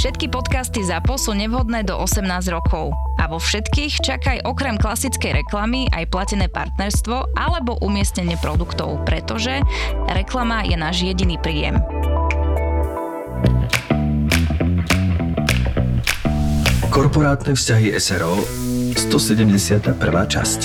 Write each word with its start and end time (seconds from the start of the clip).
Všetky 0.00 0.32
podcasty 0.32 0.80
ZAPO 0.80 1.20
sú 1.20 1.36
nevhodné 1.36 1.84
do 1.84 1.92
18 1.92 2.24
rokov. 2.48 2.88
A 3.20 3.28
vo 3.28 3.36
všetkých 3.36 4.00
čakaj 4.00 4.48
okrem 4.48 4.80
klasickej 4.80 5.44
reklamy 5.44 5.92
aj 5.92 6.08
platené 6.08 6.48
partnerstvo 6.48 7.36
alebo 7.36 7.76
umiestnenie 7.84 8.40
produktov, 8.40 9.04
pretože 9.04 9.60
reklama 10.08 10.64
je 10.64 10.72
náš 10.80 11.04
jediný 11.04 11.36
príjem. 11.36 11.76
Korporátne 16.88 17.52
vzťahy 17.52 17.92
SRO 18.00 18.40
171. 18.96 20.00
časť 20.08 20.60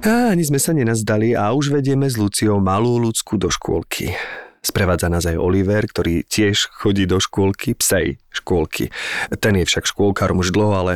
a 0.00 0.30
ani 0.30 0.46
sme 0.46 0.62
sa 0.62 0.70
nenazdali 0.70 1.34
a 1.34 1.50
už 1.50 1.74
vedieme 1.74 2.06
s 2.06 2.14
Luciou 2.14 2.62
malú 2.62 3.02
ľudskú 3.02 3.34
do 3.34 3.50
škôlky. 3.50 4.14
Sprevádza 4.60 5.08
nás 5.08 5.24
aj 5.24 5.40
Oliver, 5.40 5.88
ktorý 5.88 6.20
tiež 6.28 6.68
chodí 6.68 7.08
do 7.08 7.16
škôlky, 7.16 7.72
psej 7.72 8.20
škôlky. 8.28 8.92
Ten 9.40 9.56
je 9.56 9.64
však 9.64 9.88
škôlkárom 9.88 10.44
už 10.44 10.52
dlho, 10.52 10.76
ale 10.76 10.94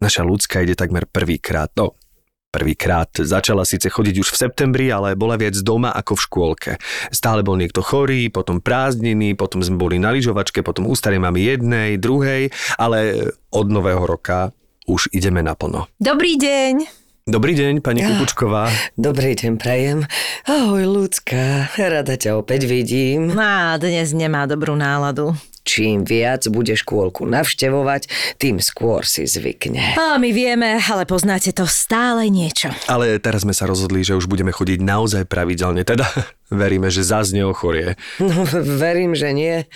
naša 0.00 0.24
ľudská 0.24 0.64
ide 0.64 0.72
takmer 0.72 1.04
prvýkrát. 1.04 1.68
No, 1.76 1.94
Prvýkrát 2.48 3.12
začala 3.12 3.68
síce 3.68 3.92
chodiť 3.92 4.24
už 4.24 4.32
v 4.32 4.40
septembri, 4.48 4.88
ale 4.88 5.12
bola 5.12 5.36
viac 5.36 5.52
doma 5.60 5.92
ako 5.92 6.16
v 6.16 6.24
škôlke. 6.24 6.72
Stále 7.12 7.44
bol 7.44 7.60
niekto 7.60 7.84
chorý, 7.84 8.32
potom 8.32 8.64
prázdniny, 8.64 9.36
potom 9.36 9.60
sme 9.60 9.76
boli 9.76 10.00
na 10.00 10.16
lyžovačke, 10.16 10.64
potom 10.64 10.88
u 10.88 10.96
starej 10.96 11.20
mamy 11.20 11.44
jednej, 11.44 12.00
druhej, 12.00 12.48
ale 12.80 13.28
od 13.52 13.68
nového 13.68 14.00
roka 14.00 14.56
už 14.88 15.12
ideme 15.12 15.44
naplno. 15.44 15.92
Dobrý 16.00 16.40
deň. 16.40 16.97
Dobrý 17.28 17.52
deň, 17.52 17.84
pani 17.84 18.00
Kukučková. 18.00 18.72
Dobrý 18.96 19.36
deň, 19.36 19.60
prajem. 19.60 20.08
Ahoj, 20.48 20.88
ľudská. 20.88 21.68
Rada 21.76 22.16
ťa 22.16 22.40
opäť 22.40 22.64
vidím. 22.64 23.36
Má, 23.36 23.76
dnes 23.76 24.16
nemá 24.16 24.48
dobrú 24.48 24.72
náladu. 24.72 25.36
Čím 25.60 26.08
viac 26.08 26.48
bude 26.48 26.72
škôlku 26.72 27.28
navštevovať, 27.28 28.08
tým 28.40 28.64
skôr 28.64 29.04
si 29.04 29.28
zvykne. 29.28 30.00
A 30.00 30.16
my 30.16 30.32
vieme, 30.32 30.80
ale 30.80 31.04
poznáte 31.04 31.52
to 31.52 31.68
stále 31.68 32.24
niečo. 32.32 32.72
Ale 32.88 33.20
teraz 33.20 33.44
sme 33.44 33.52
sa 33.52 33.68
rozhodli, 33.68 34.00
že 34.00 34.16
už 34.16 34.24
budeme 34.24 34.48
chodiť 34.48 34.80
naozaj 34.80 35.28
pravidelne. 35.28 35.84
Teda 35.84 36.08
veríme, 36.48 36.88
že 36.88 37.04
zazne 37.04 37.44
ochorie. 37.44 38.00
No, 38.24 38.48
verím, 38.80 39.12
že 39.12 39.36
nie. 39.36 39.68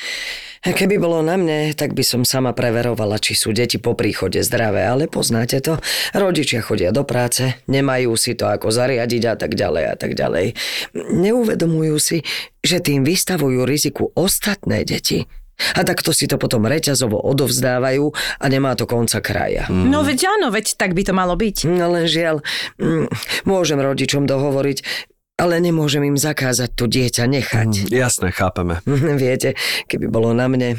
Keby 0.63 0.95
bolo 1.03 1.27
na 1.27 1.35
mne, 1.35 1.75
tak 1.75 1.91
by 1.91 2.07
som 2.07 2.23
sama 2.23 2.55
preverovala, 2.55 3.19
či 3.19 3.35
sú 3.35 3.51
deti 3.51 3.83
po 3.83 3.99
príchode 3.99 4.39
zdravé, 4.47 4.87
ale 4.87 5.11
poznáte 5.11 5.59
to. 5.59 5.83
Rodičia 6.15 6.63
chodia 6.63 6.95
do 6.95 7.03
práce, 7.03 7.59
nemajú 7.67 8.15
si 8.15 8.39
to 8.39 8.47
ako 8.47 8.71
zariadiť 8.71 9.23
a 9.27 9.35
tak 9.35 9.59
ďalej 9.59 9.85
a 9.91 9.95
tak 9.99 10.15
ďalej. 10.15 10.55
Neuvedomujú 10.95 11.97
si, 11.99 12.23
že 12.63 12.79
tým 12.79 13.03
vystavujú 13.03 13.67
riziku 13.67 14.15
ostatné 14.15 14.87
deti. 14.87 15.27
A 15.75 15.87
takto 15.87 16.11
si 16.11 16.27
to 16.27 16.39
potom 16.39 16.67
reťazovo 16.67 17.19
odovzdávajú 17.19 18.11
a 18.39 18.45
nemá 18.51 18.75
to 18.75 18.87
konca 18.87 19.23
kraja. 19.23 19.67
Mm. 19.71 19.91
No 19.91 20.03
veď 20.03 20.31
áno, 20.39 20.51
veď 20.51 20.75
tak 20.75 20.95
by 20.95 21.03
to 21.07 21.15
malo 21.15 21.35
byť. 21.39 21.71
No 21.71 21.91
len 21.91 22.11
žiaľ, 22.11 22.43
mm, 22.83 23.11
môžem 23.47 23.79
rodičom 23.79 24.27
dohovoriť, 24.27 25.11
ale 25.41 25.59
nemôžem 25.59 26.05
im 26.05 26.19
zakázať 26.21 26.71
to 26.77 26.85
dieťa 26.87 27.25
nechať. 27.27 27.71
Mm, 27.73 27.89
jasné, 27.89 28.29
chápeme. 28.31 28.85
Viete, 29.23 29.57
keby 29.89 30.07
bolo 30.07 30.37
na 30.37 30.47
mne, 30.47 30.77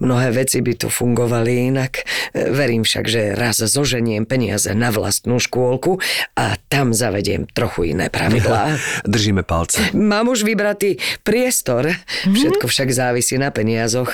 mnohé 0.00 0.32
veci 0.32 0.64
by 0.64 0.72
tu 0.74 0.88
fungovali 0.88 1.70
inak. 1.70 2.02
Verím 2.34 2.82
však, 2.82 3.04
že 3.06 3.22
raz 3.36 3.60
zoženiem 3.60 4.24
peniaze 4.24 4.72
na 4.72 4.88
vlastnú 4.88 5.36
škôlku 5.38 6.00
a 6.34 6.56
tam 6.72 6.96
zavediem 6.96 7.46
trochu 7.52 7.92
iné 7.94 8.08
pravidlá. 8.08 8.80
Držíme 9.06 9.44
palce. 9.44 9.92
Mám 9.92 10.32
už 10.32 10.48
vybratý 10.48 10.96
priestor. 11.22 11.92
Mm-hmm. 11.92 12.34
Všetko 12.34 12.66
však 12.66 12.88
závisí 12.90 13.36
na 13.36 13.52
peniazoch. 13.52 14.10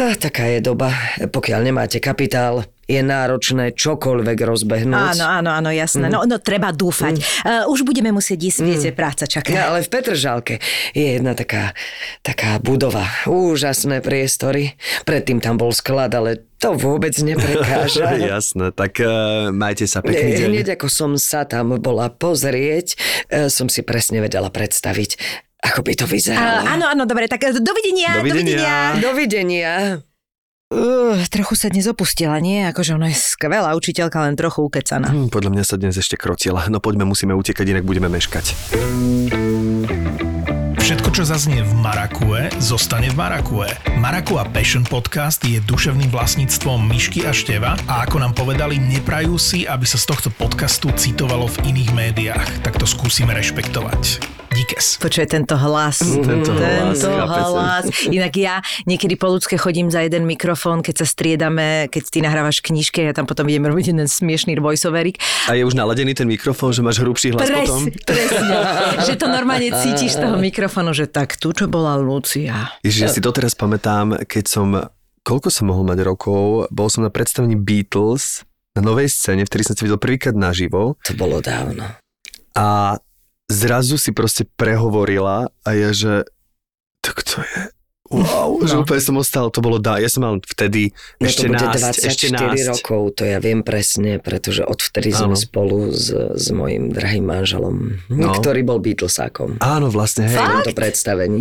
A 0.00 0.16
taká 0.16 0.48
je 0.48 0.64
doba. 0.64 0.90
Pokiaľ 1.28 1.60
nemáte 1.70 2.00
kapitál, 2.00 2.64
je 2.90 3.00
náročné 3.06 3.70
čokoľvek 3.78 4.38
rozbehnúť. 4.42 5.14
Áno, 5.14 5.24
áno, 5.30 5.50
áno, 5.54 5.70
jasné. 5.70 6.10
Mm. 6.10 6.12
No, 6.12 6.20
no 6.26 6.36
treba 6.42 6.74
dúfať. 6.74 7.22
Mm. 7.22 7.66
Uh, 7.66 7.72
už 7.72 7.86
budeme 7.86 8.10
musieť 8.10 8.50
ísť, 8.50 8.58
mm. 8.58 8.66
viete, 8.66 8.88
práca 8.90 9.24
čaká. 9.30 9.54
No, 9.54 9.62
ale 9.74 9.86
v 9.86 9.88
Petržalke 9.94 10.58
je 10.90 11.22
jedna 11.22 11.38
taká, 11.38 11.78
taká 12.26 12.58
budova. 12.58 13.06
Úžasné 13.30 14.02
priestory. 14.02 14.74
Predtým 15.06 15.38
tam 15.38 15.54
bol 15.54 15.70
sklad, 15.70 16.10
ale 16.18 16.50
to 16.58 16.74
vôbec 16.74 17.14
neprekáža. 17.22 18.18
Jasné, 18.34 18.74
tak 18.74 18.98
uh, 18.98 19.54
majte 19.54 19.86
sa 19.86 20.02
pekný 20.02 20.34
deň. 20.34 20.50
Hneď 20.50 20.68
ako 20.74 20.90
som 20.90 21.14
sa 21.14 21.46
tam 21.46 21.78
bola 21.78 22.10
pozrieť, 22.10 22.98
uh, 23.30 23.46
som 23.46 23.70
si 23.70 23.86
presne 23.86 24.18
vedela 24.18 24.50
predstaviť, 24.50 25.14
ako 25.62 25.86
by 25.86 25.92
to 25.94 26.10
vyzeralo. 26.10 26.66
Uh, 26.66 26.74
áno, 26.74 26.84
áno, 26.90 27.02
dobre, 27.06 27.30
tak 27.30 27.46
dovidenia. 27.54 28.18
Dovidenia. 28.18 28.98
Dovidenia. 28.98 28.98
dovidenia. 28.98 30.09
Uh, 30.70 31.18
trochu 31.26 31.58
sa 31.58 31.66
dnes 31.66 31.90
opustila, 31.90 32.38
nie? 32.38 32.62
Akože 32.62 32.94
ona 32.94 33.10
je 33.10 33.18
skvelá 33.18 33.74
učiteľka, 33.74 34.22
len 34.22 34.38
trochu 34.38 34.62
ukecaná. 34.62 35.10
Hmm, 35.10 35.26
podľa 35.26 35.50
mňa 35.50 35.64
sa 35.66 35.74
dnes 35.74 35.98
ešte 35.98 36.14
krotila. 36.14 36.70
No 36.70 36.78
poďme, 36.78 37.10
musíme 37.10 37.34
utekať, 37.34 37.74
inak 37.74 37.82
budeme 37.82 38.06
meškať. 38.06 38.54
Všetko, 40.78 41.08
čo 41.10 41.26
zaznie 41.26 41.66
v 41.66 41.74
Marakue, 41.74 42.54
zostane 42.62 43.10
v 43.10 43.18
Marakue. 43.18 43.66
Marakua 43.98 44.46
Passion 44.46 44.86
Podcast 44.86 45.42
je 45.42 45.58
duševným 45.58 46.14
vlastníctvom 46.14 46.86
Myšky 46.86 47.26
a 47.26 47.34
Števa 47.34 47.74
a 47.90 48.06
ako 48.06 48.22
nám 48.22 48.38
povedali, 48.38 48.78
neprajú 48.78 49.42
si, 49.42 49.66
aby 49.66 49.82
sa 49.90 49.98
z 49.98 50.06
tohto 50.06 50.30
podcastu 50.30 50.94
citovalo 50.94 51.50
v 51.50 51.74
iných 51.74 51.90
médiách. 51.90 52.46
Tak 52.62 52.78
to 52.78 52.86
skúsime 52.86 53.34
rešpektovať. 53.34 54.39
Díkes. 54.50 54.98
Počuje 54.98 55.30
tento 55.30 55.54
hlas. 55.54 56.02
Mm, 56.02 56.26
tento, 56.26 56.50
tento 56.58 57.06
hlas. 57.06 57.50
hlas. 57.54 57.84
Inak 58.10 58.34
ja 58.34 58.58
niekedy 58.82 59.14
po 59.14 59.30
ľudské 59.30 59.54
chodím 59.54 59.94
za 59.94 60.02
jeden 60.02 60.26
mikrofón, 60.26 60.82
keď 60.82 61.02
sa 61.02 61.06
striedame, 61.06 61.86
keď 61.86 62.02
ty 62.10 62.18
nahrávaš 62.18 62.58
knižke, 62.58 62.98
ja 62.98 63.14
tam 63.14 63.30
potom 63.30 63.46
idem 63.46 63.70
robiť 63.70 63.94
jeden 63.94 64.10
smiešný 64.10 64.58
voiceoverik. 64.58 65.22
A 65.46 65.54
je 65.54 65.62
už 65.62 65.78
naladený 65.78 66.18
ten 66.18 66.26
mikrofón, 66.26 66.74
že 66.74 66.82
máš 66.82 66.98
hrubší 66.98 67.30
hlas 67.30 67.46
Pres, 67.46 67.58
potom? 67.62 67.80
Presne. 68.02 68.56
že 69.06 69.14
to 69.14 69.26
normálne 69.30 69.70
cítiš 69.70 70.18
z 70.18 70.26
toho 70.26 70.34
mikrofónu, 70.42 70.90
že 70.98 71.06
tak 71.06 71.38
tu, 71.38 71.54
čo 71.54 71.70
bola 71.70 71.94
Lucia. 71.94 72.74
Ježiš, 72.82 73.02
ja 73.06 73.08
si 73.08 73.22
doteraz 73.22 73.54
pamätám, 73.54 74.26
keď 74.26 74.44
som, 74.50 74.74
koľko 75.22 75.54
som 75.54 75.70
mohol 75.70 75.86
mať 75.86 76.02
rokov, 76.02 76.66
bol 76.74 76.90
som 76.90 77.06
na 77.06 77.10
predstavení 77.14 77.54
Beatles 77.54 78.42
na 78.74 78.82
novej 78.82 79.10
scéne, 79.14 79.46
v 79.46 79.50
ktorej 79.50 79.70
som 79.70 79.74
sa 79.78 79.86
videl 79.86 79.98
prvýkrát 79.98 80.34
naživo. 80.34 80.98
To 81.06 81.14
bolo 81.14 81.38
dávno. 81.38 81.86
A 82.58 82.98
zrazu 83.50 83.98
si 83.98 84.14
proste 84.14 84.46
prehovorila 84.46 85.50
a 85.66 85.70
je, 85.74 85.88
že 86.06 86.12
to 87.02 87.10
kto 87.10 87.42
je? 87.42 87.62
Wow, 88.10 88.58
no. 88.58 88.66
že 88.66 88.74
úplne 88.74 88.98
som 88.98 89.14
ostal, 89.16 89.48
to 89.48 89.62
bolo 89.62 89.78
dá. 89.78 89.96
Ja 89.96 90.10
som 90.10 90.26
mal 90.26 90.42
vtedy 90.42 90.90
no 91.16 91.30
ešte 91.30 91.46
to 91.46 91.54
bude 91.54 91.62
násť, 91.62 92.02
24 92.02 92.10
ešte 92.10 92.26
násť. 92.28 92.66
rokov, 92.68 93.00
to 93.14 93.22
ja 93.22 93.38
viem 93.38 93.62
presne, 93.62 94.18
pretože 94.18 94.66
odvtedy 94.66 95.14
sme 95.14 95.38
spolu 95.38 95.94
s, 95.94 96.10
s 96.10 96.50
mojim 96.50 96.90
drahým 96.90 97.22
manželom, 97.22 98.02
No. 98.10 98.34
ktorý 98.34 98.66
bol 98.66 98.82
Beatlesákom. 98.82 99.62
Áno, 99.62 99.88
vlastne, 99.88 100.26
hej. 100.26 100.34
v 100.34 100.42
tomto 100.42 100.74
predstavení. 100.74 101.38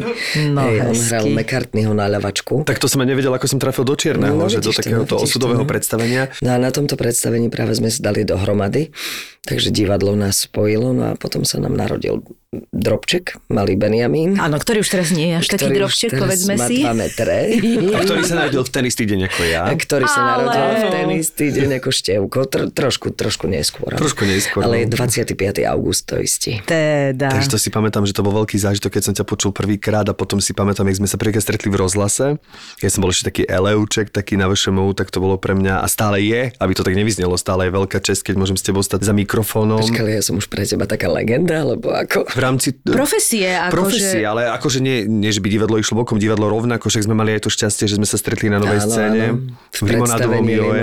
No, 0.53 0.61
hej, 0.63 0.77
on 0.83 0.93
hral 0.95 1.25
McCartneyho 1.27 1.91
na 1.91 2.05
ľavačku. 2.05 2.61
Tak 2.63 2.77
to 2.77 2.85
som 2.85 3.01
aj 3.01 3.09
nevedel, 3.09 3.33
ako 3.33 3.49
som 3.49 3.57
trafil 3.57 3.81
do 3.81 3.97
čierneho, 3.97 4.37
No, 4.37 4.45
že 4.45 4.61
do 4.61 4.69
to, 4.69 4.77
takéhoto 4.77 5.17
vidíš 5.17 5.25
to, 5.25 5.41
osudového 5.41 5.65
no. 5.65 5.69
predstavenia. 5.69 6.29
No 6.39 6.53
a 6.53 6.57
na 6.57 6.69
tomto 6.69 6.93
predstavení 6.93 7.49
práve 7.49 7.73
sme 7.73 7.89
sa 7.89 8.05
dali 8.05 8.21
dohromady, 8.21 8.93
takže 9.41 9.73
divadlo 9.73 10.13
nás 10.13 10.45
spojilo, 10.45 10.93
no 10.93 11.11
a 11.11 11.17
potom 11.17 11.41
sa 11.41 11.57
nám 11.57 11.73
narodil 11.73 12.21
drobček, 12.73 13.37
malý 13.53 13.77
Benjamín. 13.77 14.33
Áno, 14.41 14.57
ktorý 14.57 14.81
už 14.81 14.89
teraz 14.89 15.13
nie 15.13 15.29
je 15.29 15.35
až 15.37 15.47
taký 15.53 15.69
drobček, 15.69 16.17
povedzme 16.17 16.57
má 16.57 16.65
si. 16.65 16.81
2 16.81 16.97
metre. 16.97 17.37
A 17.93 18.01
ktorý 18.01 18.25
sa 18.25 18.35
narodil 18.41 18.65
v 18.65 18.71
ten 18.73 18.83
istý 18.89 19.05
deň 19.05 19.29
ako 19.29 19.41
ja. 19.45 19.61
A 19.69 19.73
ktorý 19.77 20.09
sa 20.09 20.19
Ale- 20.25 20.49
narodil 20.49 20.65
v 20.65 20.83
ten 20.89 21.07
istý 21.13 21.45
deň 21.53 21.69
ako 21.77 21.89
Števko, 21.93 22.39
tr- 22.49 22.69
trošku, 22.73 23.13
trošku 23.13 23.45
neskôr. 23.45 23.93
Trošku 23.93 24.25
neskôr, 24.25 24.65
Ale 24.65 24.81
no. 24.81 24.97
je 24.97 24.97
25. 24.97 25.61
august 25.69 26.09
to 26.09 26.17
istý. 26.17 26.57
Teda. 26.65 27.29
Takže 27.29 27.53
to 27.53 27.61
si 27.61 27.69
pamätám, 27.69 28.09
že 28.09 28.17
to 28.17 28.25
bol 28.25 28.33
veľký 28.33 28.57
zážitok, 28.57 28.97
keď 28.97 29.03
som 29.05 29.13
ťa 29.13 29.29
počul 29.29 29.53
prvýkrát 29.53 30.09
a 30.09 30.17
potom 30.17 30.41
si 30.41 30.57
pamätám, 30.57 30.89
jak 30.89 31.05
sme 31.05 31.07
sa 31.11 31.21
prvýkrát 31.21 31.45
stretli 31.45 31.69
v 31.69 31.77
rozhlase. 31.77 32.41
Ja 32.81 32.89
som 32.89 33.05
bol 33.05 33.13
ešte 33.13 33.29
taký 33.29 33.43
eleuček, 33.45 34.09
taký 34.09 34.41
na 34.41 34.49
VŠMU, 34.49 34.97
tak 34.97 35.13
to 35.13 35.21
bolo 35.21 35.37
pre 35.37 35.53
mňa 35.53 35.85
a 35.85 35.87
stále 35.91 36.17
je, 36.25 36.49
aby 36.57 36.71
to 36.73 36.81
tak 36.81 36.97
nevyznelo, 36.97 37.37
stále 37.37 37.69
je 37.69 37.77
veľká 37.77 38.01
čest, 38.01 38.25
keď 38.25 38.41
môžem 38.41 38.57
s 38.57 38.65
tebou 38.65 38.81
stať 38.81 39.05
za 39.05 39.13
mikrofónom. 39.13 39.85
Počkali, 39.85 40.17
ja 40.17 40.25
som 40.25 40.41
už 40.41 40.49
pre 40.49 40.65
teba 40.65 40.89
taká 40.89 41.13
legenda, 41.13 41.61
alebo 41.61 41.93
ako? 41.93 42.25
V 42.39 42.41
rámci... 42.47 42.67
Profesie. 42.79 43.51
Ako 43.51 43.83
profesie, 43.83 44.23
že... 44.23 44.27
ale 44.27 44.47
akože 44.47 44.79
nie, 44.79 45.03
nie, 45.03 45.27
že 45.27 45.43
by 45.43 45.51
divadlo 45.51 45.75
išlo 45.75 45.99
bokom, 45.99 46.15
divadlo 46.15 46.47
rovnako, 46.47 46.87
však 46.87 47.03
sme 47.03 47.11
mali 47.11 47.35
aj 47.35 47.43
to 47.43 47.51
šťastie, 47.51 47.91
že 47.91 47.99
sme 47.99 48.07
sa 48.07 48.15
stretli 48.15 48.47
na 48.47 48.63
novej 48.63 48.79
Áno, 48.79 48.87
scéne. 48.87 49.23
áno. 49.35 49.51
V 49.75 49.79
limonádovom 49.83 50.47
joe. 50.47 50.79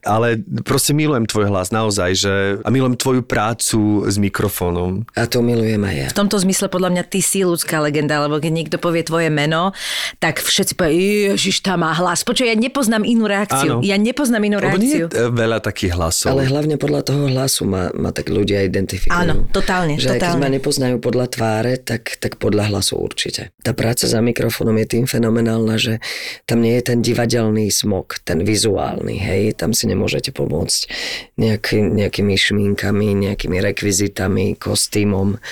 Ale 0.00 0.40
proste 0.64 0.96
milujem 0.96 1.28
tvoj 1.28 1.52
hlas, 1.52 1.68
naozaj, 1.68 2.10
že 2.16 2.32
a 2.64 2.68
milujem 2.72 2.96
tvoju 2.96 3.20
prácu 3.20 4.08
s 4.08 4.16
mikrofónom. 4.16 5.04
A 5.12 5.28
to 5.28 5.44
milujem 5.44 5.84
aj 5.84 5.94
ja. 5.94 6.08
V 6.08 6.16
tomto 6.24 6.40
zmysle 6.40 6.72
podľa 6.72 6.96
mňa 6.96 7.02
ty 7.04 7.20
si 7.20 7.44
ľudská 7.44 7.84
legenda, 7.84 8.24
lebo 8.24 8.40
keď 8.40 8.52
niekto 8.56 8.76
povie 8.80 9.04
tvoje 9.04 9.28
meno, 9.28 9.76
tak 10.16 10.40
všetci 10.40 10.72
povie, 10.72 11.36
ježiš, 11.36 11.60
tá 11.60 11.76
má 11.76 11.92
hlas. 11.92 12.24
Počuj, 12.24 12.48
ja 12.48 12.56
nepoznám 12.56 13.04
inú 13.04 13.28
reakciu. 13.28 13.78
Áno. 13.78 13.84
Ja 13.84 14.00
nepoznám 14.00 14.40
inú 14.46 14.56
Lebo 14.62 14.80
nie 14.80 15.04
reakciu. 15.04 15.06
je 15.12 15.28
e, 15.28 15.28
veľa 15.28 15.58
takých 15.60 15.92
hlasov. 15.98 16.32
Ale 16.32 16.48
hlavne 16.48 16.80
podľa 16.80 17.02
toho 17.04 17.28
hlasu 17.28 17.68
ma, 17.68 17.92
ma 17.92 18.14
tak 18.14 18.32
ľudia 18.32 18.64
identifikujú. 18.64 19.12
Áno, 19.12 19.44
totálne, 19.50 20.00
Že 20.00 20.16
totálne. 20.16 20.45
Ma 20.46 20.54
nepoznajú 20.54 21.02
podľa 21.02 21.26
tváre, 21.26 21.74
tak, 21.82 22.22
tak 22.22 22.38
podľa 22.38 22.70
hlasu 22.70 23.02
určite. 23.02 23.50
Tá 23.66 23.74
práca 23.74 24.06
za 24.06 24.22
mikrofónom 24.22 24.78
je 24.78 24.86
tým 24.94 25.10
fenomenálna, 25.10 25.74
že 25.74 25.98
tam 26.46 26.62
nie 26.62 26.78
je 26.78 26.94
ten 26.94 27.02
divadelný 27.02 27.66
smog, 27.74 28.22
ten 28.22 28.46
vizuálny, 28.46 29.18
hej, 29.18 29.58
tam 29.58 29.74
si 29.74 29.90
nemôžete 29.90 30.30
pomôcť 30.30 30.80
nejaký, 31.34 31.82
nejakými 31.82 32.38
šminkami, 32.38 33.26
nejakými 33.26 33.58
rekvizitami, 33.58 34.54
kostýmom. 34.54 35.42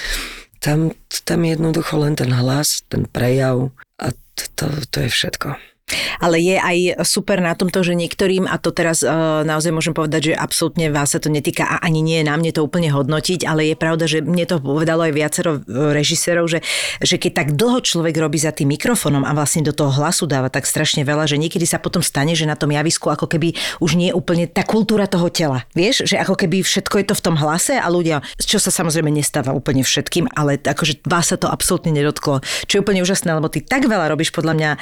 Tam, 0.63 0.95
tam 1.27 1.39
je 1.43 1.59
jednoducho 1.59 1.99
len 1.99 2.15
ten 2.15 2.31
hlas, 2.31 2.87
ten 2.87 3.11
prejav 3.11 3.75
a 3.99 4.15
to, 4.15 4.45
to, 4.55 4.67
to 4.95 4.97
je 5.03 5.11
všetko. 5.11 5.74
Ale 6.17 6.41
je 6.41 6.57
aj 6.57 7.05
super 7.05 7.45
na 7.45 7.53
tomto, 7.53 7.85
že 7.85 7.93
niektorým, 7.93 8.49
a 8.49 8.57
to 8.57 8.73
teraz 8.73 9.05
uh, 9.05 9.45
naozaj 9.45 9.69
môžem 9.69 9.93
povedať, 9.93 10.33
že 10.33 10.35
absolútne 10.35 10.89
vás 10.89 11.13
sa 11.13 11.21
to 11.21 11.29
netýka 11.29 11.69
a 11.69 11.77
ani 11.85 12.01
nie 12.01 12.25
je 12.25 12.29
na 12.29 12.41
mne 12.41 12.57
to 12.57 12.65
úplne 12.65 12.89
hodnotiť, 12.89 13.45
ale 13.45 13.69
je 13.69 13.77
pravda, 13.77 14.09
že 14.09 14.25
mne 14.25 14.49
to 14.49 14.57
povedalo 14.65 15.05
aj 15.05 15.13
viacero 15.13 15.61
e, 15.61 15.93
režisérov, 15.93 16.49
že, 16.49 16.65
že 17.05 17.21
keď 17.21 17.33
tak 17.45 17.49
dlho 17.53 17.85
človek 17.85 18.17
robí 18.17 18.41
za 18.41 18.57
tým 18.57 18.73
mikrofónom 18.73 19.29
a 19.29 19.37
vlastne 19.37 19.61
do 19.61 19.77
toho 19.77 19.93
hlasu 19.93 20.25
dáva 20.25 20.49
tak 20.49 20.65
strašne 20.65 21.05
veľa, 21.05 21.29
že 21.29 21.37
niekedy 21.37 21.69
sa 21.69 21.77
potom 21.77 22.01
stane, 22.01 22.33
že 22.33 22.49
na 22.49 22.57
tom 22.57 22.73
javisku 22.73 23.13
ako 23.13 23.29
keby 23.29 23.53
už 23.85 24.01
nie 24.01 24.09
je 24.09 24.17
úplne 24.17 24.49
tá 24.49 24.65
kultúra 24.65 25.05
toho 25.05 25.29
tela. 25.29 25.69
Vieš, 25.77 26.09
že 26.09 26.17
ako 26.17 26.41
keby 26.41 26.65
všetko 26.65 27.05
je 27.05 27.07
to 27.13 27.15
v 27.15 27.25
tom 27.25 27.37
hlase 27.37 27.77
a 27.77 27.87
ľudia, 27.93 28.25
čo 28.41 28.57
sa 28.57 28.73
samozrejme 28.73 29.13
nestáva 29.13 29.53
úplne 29.53 29.85
všetkým, 29.85 30.33
ale 30.33 30.57
akože 30.57 31.05
vás 31.05 31.29
sa 31.29 31.37
to 31.37 31.53
absolútne 31.53 31.93
nedotklo. 31.93 32.41
Čo 32.65 32.81
je 32.81 32.83
úplne 32.83 33.05
úžasné, 33.05 33.29
lebo 33.37 33.53
ty 33.53 33.61
tak 33.61 33.85
veľa 33.85 34.09
robíš 34.09 34.33
podľa 34.33 34.55
mňa 34.57 34.71
e, 34.73 34.79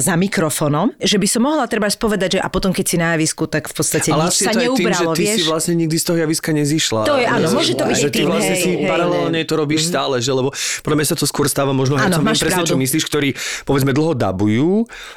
za 0.00 0.14
mikrofónom, 0.46 0.94
že 1.02 1.18
by 1.18 1.26
som 1.26 1.42
mohla 1.42 1.66
treba 1.66 1.90
povedať, 1.90 2.38
že 2.38 2.40
a 2.40 2.46
potom 2.46 2.70
keď 2.70 2.84
si 2.86 2.96
na 2.96 3.18
javisku, 3.18 3.50
tak 3.50 3.66
v 3.66 3.74
podstate 3.74 4.14
Ale 4.14 4.30
nič 4.30 4.38
asi 4.38 4.42
sa 4.46 4.52
to 4.54 4.60
aj 4.62 4.68
tým, 4.78 4.86
že 4.86 5.02
neubralo, 5.02 5.12
ty 5.18 5.24
vieš. 5.26 5.34
si 5.34 5.42
vlastne 5.42 5.74
nikdy 5.74 5.96
z 5.98 6.04
toho 6.06 6.18
javiska 6.22 6.50
nezišla. 6.54 7.00
To 7.02 7.14
je, 7.18 7.26
áno, 7.26 7.46
môže 7.50 7.72
to 7.74 7.82
byť 7.82 7.96
Že 7.98 8.08
ty 8.14 8.20
tým, 8.22 8.26
vlastne 8.30 8.54
hej, 8.54 8.62
si 8.62 8.70
hej, 8.78 8.86
paralelne 8.86 9.40
to 9.42 9.54
robíš 9.58 9.82
stále, 9.90 10.14
že 10.22 10.30
lebo 10.30 10.54
podľa 10.86 10.96
mňa 11.02 11.06
sa 11.10 11.16
to 11.18 11.26
skôr 11.26 11.46
stáva 11.50 11.74
možno 11.74 11.98
hercom, 11.98 12.22
viem 12.22 12.38
presne, 12.38 12.62
čo 12.62 12.78
pravdu. 12.78 12.84
myslíš, 12.86 13.04
ktorí 13.10 13.28
povedzme 13.66 13.90
dlho 13.90 14.14
dabujú 14.14 14.70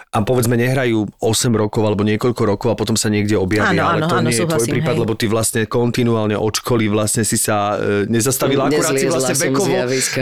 a 0.10 0.18
povedzme 0.26 0.58
nehrajú 0.58 1.06
8 1.22 1.54
rokov 1.54 1.82
alebo 1.86 2.02
niekoľko 2.02 2.42
rokov 2.50 2.68
a 2.74 2.76
potom 2.80 2.98
sa 2.98 3.14
niekde 3.14 3.38
objavia, 3.38 3.86
Áno, 3.86 3.86
ale 3.86 4.02
áno, 4.02 4.10
to 4.10 4.16
áno, 4.18 4.26
nie 4.26 4.34
je 4.34 4.50
tvoj 4.50 4.66
prípad, 4.66 4.96
hej. 4.98 5.02
lebo 5.06 5.14
ty 5.14 5.26
vlastne 5.30 5.62
kontinuálne 5.70 6.34
od 6.34 6.54
školy 6.58 6.90
vlastne 6.90 7.22
si 7.22 7.38
sa 7.38 7.78
e, 7.78 8.10
nezastavila, 8.10 8.72
akurát 8.72 8.98
si 8.98 9.06
vlastne 9.06 9.36
vekovo, 9.38 9.74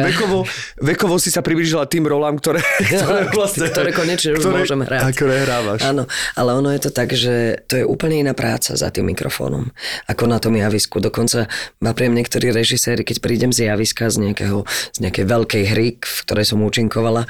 vekovo, 0.04 0.38
vekovo 0.82 1.16
si 1.22 1.30
sa 1.32 1.40
priblížila 1.40 1.88
tým 1.88 2.04
rolám, 2.10 2.36
ktoré, 2.36 2.60
ktoré 3.00 3.32
vlastne... 3.32 3.70
ktoré 3.72 3.90
konečne 3.96 4.36
už 4.36 4.44
môžem 4.50 4.82
hrať. 4.84 4.97
A 5.04 5.12
ktoré 5.14 5.44
hrávaš. 5.46 5.82
Áno, 5.86 6.10
ale 6.34 6.50
ono 6.56 6.70
je 6.74 6.82
to 6.88 6.92
tak, 6.94 7.14
že 7.14 7.62
to 7.70 7.82
je 7.82 7.86
úplne 7.86 8.22
iná 8.24 8.34
práca 8.34 8.74
za 8.74 8.90
tým 8.90 9.12
mikrofónom, 9.14 9.70
ako 10.10 10.24
na 10.26 10.38
tom 10.42 10.56
javisku. 10.56 10.98
Dokonca 11.04 11.52
napriem 11.84 12.16
niektorí 12.16 12.50
režiséri, 12.50 13.04
keď 13.04 13.18
prídem 13.20 13.52
z 13.52 13.68
javiska 13.68 14.08
z, 14.08 14.30
nejakého, 14.30 14.64
z 14.96 14.98
nejakej 15.04 15.26
veľkej 15.28 15.64
hry, 15.76 15.88
v 16.00 16.20
ktorej 16.24 16.46
som 16.48 16.64
účinkovala, 16.64 17.28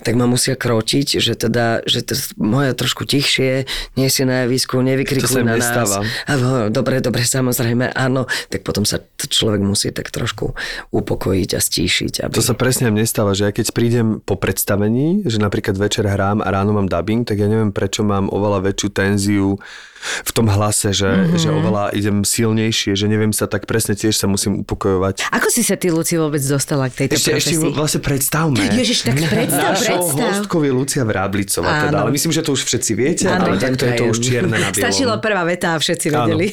tak 0.00 0.14
ma 0.16 0.24
musia 0.24 0.54
krotiť, 0.54 1.20
že 1.20 1.34
teda, 1.36 1.82
že 1.84 2.06
to 2.06 2.14
moje 2.38 2.72
trošku 2.72 3.04
tichšie, 3.04 3.66
nie 3.98 4.08
si 4.08 4.22
na 4.22 4.46
javisku, 4.46 4.80
nevykrikuj 4.80 5.42
na 5.42 5.58
nestáva. 5.58 6.00
nás. 6.00 6.30
A, 6.30 6.32
dobre, 6.70 7.02
dobre, 7.02 7.26
samozrejme, 7.26 7.92
áno. 7.92 8.30
Tak 8.48 8.62
potom 8.62 8.86
sa 8.86 9.02
človek 9.18 9.60
musí 9.60 9.90
tak 9.90 10.14
trošku 10.14 10.54
upokojiť 10.94 11.50
a 11.56 11.60
stíšiť. 11.60 12.12
Aby... 12.24 12.32
To 12.38 12.44
sa 12.44 12.54
presne 12.54 12.94
mne 12.94 13.04
stáva, 13.04 13.34
že 13.34 13.50
ja 13.50 13.52
keď 13.52 13.66
prídem 13.74 14.22
po 14.22 14.38
predstavení, 14.38 15.26
že 15.26 15.42
napríklad 15.42 15.74
večer 15.74 16.06
hrám 16.06 16.40
a 16.40 16.48
ráno 16.48 16.70
mám 16.70 16.86
dubbing, 16.86 17.09
tak 17.26 17.42
ja 17.42 17.48
neviem 17.50 17.74
prečo 17.74 18.06
mám 18.06 18.30
oveľa 18.30 18.70
väčšiu 18.70 18.88
tenziu 18.90 19.58
v 20.00 20.30
tom 20.32 20.48
hlase, 20.48 20.96
že, 20.96 21.04
mm-hmm. 21.06 21.36
že 21.36 21.48
oveľa 21.52 21.84
idem 21.92 22.24
silnejšie, 22.24 22.96
že 22.96 23.04
neviem 23.04 23.36
sa 23.36 23.44
tak 23.44 23.68
presne 23.68 23.92
tiež 23.92 24.16
sa 24.16 24.24
musím 24.24 24.64
upokojovať. 24.64 25.28
Ako 25.28 25.52
si 25.52 25.60
sa 25.60 25.76
ty, 25.76 25.92
Luci, 25.92 26.16
vôbec 26.16 26.40
dostala 26.40 26.88
k 26.88 27.04
tejto 27.04 27.20
Ešte, 27.20 27.30
ešte 27.36 27.54
profesii? 27.60 27.76
vlastne 27.76 28.00
predstavme. 28.00 28.64
Ježiš, 28.72 28.98
tak 29.04 29.20
predstav, 29.20 29.76
Našou 29.76 29.84
predstav. 29.84 30.24
hostkou 30.24 30.60
je 30.64 30.72
Lucia 30.72 31.04
Vráblicová, 31.04 31.70
teda, 31.84 31.96
ale 32.00 32.10
myslím, 32.16 32.32
že 32.32 32.40
to 32.40 32.50
už 32.56 32.62
všetci 32.64 32.92
viete, 32.96 33.24
Áno. 33.28 33.52
ale 33.52 33.60
takto 33.60 33.84
je 33.84 33.92
to 34.00 34.04
už 34.08 34.18
čierne 34.24 34.56
na 34.56 34.72
bielom. 34.72 34.88
Stačila 34.88 35.14
prvá 35.20 35.42
veta 35.44 35.76
a 35.76 35.76
všetci 35.76 36.06
vedeli. 36.08 36.46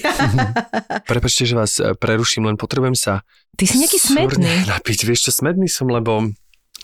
Prepačte, 1.12 1.48
že 1.48 1.56
vás 1.56 1.80
e, 1.80 1.96
preruším, 1.96 2.52
len 2.52 2.60
potrebujem 2.60 3.00
sa 3.00 3.24
Ty 3.58 3.64
si 3.64 3.80
nejaký 3.80 3.98
smedný. 3.98 4.70
napiť. 4.70 5.08
Vieš 5.08 5.30
čo, 5.30 5.32
smedný 5.34 5.66
som, 5.66 5.90
lebo 5.90 6.30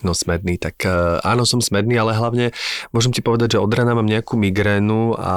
No 0.04 0.12
smedný, 0.12 0.60
tak 0.60 0.84
uh, 0.84 1.24
áno, 1.24 1.48
som 1.48 1.64
smedný, 1.64 1.96
ale 1.96 2.14
hlavne 2.14 2.52
môžem 2.92 3.16
ti 3.16 3.24
povedať, 3.24 3.58
že 3.58 3.64
od 3.64 3.72
rána 3.72 3.96
mám 3.96 4.08
nejakú 4.08 4.36
migrénu 4.36 5.16
a 5.16 5.36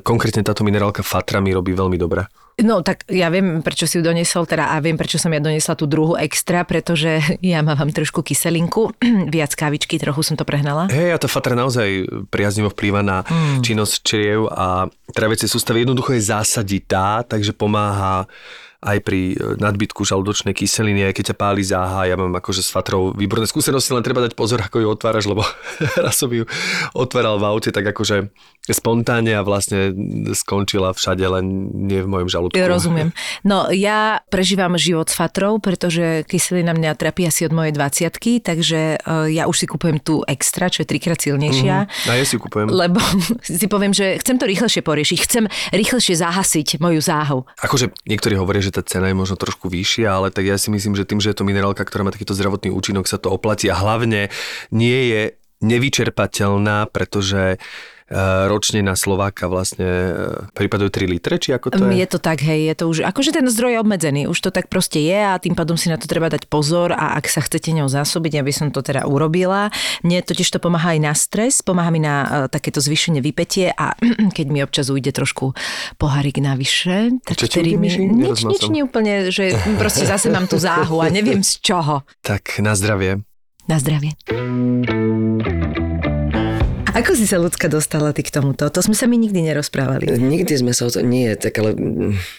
konkrétne 0.00 0.42
táto 0.42 0.64
minerálka 0.64 1.04
Fatra 1.04 1.44
mi 1.44 1.52
robí 1.52 1.76
veľmi 1.76 2.00
dobre. 2.00 2.26
No 2.58 2.82
tak 2.82 3.06
ja 3.06 3.30
viem, 3.30 3.62
prečo 3.62 3.86
si 3.86 4.00
ju 4.00 4.02
doniesol, 4.02 4.42
teda 4.42 4.74
a 4.74 4.82
viem, 4.82 4.98
prečo 4.98 5.14
som 5.14 5.30
ja 5.30 5.38
doniesla 5.38 5.78
tú 5.78 5.86
druhú 5.86 6.18
extra, 6.18 6.66
pretože 6.66 7.22
ja 7.54 7.62
mám 7.62 7.78
trošku 7.78 8.26
kyselinku, 8.26 8.90
viac 9.34 9.54
kávičky, 9.54 10.00
trochu 10.02 10.26
som 10.26 10.34
to 10.34 10.42
prehnala. 10.42 10.90
Hej, 10.90 11.14
a 11.14 11.22
tá 11.22 11.30
Fatra 11.30 11.54
naozaj 11.54 12.08
priaznivo 12.34 12.74
vplýva 12.74 13.06
na 13.06 13.22
mm. 13.22 13.62
činnosť 13.62 13.94
čriev 14.02 14.50
a 14.50 14.90
traviacej 15.14 15.46
sústavy 15.46 15.86
jednoducho 15.86 16.18
je 16.18 16.26
zásaditá, 16.34 17.22
takže 17.22 17.54
pomáha 17.54 18.26
aj 18.78 18.98
pri 19.02 19.34
e, 19.34 19.58
nadbytku 19.58 20.06
žalúdočnej 20.06 20.54
kyseliny, 20.54 21.10
aj 21.10 21.18
keď 21.18 21.24
ťa 21.34 21.36
páli 21.36 21.66
záha, 21.66 22.06
ja 22.06 22.14
mám 22.14 22.30
akože 22.38 22.62
s 22.62 22.70
fatrou 22.70 23.10
výborné 23.10 23.50
skúsenosti, 23.50 23.90
len 23.90 24.06
treba 24.06 24.22
dať 24.22 24.38
pozor, 24.38 24.62
ako 24.62 24.78
ju 24.78 24.86
otváraš, 24.86 25.26
lebo 25.26 25.42
raz 26.04 26.14
som 26.14 26.30
ju 26.30 26.46
otváral 26.94 27.42
v 27.42 27.44
aute, 27.50 27.74
tak 27.74 27.90
akože 27.90 28.30
spontánne 28.68 29.32
a 29.34 29.42
vlastne 29.42 29.96
skončila 30.36 30.92
všade, 30.92 31.24
len 31.24 31.72
nie 31.88 32.04
v 32.04 32.08
mojom 32.08 32.28
žalúdku. 32.28 32.60
Rozumiem. 32.60 33.16
No 33.42 33.72
ja 33.72 34.20
prežívam 34.28 34.76
život 34.76 35.08
s 35.08 35.16
fatrou, 35.16 35.56
pretože 35.56 36.22
kyselina 36.28 36.76
mňa 36.76 37.00
trapí 37.00 37.24
asi 37.24 37.48
od 37.48 37.56
mojej 37.56 37.72
20 37.72 38.44
takže 38.44 39.00
uh, 39.00 39.24
ja 39.24 39.48
už 39.48 39.64
si 39.64 39.66
kupujem 39.66 39.98
tú 40.04 40.20
extra, 40.28 40.68
čo 40.68 40.84
je 40.84 40.90
trikrát 40.92 41.16
silnejšia. 41.16 41.88
Mm, 41.88 42.10
a 42.12 42.12
ja 42.12 42.24
si 42.28 42.36
ju 42.36 42.44
kupujem. 42.44 42.68
Lebo 42.68 43.00
si 43.42 43.66
poviem, 43.66 43.96
že 43.96 44.20
chcem 44.20 44.36
to 44.36 44.44
rýchlejšie 44.44 44.84
poriešiť, 44.84 45.18
chcem 45.24 45.44
rýchlejšie 45.72 46.14
zahasiť 46.20 46.68
moju 46.78 47.00
záhu. 47.00 47.48
Akože 47.64 47.90
niektorí 48.04 48.36
hovoria, 48.36 48.67
že 48.68 48.76
tá 48.76 48.84
cena 48.84 49.08
je 49.08 49.16
možno 49.16 49.40
trošku 49.40 49.72
vyššia, 49.72 50.12
ale 50.12 50.28
tak 50.28 50.44
ja 50.44 50.60
si 50.60 50.68
myslím, 50.68 50.92
že 50.92 51.08
tým, 51.08 51.24
že 51.24 51.32
je 51.32 51.40
to 51.40 51.48
minerálka, 51.48 51.88
ktorá 51.88 52.04
má 52.04 52.12
takýto 52.12 52.36
zdravotný 52.36 52.68
účinok, 52.68 53.08
sa 53.08 53.16
to 53.16 53.32
oplatí 53.32 53.72
a 53.72 53.80
hlavne 53.80 54.28
nie 54.68 55.00
je 55.08 55.22
nevyčerpateľná, 55.64 56.92
pretože 56.92 57.58
ročne 58.48 58.80
na 58.80 58.96
Slováka 58.96 59.52
vlastne 59.52 59.84
e, 59.84 60.12
pripadajú 60.56 60.88
3 60.88 61.12
litre, 61.12 61.36
či 61.36 61.52
ako 61.52 61.76
to 61.76 61.84
je? 61.92 62.00
Je 62.00 62.08
to 62.08 62.16
tak, 62.16 62.40
hej, 62.40 62.72
je 62.72 62.74
to 62.80 62.84
už, 62.88 62.96
akože 63.04 63.36
ten 63.36 63.44
zdroj 63.44 63.76
je 63.76 63.78
obmedzený, 63.84 64.20
už 64.32 64.38
to 64.40 64.48
tak 64.48 64.72
proste 64.72 64.96
je 64.96 65.20
a 65.20 65.36
tým 65.36 65.52
pádom 65.52 65.76
si 65.76 65.92
na 65.92 66.00
to 66.00 66.08
treba 66.08 66.32
dať 66.32 66.48
pozor 66.48 66.96
a 66.96 67.20
ak 67.20 67.28
sa 67.28 67.44
chcete 67.44 67.68
ňou 67.76 67.92
zásobiť, 67.92 68.40
aby 68.40 68.52
som 68.52 68.72
to 68.72 68.80
teda 68.80 69.04
urobila. 69.04 69.68
Mne 70.00 70.24
totiž 70.24 70.48
to 70.48 70.58
pomáha 70.58 70.96
aj 70.96 71.00
na 71.04 71.12
stres, 71.12 71.60
pomáha 71.60 71.92
mi 71.92 72.00
na 72.00 72.16
uh, 72.24 72.28
takéto 72.48 72.80
zvýšenie 72.80 73.20
vypetie 73.20 73.76
a 73.76 73.92
keď 74.36 74.46
mi 74.48 74.64
občas 74.64 74.88
ujde 74.88 75.12
trošku 75.12 75.52
pohárik 76.00 76.40
navyše, 76.40 77.12
tak 77.28 77.36
Čo 77.36 77.60
ujde, 77.60 77.76
mi... 77.76 77.92
Nič, 77.92 78.48
nič, 78.48 78.62
som. 78.64 78.72
nie 78.72 78.82
úplne, 78.88 79.28
že 79.28 79.52
proste 79.76 80.08
zase 80.08 80.32
mám 80.32 80.48
tú 80.48 80.56
záhu 80.56 81.04
a 81.04 81.12
neviem 81.12 81.44
z 81.44 81.60
čoho. 81.60 82.08
Tak 82.24 82.64
na 82.64 82.72
zdravie. 82.72 83.20
Na 83.68 83.76
zdravie. 83.76 84.16
Ako 86.98 87.14
si 87.14 87.30
sa 87.30 87.38
ľudská 87.38 87.70
dostala 87.70 88.10
ty 88.10 88.26
k 88.26 88.34
tomuto? 88.34 88.66
To 88.66 88.80
sme 88.82 88.98
sa 88.98 89.06
mi 89.06 89.14
nikdy 89.22 89.38
nerozprávali. 89.46 90.10
Nikdy 90.18 90.52
sme 90.58 90.72
sa 90.74 90.86
o 90.86 90.90
to... 90.90 90.98
Nie, 90.98 91.38
tak 91.38 91.54
ale... 91.62 91.78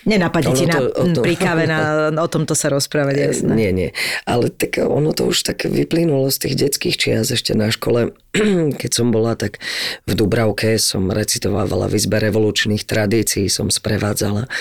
Nenapadne 0.04 0.52
ti 0.52 0.68
na 0.68 0.84
to- 0.84 0.92
o 0.92 1.04
to- 1.16 1.24
pri 1.24 1.40
káve 1.40 1.64
na, 1.64 2.12
o 2.12 2.28
tomto 2.28 2.60
sa 2.60 2.68
rozprávať, 2.68 3.16
jasné. 3.16 3.52
Nie, 3.56 3.72
nie. 3.72 3.90
Ale 4.28 4.52
tak 4.52 4.84
ono 4.84 5.16
to 5.16 5.32
už 5.32 5.48
tak 5.48 5.64
vyplynulo 5.64 6.28
z 6.28 6.38
tých 6.44 6.56
detských 6.60 6.96
čias 7.00 7.32
ešte 7.32 7.56
na 7.56 7.72
škole. 7.72 8.12
Keď 8.84 8.92
som 8.92 9.16
bola 9.16 9.40
tak 9.40 9.64
v 10.04 10.12
Dubravke, 10.12 10.76
som 10.76 11.08
recitovávala 11.08 11.88
v 11.88 11.96
izbe 11.96 12.20
revolučných 12.20 12.84
tradícií, 12.84 13.48
som 13.48 13.72
sprevádzala. 13.72 14.52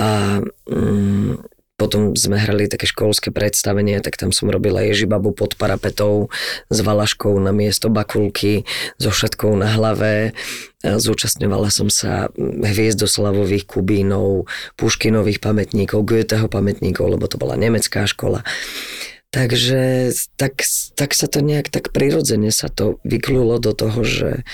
A 0.00 0.40
mm, 0.66 1.59
potom 1.80 2.12
sme 2.12 2.36
hrali 2.36 2.68
také 2.68 2.84
školské 2.84 3.32
predstavenie, 3.32 4.04
tak 4.04 4.20
tam 4.20 4.36
som 4.36 4.52
robila 4.52 4.84
Ježibabu 4.84 5.32
pod 5.32 5.56
parapetou 5.56 6.28
s 6.68 6.78
valaškou 6.84 7.32
na 7.40 7.56
miesto 7.56 7.88
bakulky, 7.88 8.68
so 9.00 9.08
všetkou 9.08 9.56
na 9.56 9.72
hlave. 9.72 10.36
Zúčastňovala 10.84 11.72
som 11.72 11.88
sa 11.88 12.28
hviezdoslavových 12.36 13.64
Kubínov, 13.64 14.44
Puškinových 14.76 15.40
pamätníkov, 15.40 16.04
Goetheho 16.04 16.52
pamätníkov, 16.52 17.16
lebo 17.16 17.24
to 17.24 17.40
bola 17.40 17.56
nemecká 17.56 18.04
škola. 18.04 18.44
Takže 19.32 20.12
tak, 20.36 20.60
tak 20.98 21.10
sa 21.16 21.26
to 21.30 21.40
nejak 21.40 21.72
tak 21.72 21.96
prirodzene 21.96 22.52
sa 22.52 22.68
to 22.68 23.00
vyklulo 23.08 23.56
do 23.62 23.72
toho, 23.72 24.04
že 24.04 24.44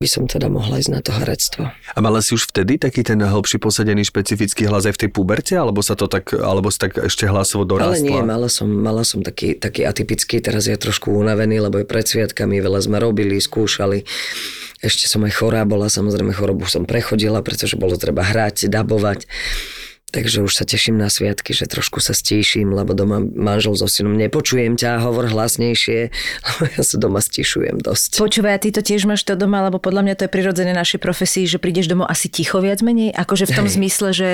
by 0.00 0.08
som 0.08 0.24
teda 0.24 0.48
mohla 0.48 0.80
ísť 0.80 0.96
na 0.96 1.04
to 1.04 1.12
herectvo. 1.12 1.68
A 1.76 1.98
mala 2.00 2.24
si 2.24 2.32
už 2.32 2.48
vtedy 2.48 2.80
taký 2.80 3.04
ten 3.04 3.20
hlbší 3.20 3.60
posadený 3.60 4.08
špecifický 4.08 4.64
hlas 4.64 4.88
aj 4.88 4.96
v 4.96 5.00
tej 5.04 5.10
puberte, 5.12 5.52
alebo 5.52 5.84
sa 5.84 5.92
to 5.92 6.08
tak, 6.08 6.32
alebo 6.32 6.72
si 6.72 6.80
tak 6.80 6.96
ešte 6.96 7.28
hlasovo 7.28 7.68
dorástla? 7.68 8.00
Ale 8.00 8.08
nie, 8.08 8.16
mala 8.24 8.48
som, 8.48 8.64
mala 8.64 9.04
som 9.04 9.20
taký, 9.20 9.60
taký 9.60 9.84
atypický, 9.84 10.40
teraz 10.40 10.72
je 10.72 10.76
trošku 10.80 11.12
unavený, 11.12 11.60
lebo 11.60 11.76
je 11.76 11.84
pred 11.84 12.08
sviatkami, 12.08 12.64
veľa 12.64 12.80
sme 12.80 12.96
robili, 12.96 13.36
skúšali. 13.36 14.08
Ešte 14.80 15.04
som 15.04 15.20
aj 15.20 15.36
chorá 15.36 15.68
bola, 15.68 15.92
samozrejme 15.92 16.32
chorobu 16.32 16.64
som 16.64 16.88
prechodila, 16.88 17.44
pretože 17.44 17.76
bolo 17.76 18.00
treba 18.00 18.24
hrať, 18.24 18.72
dabovať. 18.72 19.28
Takže 20.10 20.42
už 20.42 20.52
sa 20.52 20.66
teším 20.66 20.98
na 20.98 21.06
sviatky, 21.06 21.54
že 21.54 21.70
trošku 21.70 22.02
sa 22.02 22.10
stíšim, 22.10 22.74
lebo 22.74 22.98
doma 22.98 23.22
manžel 23.22 23.78
so 23.78 23.86
synom 23.86 24.18
nepočujem 24.18 24.74
ťa, 24.74 25.06
hovor 25.06 25.30
hlasnejšie, 25.30 26.10
lebo 26.46 26.62
ja 26.74 26.82
sa 26.82 26.96
doma 26.98 27.22
stíšujem 27.22 27.78
dosť. 27.78 28.18
Počúvaj, 28.18 28.66
ty 28.66 28.74
to 28.74 28.82
tiež 28.82 29.06
máš 29.06 29.22
to 29.22 29.38
doma, 29.38 29.62
lebo 29.66 29.78
podľa 29.78 30.02
mňa 30.06 30.14
to 30.18 30.22
je 30.26 30.34
prirodzené 30.34 30.74
našej 30.74 30.98
profesii, 30.98 31.46
že 31.46 31.62
prídeš 31.62 31.86
domov 31.86 32.10
asi 32.10 32.26
ticho 32.26 32.58
viac 32.58 32.82
menej, 32.82 33.14
akože 33.14 33.48
v 33.48 33.54
tom 33.54 33.66
Hej. 33.70 33.74
zmysle, 33.78 34.08
že 34.10 34.28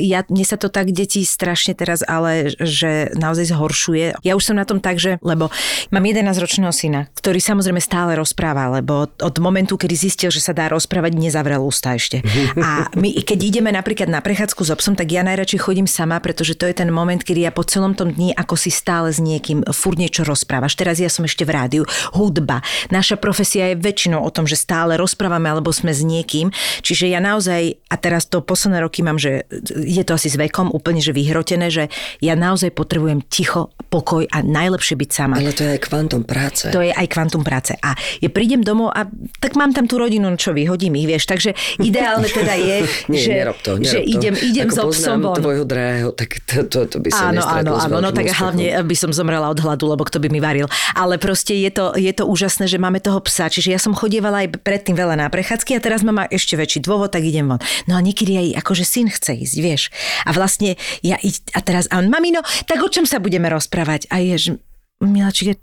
ja, 0.00 0.24
mne 0.32 0.44
sa 0.48 0.56
to 0.56 0.72
tak 0.72 0.90
deti 0.96 1.20
strašne 1.28 1.76
teraz, 1.76 2.00
ale 2.00 2.56
že 2.56 3.12
naozaj 3.12 3.52
zhoršuje. 3.52 4.24
Ja 4.24 4.32
už 4.32 4.52
som 4.52 4.56
na 4.56 4.64
tom 4.64 4.80
tak, 4.80 4.96
že, 4.96 5.20
lebo 5.20 5.52
mám 5.92 6.04
11-ročného 6.04 6.72
syna, 6.72 7.12
ktorý 7.12 7.36
samozrejme 7.36 7.80
stále 7.80 8.16
rozpráva, 8.16 8.72
lebo 8.80 9.12
od 9.12 9.36
momentu, 9.38 9.76
kedy 9.76 9.94
zistil, 9.94 10.32
že 10.32 10.40
sa 10.40 10.56
dá 10.56 10.72
rozprávať, 10.72 11.20
nezavrel 11.20 11.60
ústa 11.60 11.92
ešte. 11.92 12.24
A 12.64 12.88
my, 12.96 13.20
keď 13.20 13.38
ideme 13.44 13.68
napríklad 13.68 14.08
na 14.08 14.24
prechádzku 14.24 14.64
s 14.64 14.72
obsom, 14.72 14.96
tak 14.96 15.12
ja 15.12 15.20
najradšej 15.20 15.60
chodím 15.60 15.84
sama, 15.84 16.16
pretože 16.24 16.56
to 16.56 16.64
je 16.64 16.72
ten 16.72 16.88
moment, 16.88 17.20
kedy 17.20 17.44
ja 17.44 17.52
po 17.52 17.64
celom 17.64 17.92
tom 17.92 18.08
dni 18.08 18.32
ako 18.32 18.56
si 18.56 18.72
stále 18.72 19.12
s 19.12 19.20
niekým 19.20 19.68
fur 19.76 19.98
niečo 19.98 20.24
rozprávaš. 20.24 20.78
Teraz 20.80 20.96
ja 20.96 21.12
som 21.12 21.28
ešte 21.28 21.44
v 21.44 21.52
rádiu, 21.52 21.82
hudba. 22.16 22.64
Naša 22.88 23.20
profesia 23.20 23.72
je 23.72 23.80
väčšinou 23.80 24.24
o 24.24 24.30
tom, 24.32 24.48
že 24.48 24.56
stále 24.56 24.96
rozprávame 24.96 25.50
alebo 25.52 25.74
sme 25.74 25.92
s 25.92 26.00
niekým. 26.00 26.54
Čiže 26.80 27.10
ja 27.12 27.20
naozaj, 27.20 27.84
a 27.90 27.94
teraz 28.00 28.30
to 28.30 28.40
posledné 28.40 28.80
roky 28.80 29.04
mám, 29.04 29.20
že 29.20 29.44
je 29.66 30.02
to 30.04 30.12
asi 30.14 30.28
s 30.30 30.36
vekom 30.38 30.70
úplne 30.70 31.02
že 31.02 31.14
vyhrotené, 31.14 31.68
že 31.70 31.84
ja 32.22 32.34
naozaj 32.34 32.74
potrebujem 32.74 33.22
ticho, 33.26 33.70
pokoj 33.88 34.28
a 34.28 34.44
najlepšie 34.44 35.00
byť 35.00 35.10
sama. 35.10 35.40
Ale 35.40 35.56
to 35.56 35.64
je 35.64 35.70
aj 35.74 35.80
kvantum 35.80 36.22
práce. 36.28 36.68
To 36.68 36.84
je 36.84 36.92
aj 36.92 37.08
kvantum 37.08 37.40
práce. 37.40 37.72
A 37.80 37.96
ja 38.20 38.28
prídem 38.28 38.60
domov 38.60 38.92
a 38.92 39.08
tak 39.40 39.56
mám 39.56 39.72
tam 39.72 39.88
tú 39.88 39.96
rodinu, 39.96 40.28
čo 40.36 40.52
vyhodím 40.52 41.00
ich, 41.00 41.08
vieš. 41.08 41.24
Takže 41.24 41.56
ideálne 41.80 42.28
teda 42.28 42.52
je, 42.52 42.76
Nie, 43.12 43.20
že, 43.24 43.32
nerob 43.32 43.58
to, 43.64 43.80
nerob 43.80 43.88
že 43.88 43.98
to. 44.04 44.12
idem, 44.12 44.34
idem 44.36 44.68
so 44.68 44.92
psom 44.92 45.24
von. 45.24 45.40
tvojho 45.40 45.64
drahého, 45.64 46.12
tak 46.12 46.44
to, 46.44 46.68
to, 46.68 46.84
to 46.84 46.96
by 47.00 47.08
sa 47.08 47.32
áno, 47.32 47.40
áno, 47.40 47.72
áno, 47.80 47.96
no 48.04 48.12
tak 48.12 48.28
úspechom. 48.28 48.40
hlavne 48.44 48.64
by 48.84 48.96
som 48.96 49.10
zomrela 49.16 49.48
od 49.48 49.56
hladu, 49.56 49.88
lebo 49.88 50.04
kto 50.04 50.20
by 50.20 50.28
mi 50.28 50.40
varil. 50.44 50.68
Ale 50.92 51.16
proste 51.16 51.56
je 51.56 51.72
to, 51.72 51.96
je 51.96 52.12
to 52.12 52.28
úžasné, 52.28 52.68
že 52.68 52.76
máme 52.76 53.00
toho 53.00 53.24
psa. 53.24 53.48
Čiže 53.48 53.72
ja 53.72 53.80
som 53.80 53.96
chodievala 53.96 54.44
aj 54.44 54.60
predtým 54.60 54.92
veľa 55.00 55.16
na 55.16 55.32
prechádzky 55.32 55.72
a 55.72 55.80
teraz 55.80 56.04
mám 56.04 56.28
ešte 56.28 56.60
väčší 56.60 56.84
dôvod, 56.84 57.08
tak 57.16 57.24
idem 57.24 57.48
von. 57.48 57.60
No 57.88 57.96
a 57.96 58.04
niekedy 58.04 58.36
aj 58.36 58.60
akože 58.60 58.84
syn 58.84 59.08
chce 59.08 59.32
ísť, 59.32 59.56
vieš. 59.64 59.82
A 60.28 60.36
vlastne 60.36 60.76
ja 61.00 61.16
a 61.56 61.60
teraz, 61.64 61.88
a 61.88 62.04
on, 62.04 62.12
mamino, 62.12 62.44
tak 62.68 62.84
o 62.84 62.92
čom 62.92 63.08
sa 63.08 63.16
budeme 63.16 63.48
rozprávať? 63.48 63.77
A 63.86 64.16
je, 64.18 64.34
že, 64.38 64.50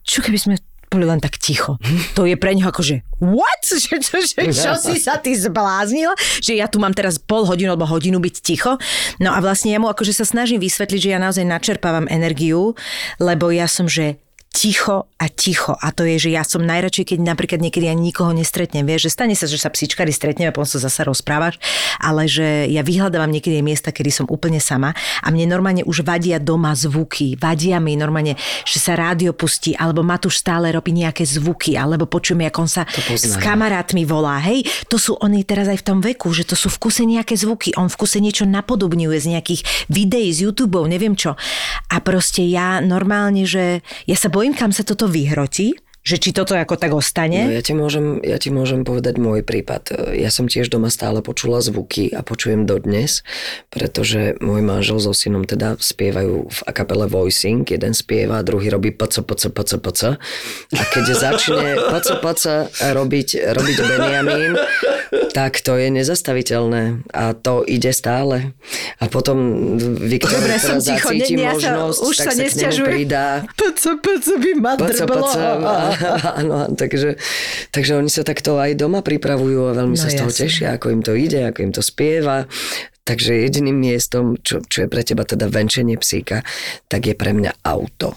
čo 0.06 0.20
keby 0.24 0.38
sme 0.40 0.56
boli 0.96 1.06
len 1.12 1.20
tak 1.20 1.36
ticho. 1.42 1.76
To 2.16 2.24
je 2.24 2.40
pre 2.40 2.56
neho 2.56 2.72
akože 2.72 3.04
what? 3.20 3.64
Že, 3.76 3.98
čo, 4.00 4.18
že, 4.22 4.42
čo 4.54 4.72
si 4.78 5.02
sa 5.02 5.18
ty 5.20 5.34
zbláznil? 5.36 6.14
Že 6.40 6.54
ja 6.62 6.70
tu 6.70 6.78
mám 6.78 6.94
teraz 6.94 7.18
pol 7.18 7.44
hodinu 7.44 7.74
alebo 7.74 7.90
hodinu 7.90 8.22
byť 8.22 8.36
ticho. 8.40 8.78
No 9.20 9.34
a 9.34 9.42
vlastne 9.42 9.74
ja 9.74 9.82
mu 9.82 9.90
akože 9.90 10.16
sa 10.16 10.24
snažím 10.24 10.62
vysvetliť, 10.62 11.00
že 11.02 11.12
ja 11.12 11.20
naozaj 11.20 11.44
načerpávam 11.44 12.08
energiu, 12.08 12.78
lebo 13.20 13.50
ja 13.52 13.66
som, 13.68 13.90
že 13.90 14.22
ticho 14.56 15.12
a 15.20 15.28
ticho. 15.28 15.76
A 15.76 15.92
to 15.92 16.08
je, 16.08 16.16
že 16.16 16.30
ja 16.32 16.48
som 16.48 16.64
najradšej, 16.64 17.12
keď 17.12 17.20
napríklad 17.28 17.60
niekedy 17.60 17.92
ani 17.92 18.16
nikoho 18.16 18.32
nestretnem. 18.32 18.88
Vieš, 18.88 19.12
že 19.12 19.12
stane 19.12 19.36
sa, 19.36 19.52
že 19.52 19.60
sa 19.60 19.68
psičkari 19.68 20.16
stretneme 20.16 20.56
potom 20.56 20.80
sa 20.80 20.80
zase 20.80 21.04
rozprávaš, 21.04 21.60
ale 22.00 22.32
že 22.32 22.72
ja 22.72 22.80
vyhľadávam 22.80 23.28
niekedy 23.28 23.60
miesta, 23.60 23.92
kedy 23.92 24.24
som 24.24 24.26
úplne 24.32 24.64
sama 24.64 24.96
a 24.96 25.28
mne 25.28 25.52
normálne 25.52 25.84
už 25.84 26.08
vadia 26.08 26.40
doma 26.40 26.72
zvuky. 26.72 27.36
Vadia 27.36 27.84
mi 27.84 28.00
normálne, 28.00 28.40
že 28.64 28.80
sa 28.80 28.96
rádio 28.96 29.36
pustí, 29.36 29.76
alebo 29.76 30.08
Matúš 30.08 30.40
stále 30.40 30.72
robí 30.72 30.96
nejaké 30.96 31.28
zvuky, 31.28 31.76
alebo 31.76 32.08
počujem, 32.08 32.48
ako 32.48 32.60
on 32.64 32.72
sa 32.72 32.84
s 33.12 33.36
kamarátmi 33.36 34.08
volá. 34.08 34.40
Hej, 34.40 34.64
to 34.88 34.96
sú 34.96 35.20
oni 35.20 35.44
teraz 35.44 35.68
aj 35.68 35.84
v 35.84 35.86
tom 35.86 36.00
veku, 36.00 36.32
že 36.32 36.48
to 36.48 36.56
sú 36.56 36.72
v 36.72 36.78
kuse 36.80 37.04
nejaké 37.04 37.36
zvuky. 37.36 37.76
On 37.76 37.92
v 37.92 37.98
kuse 38.00 38.24
niečo 38.24 38.48
napodobňuje 38.48 39.18
z 39.20 39.28
nejakých 39.36 39.62
videí 39.92 40.32
z 40.32 40.48
YouTube, 40.48 40.80
neviem 40.88 41.18
čo. 41.18 41.36
A 41.90 41.98
proste 42.00 42.46
ja 42.46 42.80
normálne, 42.80 43.44
že 43.44 43.82
ja 44.06 44.16
sa 44.16 44.30
bojím 44.30 44.45
bojím, 44.46 44.62
kam 44.62 44.70
sa 44.70 44.86
toto 44.86 45.10
vyhrotí, 45.10 45.74
že 46.06 46.22
či 46.22 46.30
toto 46.30 46.54
ako 46.54 46.78
tak 46.78 46.94
ostane? 46.94 47.50
No 47.50 47.54
ja 47.58 47.66
ti, 47.66 47.74
môžem, 47.74 48.22
ja 48.22 48.38
ti 48.38 48.54
môžem 48.54 48.86
povedať 48.86 49.18
môj 49.18 49.42
prípad. 49.42 50.14
Ja 50.14 50.30
som 50.30 50.46
tiež 50.46 50.70
doma 50.70 50.94
stále 50.94 51.26
počula 51.26 51.66
zvuky 51.66 52.14
a 52.14 52.22
počujem 52.22 52.70
dodnes, 52.70 53.26
pretože 53.74 54.38
môj 54.38 54.62
manžel 54.62 55.02
so 55.02 55.18
synom 55.18 55.50
teda 55.50 55.82
spievajú 55.82 56.46
v 56.46 56.60
akapele 56.70 57.10
voicing. 57.10 57.66
Jeden 57.66 57.98
spieva, 57.98 58.46
druhý 58.46 58.70
robí 58.70 58.94
pc, 58.94 59.26
pc, 59.26 59.50
pc, 59.50 59.72
pc. 59.82 60.02
A 60.78 60.82
keď 60.94 61.06
začne 61.18 61.74
pc, 61.90 62.08
pc 62.22 62.44
robiť, 62.94 63.30
robiť 63.50 63.78
Benjamin, 63.82 64.54
tak 65.36 65.60
to 65.60 65.76
je 65.76 65.92
nezastaviteľné 65.92 67.12
a 67.12 67.36
to 67.36 67.68
ide 67.68 67.92
stále. 67.92 68.56
A 69.04 69.12
potom 69.12 69.36
Viktor 70.00 70.40
Dobre, 70.40 70.56
som 70.56 70.80
ticho, 70.80 71.12
zacíti 71.12 71.36
ne, 71.36 71.52
možnosť, 71.52 72.00
sa, 72.00 72.06
už 72.08 72.16
tak 72.16 72.28
sa, 72.32 72.32
sa 72.32 72.48
k 72.48 72.56
nemu 72.56 72.78
pridá. 72.88 73.28
Pc, 73.60 73.84
pc 74.00 74.26
by 74.40 74.52
ma 74.56 74.74
drblo. 74.80 75.28
Áno, 76.40 76.72
takže, 76.80 77.20
takže 77.76 78.00
oni 78.00 78.08
sa 78.08 78.24
takto 78.24 78.56
aj 78.56 78.80
doma 78.80 79.04
pripravujú 79.04 79.68
a 79.68 79.72
veľmi 79.76 80.00
no, 80.00 80.02
sa 80.02 80.08
z 80.08 80.24
toho 80.24 80.32
jasne. 80.32 80.44
tešia, 80.48 80.68
ako 80.80 80.88
im 80.96 81.02
to 81.04 81.12
ide, 81.12 81.52
ako 81.52 81.60
im 81.68 81.72
to 81.76 81.84
spieva. 81.84 82.48
Takže 83.04 83.36
jediným 83.36 83.76
miestom, 83.76 84.40
čo, 84.40 84.64
čo 84.64 84.88
je 84.88 84.90
pre 84.90 85.04
teba 85.04 85.28
teda 85.28 85.52
venčenie 85.52 86.00
psíka, 86.00 86.48
tak 86.88 87.12
je 87.12 87.14
pre 87.14 87.36
mňa 87.36 87.60
auto. 87.68 88.16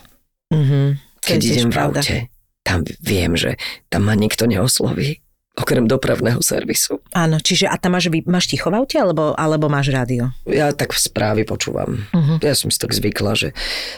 Mm-hmm. 0.55 0.87
Keď 1.19 1.39
idem 1.43 1.69
v 1.75 1.79
aute, 1.83 2.17
tam 2.63 2.87
viem, 3.03 3.35
že 3.35 3.59
tam 3.91 4.07
ma 4.07 4.15
nikto 4.15 4.47
neosloví 4.47 5.19
okrem 5.59 5.85
dopravného 5.91 6.39
servisu. 6.39 7.03
Áno, 7.13 7.43
čiže 7.43 7.67
a 7.67 7.75
tam 7.75 7.99
máš, 7.99 8.07
máš 8.25 8.47
ticho 8.47 8.71
v 8.71 8.79
aute, 8.79 8.97
alebo, 8.97 9.35
alebo 9.35 9.67
máš 9.67 9.91
rádio? 9.91 10.31
Ja 10.47 10.71
tak 10.71 10.95
správy 10.95 11.43
počúvam. 11.43 12.07
Uh-huh. 12.15 12.39
Ja 12.39 12.55
som 12.55 12.71
si 12.71 12.79
tak 12.79 12.95
zvykla, 12.95 13.35
že 13.35 13.49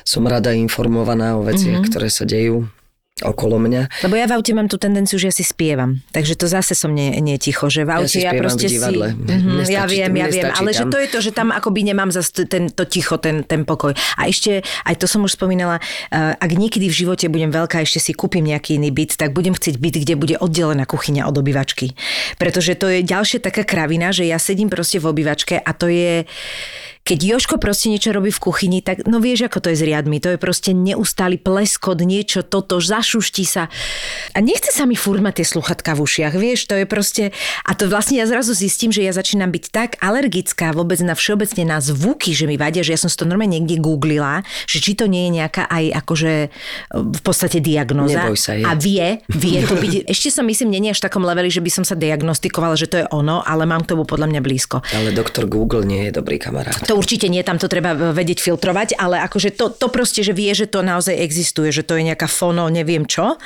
som 0.03 0.25
rada 0.25 0.57
informovaná 0.57 1.37
o 1.37 1.45
veciach, 1.45 1.85
uh-huh. 1.85 1.91
ktoré 1.93 2.09
sa 2.09 2.25
dejú 2.25 2.67
okolo 3.23 3.61
mňa. 3.61 4.05
Lebo 4.07 4.15
ja 4.17 4.27
v 4.29 4.33
aute 4.37 4.53
mám 4.57 4.69
tú 4.69 4.77
tendenciu, 4.81 5.21
že 5.21 5.31
ja 5.31 5.35
si 5.35 5.45
spievam. 5.45 6.01
Takže 6.11 6.35
to 6.37 6.47
zase 6.49 6.73
som 6.75 6.93
nie, 6.93 7.13
nie 7.21 7.37
ticho, 7.37 7.69
že 7.69 7.85
v 7.85 7.91
aute 8.01 8.19
ja, 8.21 8.33
ja 8.33 8.41
proste 8.41 8.67
v 8.67 8.77
divadle. 8.77 9.07
si... 9.13 9.21
Mm-hmm, 9.21 9.59
ja 9.69 9.85
viem, 9.87 10.13
ja 10.17 10.27
viem, 10.29 10.49
ale 10.51 10.71
tam. 10.73 10.79
že 10.79 10.85
to 10.89 10.97
je 10.99 11.09
to, 11.09 11.19
že 11.21 11.31
tam 11.37 11.49
akoby 11.53 11.81
nemám 11.93 12.11
zase 12.11 12.49
ten, 12.49 12.73
to 12.73 12.85
ticho, 12.89 13.21
ten, 13.21 13.45
ten 13.45 13.69
pokoj. 13.69 13.93
A 14.17 14.27
ešte, 14.27 14.65
aj 14.85 14.95
to 14.99 15.07
som 15.07 15.25
už 15.25 15.37
spomínala, 15.37 15.79
uh, 15.81 16.35
ak 16.37 16.51
niekedy 16.53 16.89
v 16.89 16.95
živote 17.07 17.27
budem 17.29 17.53
veľká, 17.53 17.85
ešte 17.85 18.01
si 18.01 18.13
kúpim 18.17 18.45
nejaký 18.45 18.81
iný 18.81 18.91
byt, 18.91 19.21
tak 19.21 19.37
budem 19.37 19.53
chcieť 19.53 19.77
byt, 19.77 19.97
kde 20.03 20.15
bude 20.17 20.37
oddelená 20.41 20.89
kuchyňa 20.89 21.29
od 21.29 21.37
obývačky. 21.37 21.93
Pretože 22.41 22.77
to 22.77 22.89
je 22.89 23.05
ďalšia 23.05 23.45
taká 23.45 23.63
kravina, 23.63 24.11
že 24.11 24.27
ja 24.27 24.41
sedím 24.41 24.73
proste 24.73 24.99
v 24.99 25.09
obývačke 25.13 25.61
a 25.61 25.71
to 25.77 25.89
je 25.89 26.25
keď 27.01 27.19
Joško 27.37 27.57
proste 27.57 27.89
niečo 27.89 28.13
robí 28.13 28.29
v 28.31 28.39
kuchyni, 28.39 28.85
tak 28.85 29.09
no 29.09 29.19
vieš, 29.19 29.49
ako 29.49 29.59
to 29.65 29.69
je 29.73 29.81
s 29.81 29.83
riadmi. 29.83 30.21
To 30.23 30.37
je 30.37 30.39
proste 30.39 30.77
neustály 30.77 31.41
pleskot, 31.41 31.99
niečo, 32.05 32.45
toto, 32.47 32.79
zašuští 32.79 33.45
sa. 33.49 33.73
A 34.37 34.39
nechce 34.39 34.71
sa 34.71 34.85
mi 34.85 34.95
furt 34.95 35.19
mať 35.19 35.43
tie 35.43 35.47
sluchatka 35.59 35.97
v 35.97 36.07
ušiach, 36.07 36.35
vieš, 36.37 36.71
to 36.71 36.77
je 36.77 36.87
proste... 36.87 37.25
A 37.67 37.75
to 37.75 37.91
vlastne 37.91 38.21
ja 38.21 38.29
zrazu 38.29 38.55
zistím, 38.55 38.95
že 38.95 39.03
ja 39.03 39.11
začínam 39.11 39.51
byť 39.51 39.65
tak 39.73 39.91
alergická 39.99 40.71
vôbec 40.71 41.01
na 41.03 41.19
všeobecne 41.19 41.67
na 41.67 41.83
zvuky, 41.83 42.37
že 42.37 42.47
mi 42.47 42.55
vadia, 42.61 42.87
že 42.87 42.95
ja 42.95 43.01
som 43.01 43.11
si 43.11 43.19
to 43.19 43.27
normálne 43.27 43.59
niekde 43.59 43.81
googlila, 43.83 44.47
že 44.71 44.79
či 44.79 44.95
to 44.95 45.11
nie 45.11 45.27
je 45.27 45.41
nejaká 45.43 45.67
aj 45.67 46.05
akože 46.05 46.33
v 46.95 47.21
podstate 47.27 47.59
diagnoza. 47.59 48.29
Neboj 48.29 48.39
sa, 48.39 48.55
je. 48.55 48.63
A 48.63 48.77
vie, 48.79 49.19
vie 49.35 49.59
to 49.67 49.75
byť. 49.75 49.93
Ešte 50.15 50.31
som 50.31 50.47
myslím, 50.47 50.71
nie 50.71 50.93
až 50.93 51.03
v 51.03 51.11
takom 51.11 51.25
leveli, 51.27 51.51
že 51.51 51.65
by 51.65 51.71
som 51.73 51.85
sa 51.85 51.99
diagnostikovala, 51.99 52.79
že 52.79 52.87
to 52.87 52.97
je 53.03 53.07
ono, 53.11 53.43
ale 53.43 53.67
mám 53.67 53.83
k 53.83 53.97
tomu 53.97 54.07
podľa 54.07 54.31
mňa 54.31 54.41
blízko. 54.45 54.85
Ale 54.95 55.11
doktor 55.11 55.51
Google 55.51 55.83
nie 55.83 56.07
je 56.07 56.13
dobrý 56.15 56.39
kamarát. 56.39 56.79
To 56.87 57.00
určite 57.01 57.33
nie, 57.33 57.41
tam 57.41 57.57
to 57.57 57.65
treba 57.65 57.97
vedieť 57.97 58.45
filtrovať, 58.45 59.01
ale 59.01 59.25
akože 59.25 59.57
to, 59.57 59.73
to 59.73 59.89
proste, 59.89 60.21
že 60.21 60.37
vie, 60.37 60.53
že 60.53 60.69
to 60.69 60.85
naozaj 60.85 61.17
existuje, 61.17 61.73
že 61.73 61.81
to 61.81 61.97
je 61.97 62.05
nejaká 62.05 62.29
fono, 62.29 62.69
neviem 62.69 63.09
čo. 63.09 63.41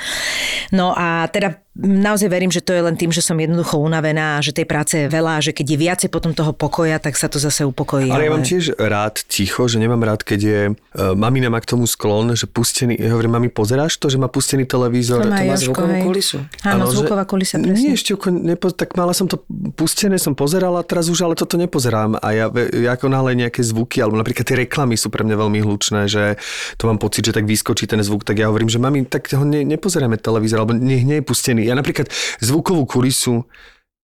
No 0.75 0.91
a 0.91 1.31
teda 1.31 1.64
naozaj 1.75 2.31
verím, 2.31 2.51
že 2.51 2.63
to 2.63 2.71
je 2.71 2.81
len 2.81 2.95
tým, 2.95 3.11
že 3.11 3.19
som 3.19 3.35
jednoducho 3.35 3.75
unavená 3.75 4.39
a 4.39 4.43
že 4.43 4.55
tej 4.55 4.63
práce 4.63 4.95
je 4.95 5.11
veľa 5.11 5.37
a 5.37 5.43
že 5.43 5.51
keď 5.51 5.65
je 5.75 5.77
viacej 5.77 6.09
potom 6.09 6.31
toho 6.31 6.55
pokoja, 6.55 7.03
tak 7.03 7.19
sa 7.19 7.27
to 7.27 7.35
zase 7.35 7.67
upokojí. 7.67 8.07
Ale 8.07 8.25
ja 8.25 8.31
mám 8.31 8.47
tiež 8.47 8.79
rád 8.79 9.19
ticho, 9.27 9.67
že 9.67 9.83
nemám 9.83 9.99
rád, 9.99 10.23
keď 10.23 10.39
je, 10.39 10.61
uh, 10.71 11.11
mamina 11.19 11.51
má 11.51 11.59
k 11.59 11.67
tomu 11.75 11.83
sklon, 11.83 12.31
že 12.31 12.47
pustený, 12.47 12.95
ja 12.95 13.11
hovorím, 13.11 13.35
mami, 13.35 13.49
pozeráš 13.51 13.99
to, 13.99 14.07
že 14.07 14.15
má 14.15 14.31
pustený 14.31 14.63
televízor? 14.63 15.27
To 15.27 15.29
má 15.29 15.43
To 15.43 15.51
má 15.51 15.57
zvukovú 15.59 15.91
hej. 15.91 16.03
kulisu. 16.07 16.37
Áno, 16.63 16.87
že- 16.87 16.95
zvuková 16.95 17.23
kulisa, 17.27 17.59
presne. 17.59 17.75
Nie, 17.75 17.99
ešte 17.99 18.15
nepo, 18.31 18.71
tak 18.71 18.95
mala 18.95 19.11
som 19.11 19.27
to 19.27 19.43
pustené, 19.75 20.15
som 20.15 20.31
pozerala, 20.31 20.79
teraz 20.87 21.11
už 21.11 21.27
ale 21.27 21.35
toto 21.35 21.59
nepozerám. 21.59 22.15
A 22.23 22.31
ja, 22.31 22.47
ja 22.71 22.95
ako 22.95 23.11
náhle 23.11 23.35
nejaké 23.35 23.59
zvuky, 23.59 23.99
alebo 23.99 24.15
napríklad 24.15 24.47
tie 24.47 24.63
reklamy 24.63 24.95
sú 24.95 25.11
pre 25.11 25.27
mňa 25.27 25.35
veľmi 25.35 25.59
hlučné, 25.59 26.07
že 26.07 26.39
to 26.79 26.87
mám 26.87 27.03
pocit, 27.03 27.27
že 27.27 27.35
tak 27.35 27.43
vyskočí 27.43 27.83
ten 27.83 27.99
zvuk, 27.99 28.23
tak 28.23 28.39
ja 28.39 28.47
hovorím, 28.47 28.71
že 28.71 28.79
mami, 28.79 29.03
tak 29.03 29.27
ho 29.35 29.43
ne, 29.43 29.67
nepozeráme 29.67 30.15
televízor, 30.15 30.63
alebo 30.63 30.71
nech 30.71 31.03
nie 31.03 31.19
je 31.19 31.25
pustený. 31.25 31.64
Ja 31.65 31.73
napríklad 31.73 32.07
zvukovú 32.39 32.85
kulisu 32.85 33.43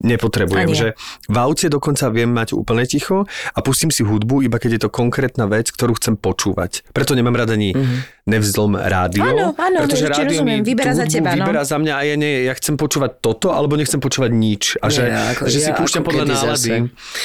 nepotrebujem, 0.00 0.71
že 0.73 0.88
v 1.28 1.37
aute 1.37 1.69
dokonca 1.69 2.09
viem 2.09 2.33
mať 2.33 2.57
úplne 2.57 2.85
ticho 2.88 3.28
a 3.52 3.59
pustím 3.61 3.92
si 3.92 4.00
hudbu, 4.00 4.45
iba 4.45 4.57
keď 4.57 4.71
je 4.76 4.80
to 4.87 4.90
konkrétna 4.90 5.45
vec, 5.47 5.69
ktorú 5.69 5.97
chcem 6.00 6.16
počúvať. 6.16 6.88
Preto 6.90 7.12
nemám 7.12 7.37
rada 7.37 7.52
ani 7.52 7.76
mm-hmm. 7.76 8.28
nevzlom 8.28 8.80
rádio, 8.80 9.28
Áno, 9.28 9.47
áno, 9.54 9.78
pretože 9.85 10.09
rádio 10.09 10.40
rozumiem, 10.40 10.64
mi 10.64 10.66
vyberá 10.66 10.92
za 10.97 11.04
teba, 11.04 11.37
no. 11.37 11.45
vyberá 11.45 11.62
za 11.69 11.76
mňa 11.76 11.92
a 11.92 12.02
ja 12.04 12.16
nie, 12.16 12.49
ja 12.49 12.52
chcem 12.57 12.80
počúvať 12.80 13.21
toto, 13.21 13.52
alebo 13.52 13.76
nechcem 13.76 14.00
počúvať 14.00 14.30
nič. 14.33 14.80
A 14.80 14.88
že, 14.88 15.04
ako- 15.09 15.47
že 15.52 15.59
si 15.61 15.71
ja 15.71 15.76
púšťam 15.76 16.02
ako 16.02 16.09
podľa 16.09 16.25
nálady, 16.33 16.71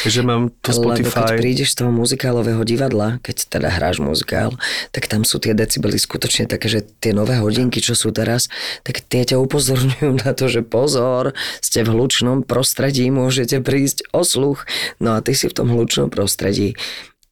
že 0.04 0.20
mám 0.26 0.52
to 0.60 0.70
Lebo 0.76 0.90
keď 0.96 1.06
Spotify. 1.08 1.40
prídeš 1.40 1.70
z 1.74 1.76
toho 1.84 1.92
muzikálového 1.96 2.62
divadla, 2.68 3.24
keď 3.24 3.36
teda 3.48 3.70
hráš 3.72 4.04
muzikál, 4.04 4.52
tak 4.92 5.08
tam 5.08 5.24
sú 5.24 5.40
tie 5.40 5.56
decibely 5.56 5.96
skutočne 5.96 6.50
také, 6.50 6.68
že 6.68 6.84
tie 7.00 7.16
nové 7.16 7.40
hodinky, 7.40 7.80
čo 7.80 7.96
sú 7.96 8.12
teraz, 8.12 8.52
tak 8.84 9.00
tie 9.08 9.24
ťa 9.24 9.40
upozorňujú 9.40 10.26
na 10.26 10.36
to, 10.36 10.52
že 10.52 10.66
pozor, 10.66 11.32
ste 11.64 11.86
v 11.86 11.96
hlučnom 11.96 12.44
prostredí, 12.44 12.65
môžete 13.14 13.62
prísť 13.62 14.10
o 14.10 14.26
sluch. 14.26 14.66
No 14.98 15.14
a 15.14 15.22
ty 15.22 15.38
si 15.38 15.46
v 15.46 15.56
tom 15.56 15.70
hlučnom 15.70 16.10
prostredí 16.10 16.74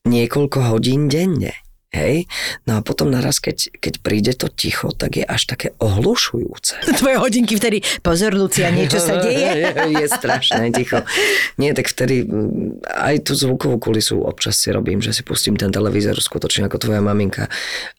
niekoľko 0.06 0.70
hodín 0.70 1.10
denne. 1.10 1.63
Hej? 1.94 2.26
No 2.66 2.76
a 2.76 2.80
potom 2.82 3.06
naraz, 3.06 3.38
keď, 3.38 3.70
keď 3.78 3.94
príde 4.02 4.34
to 4.34 4.50
ticho, 4.50 4.90
tak 4.90 5.14
je 5.14 5.24
až 5.24 5.46
také 5.46 5.70
ohlušujúce. 5.78 6.82
Tvoje 7.00 7.16
hodinky 7.22 7.54
vtedy, 7.54 7.80
pozor 8.02 8.34
Lucia, 8.34 8.74
niečo 8.74 8.98
sa 8.98 9.16
deje. 9.24 9.62
je, 9.62 9.70
je 9.94 10.06
strašné 10.10 10.74
ticho. 10.74 11.06
Nie, 11.54 11.70
tak 11.70 11.86
vtedy 11.86 12.26
mm, 12.26 12.82
aj 12.82 13.14
tú 13.22 13.38
zvukovú 13.38 13.78
kulisu 13.78 14.26
občas 14.26 14.58
si 14.58 14.74
robím, 14.74 14.98
že 14.98 15.14
si 15.14 15.22
pustím 15.22 15.54
ten 15.54 15.70
televízor 15.70 16.18
skutočne 16.18 16.66
ako 16.66 16.82
tvoja 16.82 16.98
maminka. 16.98 17.46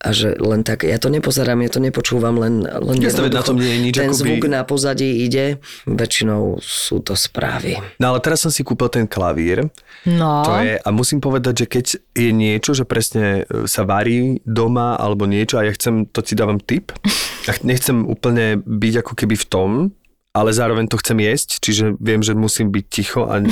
A 0.03 0.11
že 0.11 0.35
len 0.35 0.67
tak, 0.67 0.83
ja 0.83 0.99
to 0.99 1.07
nepozerám, 1.07 1.63
ja 1.63 1.71
to 1.71 1.79
nepočúvam, 1.79 2.35
len, 2.35 2.67
len 2.67 2.95
Ja 2.99 3.15
to 3.15 3.31
na 3.31 3.39
tom 3.45 3.55
nie 3.55 3.71
je 3.71 3.79
nič, 3.79 3.93
ten 3.95 4.11
akoby- 4.11 4.19
zvuk 4.19 4.43
na 4.51 4.67
pozadí 4.67 5.23
ide, 5.23 5.63
väčšinou 5.87 6.59
sú 6.59 6.99
to 6.99 7.15
správy. 7.15 7.79
No 7.95 8.11
ale 8.11 8.19
teraz 8.19 8.43
som 8.43 8.51
si 8.51 8.65
kúpil 8.67 8.91
ten 8.91 9.05
klavír. 9.07 9.71
No. 10.03 10.43
To 10.43 10.59
je, 10.59 10.75
a 10.75 10.89
musím 10.91 11.23
povedať, 11.23 11.63
že 11.63 11.67
keď 11.69 11.85
je 12.13 12.29
niečo, 12.29 12.73
že 12.73 12.83
presne 12.83 13.45
e, 13.47 13.65
sa 13.65 13.84
varí 13.85 14.41
doma 14.43 14.97
alebo 14.97 15.25
niečo 15.25 15.57
a 15.57 15.65
ja 15.65 15.71
chcem, 15.71 16.09
to 16.09 16.19
ti 16.19 16.33
dávam 16.33 16.59
tip, 16.59 16.91
a 17.49 17.51
ch- 17.53 17.63
nechcem 17.63 18.05
úplne 18.05 18.59
byť 18.59 18.93
ako 19.05 19.13
keby 19.13 19.35
v 19.37 19.45
tom, 19.47 19.71
ale 20.35 20.51
zároveň 20.51 20.91
to 20.91 20.99
chcem 20.99 21.15
jesť, 21.23 21.63
čiže 21.63 21.95
viem, 22.03 22.19
že 22.19 22.35
musím 22.35 22.67
byť 22.67 22.85
ticho 22.91 23.23
a... 23.23 23.39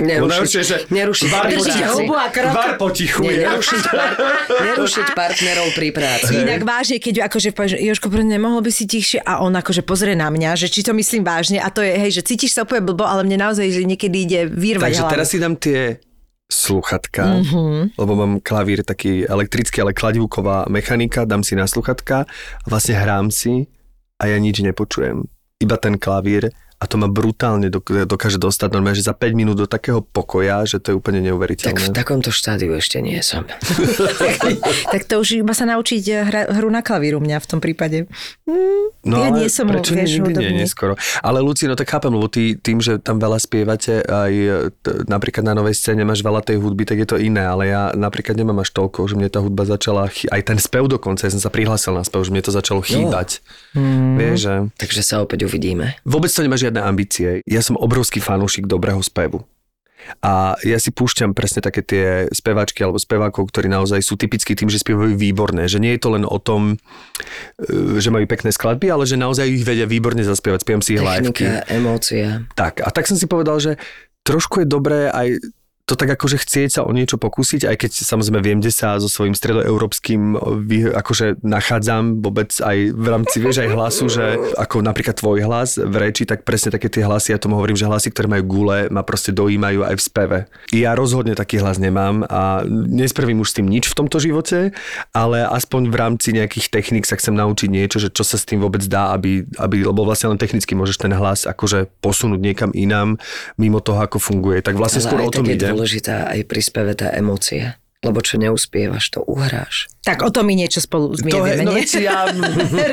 Je, 0.00 0.62
že 0.64 0.86
nerušiť 0.88 1.28
var 1.28 1.50
Držíte 1.50 1.84
hubu 1.92 2.14
a 2.16 2.32
krok. 2.32 2.54
Var 2.56 2.72
potichu 2.80 3.20
Nie, 3.26 3.44
nerušiť, 3.44 3.82
par- 3.90 4.16
nerušiť 4.48 5.06
partnerov 5.12 5.76
pri 5.76 5.88
práci. 5.92 6.40
Inak 6.40 6.64
vážne, 6.64 6.96
keď 7.02 7.28
akože 7.28 7.52
povieš, 7.52 7.76
že 7.76 7.78
Jožko, 7.84 8.08
pre 8.08 8.24
nemohol 8.24 8.64
by 8.64 8.72
si 8.72 8.88
tichšie 8.88 9.20
a 9.20 9.44
on 9.44 9.52
akože 9.52 9.84
pozrie 9.84 10.16
na 10.16 10.32
mňa, 10.32 10.56
že 10.56 10.72
či 10.72 10.86
to 10.86 10.96
myslím 10.96 11.26
vážne 11.26 11.60
a 11.60 11.68
to 11.68 11.84
je, 11.84 11.92
hej, 11.92 12.16
že 12.16 12.22
cítiš 12.24 12.56
sa 12.56 12.64
úplne 12.64 12.86
blbo, 12.86 13.04
ale 13.04 13.26
mne 13.28 13.50
naozaj, 13.50 13.66
že 13.68 13.82
niekedy 13.84 14.16
ide 14.24 14.40
vyrvať 14.48 14.94
Takže 14.94 15.02
hlavu. 15.04 15.12
teraz 15.12 15.26
si 15.28 15.36
dám 15.42 15.54
tie 15.58 16.00
sluchatka, 16.50 17.24
mm-hmm. 17.40 17.94
lebo 17.98 18.12
mám 18.16 18.42
klavír 18.42 18.82
taký 18.82 19.26
elektrický, 19.26 19.80
ale 19.80 19.94
kladivková 19.94 20.66
mechanika, 20.68 21.24
dám 21.24 21.46
si 21.46 21.54
na 21.54 21.66
sluchatka 21.66 22.26
a 22.64 22.66
vlastne 22.66 22.98
hrám 22.98 23.30
si 23.30 23.70
a 24.18 24.26
ja 24.26 24.36
nič 24.36 24.60
nepočujem. 24.60 25.24
Iba 25.62 25.76
ten 25.78 25.96
klavír 25.96 26.50
a 26.80 26.88
to 26.88 26.96
ma 26.96 27.06
brutálne 27.06 27.68
dok- 27.68 28.08
dokáže 28.08 28.40
dostať 28.40 28.72
normálne, 28.72 28.96
že 28.96 29.04
za 29.04 29.12
5 29.12 29.36
minút 29.36 29.56
do 29.56 29.68
takého 29.68 30.00
pokoja, 30.00 30.64
že 30.64 30.80
to 30.80 30.90
je 30.90 30.96
úplne 30.96 31.20
Tak 31.20 31.22
v 31.22 31.28
neuveriteľné. 31.28 31.92
takomto 31.92 32.32
štádiu 32.32 32.72
ešte 32.72 33.04
nie 33.04 33.20
som. 33.20 33.44
tak 34.92 35.04
to 35.04 35.20
už 35.20 35.44
iba 35.44 35.52
sa 35.52 35.68
naučiť 35.68 36.02
hra, 36.24 36.42
hru 36.56 36.72
na 36.72 36.80
klavíru 36.80 37.20
mňa 37.20 37.36
v 37.36 37.46
tom 37.46 37.60
prípade. 37.60 38.08
No 39.04 39.16
ja 39.20 39.28
nie 39.28 39.52
som, 39.52 39.68
prečo 39.68 39.92
vieš, 39.92 40.18
nikdy 40.18 40.40
nie, 40.40 40.64
neskoro. 40.64 40.96
Ale 41.20 41.40
Luci, 41.40 41.68
no 41.68 41.76
tak 41.76 41.88
chápem, 41.88 42.08
lebo 42.08 42.26
ty 42.26 42.56
tým, 42.56 42.80
že 42.80 42.96
tam 42.96 43.20
veľa 43.20 43.36
spievate, 43.36 44.00
aj 44.00 44.32
t- 44.80 45.04
napríklad 45.04 45.44
na 45.44 45.52
novej 45.52 45.76
scéne 45.76 46.02
máš 46.02 46.24
veľa 46.24 46.40
tej 46.40 46.58
hudby, 46.58 46.88
tak 46.88 46.96
je 46.96 47.08
to 47.08 47.16
iné, 47.20 47.44
ale 47.44 47.68
ja 47.68 47.92
napríklad 47.92 48.34
nemám 48.34 48.64
až 48.64 48.72
toľko, 48.72 49.04
že 49.04 49.14
mne 49.16 49.28
tá 49.28 49.44
hudba 49.44 49.68
začala, 49.68 50.08
chy- 50.08 50.32
aj 50.32 50.42
ten 50.48 50.56
spev 50.56 50.88
dokonca, 50.88 51.28
ja 51.28 51.32
som 51.32 51.44
sa 51.44 51.52
prihlásil 51.52 51.92
na 51.92 52.02
spev, 52.02 52.24
že 52.24 52.32
mne 52.32 52.40
to 52.40 52.52
začalo 52.52 52.80
chýbať. 52.80 53.44
Hmm. 53.76 54.16
Vieš, 54.16 54.38
že... 54.40 54.54
Takže 54.80 55.00
sa 55.04 55.20
opäť 55.20 55.44
uvidíme. 55.44 56.00
Vôbec 56.02 56.32
to 56.32 56.40
nemá 56.40 56.56
žiadne 56.70 56.86
ambície. 56.86 57.42
Ja 57.50 57.58
som 57.66 57.74
obrovský 57.74 58.22
fanúšik 58.22 58.70
dobrého 58.70 59.02
spevu. 59.02 59.42
A 60.24 60.56
ja 60.64 60.80
si 60.80 60.88
púšťam 60.96 61.36
presne 61.36 61.60
také 61.60 61.84
tie 61.84 62.24
speváčky 62.32 62.80
alebo 62.80 62.96
spevákov, 62.96 63.52
ktorí 63.52 63.68
naozaj 63.68 64.00
sú 64.00 64.16
typickí 64.16 64.56
tým, 64.56 64.72
že 64.72 64.80
spievajú 64.80 65.12
výborné. 65.12 65.68
Že 65.68 65.78
nie 65.84 65.92
je 65.92 66.00
to 66.00 66.16
len 66.16 66.24
o 66.24 66.40
tom, 66.40 66.80
e, 67.60 68.00
že 68.00 68.08
majú 68.08 68.24
pekné 68.24 68.48
skladby, 68.48 68.88
ale 68.88 69.04
že 69.04 69.20
naozaj 69.20 69.44
ich 69.44 69.60
vedia 69.60 69.84
výborne 69.84 70.24
zaspievať. 70.24 70.64
Spievam 70.64 70.80
si 70.80 70.96
ich 70.96 71.04
liveky. 71.04 71.44
Technika, 71.44 71.68
emócia. 71.68 72.28
Tak, 72.56 72.80
a 72.80 72.88
tak 72.88 73.12
som 73.12 73.20
si 73.20 73.28
povedal, 73.28 73.60
že 73.60 73.76
trošku 74.24 74.64
je 74.64 74.66
dobré 74.72 75.12
aj 75.12 75.36
to 75.90 75.98
tak 75.98 76.14
akože 76.14 76.38
chcieť 76.38 76.70
sa 76.78 76.80
o 76.86 76.94
niečo 76.94 77.18
pokúsiť, 77.18 77.66
aj 77.66 77.76
keď 77.82 77.90
samozrejme 78.06 78.38
viem, 78.38 78.62
kde 78.62 78.70
sa 78.70 78.94
so 79.02 79.10
svojím 79.10 79.34
stredoeurópskym 79.34 80.38
akože 80.94 81.42
nachádzam 81.42 82.22
vôbec 82.22 82.54
aj 82.62 82.94
v 82.94 83.06
rámci, 83.10 83.42
vieš, 83.42 83.66
aj 83.66 83.74
hlasu, 83.74 84.06
že 84.06 84.38
ako 84.54 84.86
napríklad 84.86 85.18
tvoj 85.18 85.42
hlas 85.42 85.82
v 85.82 85.94
reči, 85.98 86.22
tak 86.30 86.46
presne 86.46 86.70
také 86.70 86.86
tie 86.86 87.02
hlasy, 87.02 87.34
ja 87.34 87.42
tomu 87.42 87.58
hovorím, 87.58 87.74
že 87.74 87.90
hlasy, 87.90 88.14
ktoré 88.14 88.30
majú 88.30 88.44
gule, 88.46 88.86
ma 88.94 89.02
proste 89.02 89.34
dojímajú 89.34 89.82
aj 89.82 89.94
v 89.98 90.02
speve. 90.02 90.38
Ja 90.70 90.94
rozhodne 90.94 91.34
taký 91.34 91.58
hlas 91.58 91.82
nemám 91.82 92.22
a 92.30 92.62
nespravím 92.70 93.42
už 93.42 93.50
s 93.50 93.56
tým 93.58 93.66
nič 93.66 93.90
v 93.90 93.98
tomto 93.98 94.22
živote, 94.22 94.70
ale 95.10 95.42
aspoň 95.42 95.90
v 95.90 95.96
rámci 95.98 96.28
nejakých 96.30 96.70
techník 96.70 97.02
sa 97.02 97.18
chcem 97.18 97.34
naučiť 97.34 97.66
niečo, 97.66 97.98
že 97.98 98.14
čo 98.14 98.22
sa 98.22 98.38
s 98.38 98.46
tým 98.46 98.62
vôbec 98.62 98.86
dá, 98.86 99.10
aby, 99.10 99.42
aby 99.58 99.82
lebo 99.82 100.06
vlastne 100.06 100.30
len 100.30 100.38
technicky 100.38 100.78
môžeš 100.78 101.02
ten 101.02 101.10
hlas 101.10 101.50
akože 101.50 101.90
posunúť 101.98 102.38
niekam 102.38 102.70
inám, 102.70 103.18
mimo 103.58 103.82
toho, 103.82 104.06
ako 104.06 104.22
funguje. 104.22 104.62
Tak 104.62 104.78
vlastne 104.78 105.02
skôr 105.02 105.18
Ale 105.18 105.26
o 105.26 105.32
aj 105.32 105.34
tom 105.34 105.46
ide. 105.50 105.79
Dôležitá 105.80 106.28
aj 106.28 106.44
pri 106.44 106.60
speve 106.60 106.92
tá 106.92 107.08
emócia. 107.16 107.80
Lebo 108.00 108.20
čo 108.24 108.40
neuspievaš, 108.40 109.12
to 109.12 109.20
uhráš. 109.24 109.88
Tak 110.04 110.24
o 110.24 110.32
tom 110.32 110.48
my 110.48 110.56
niečo 110.56 110.80
spolu 110.80 111.12
To 111.12 111.44
je, 111.44 111.60
zmierime, 111.60 111.68
no 111.68 111.76
ja, 111.76 112.32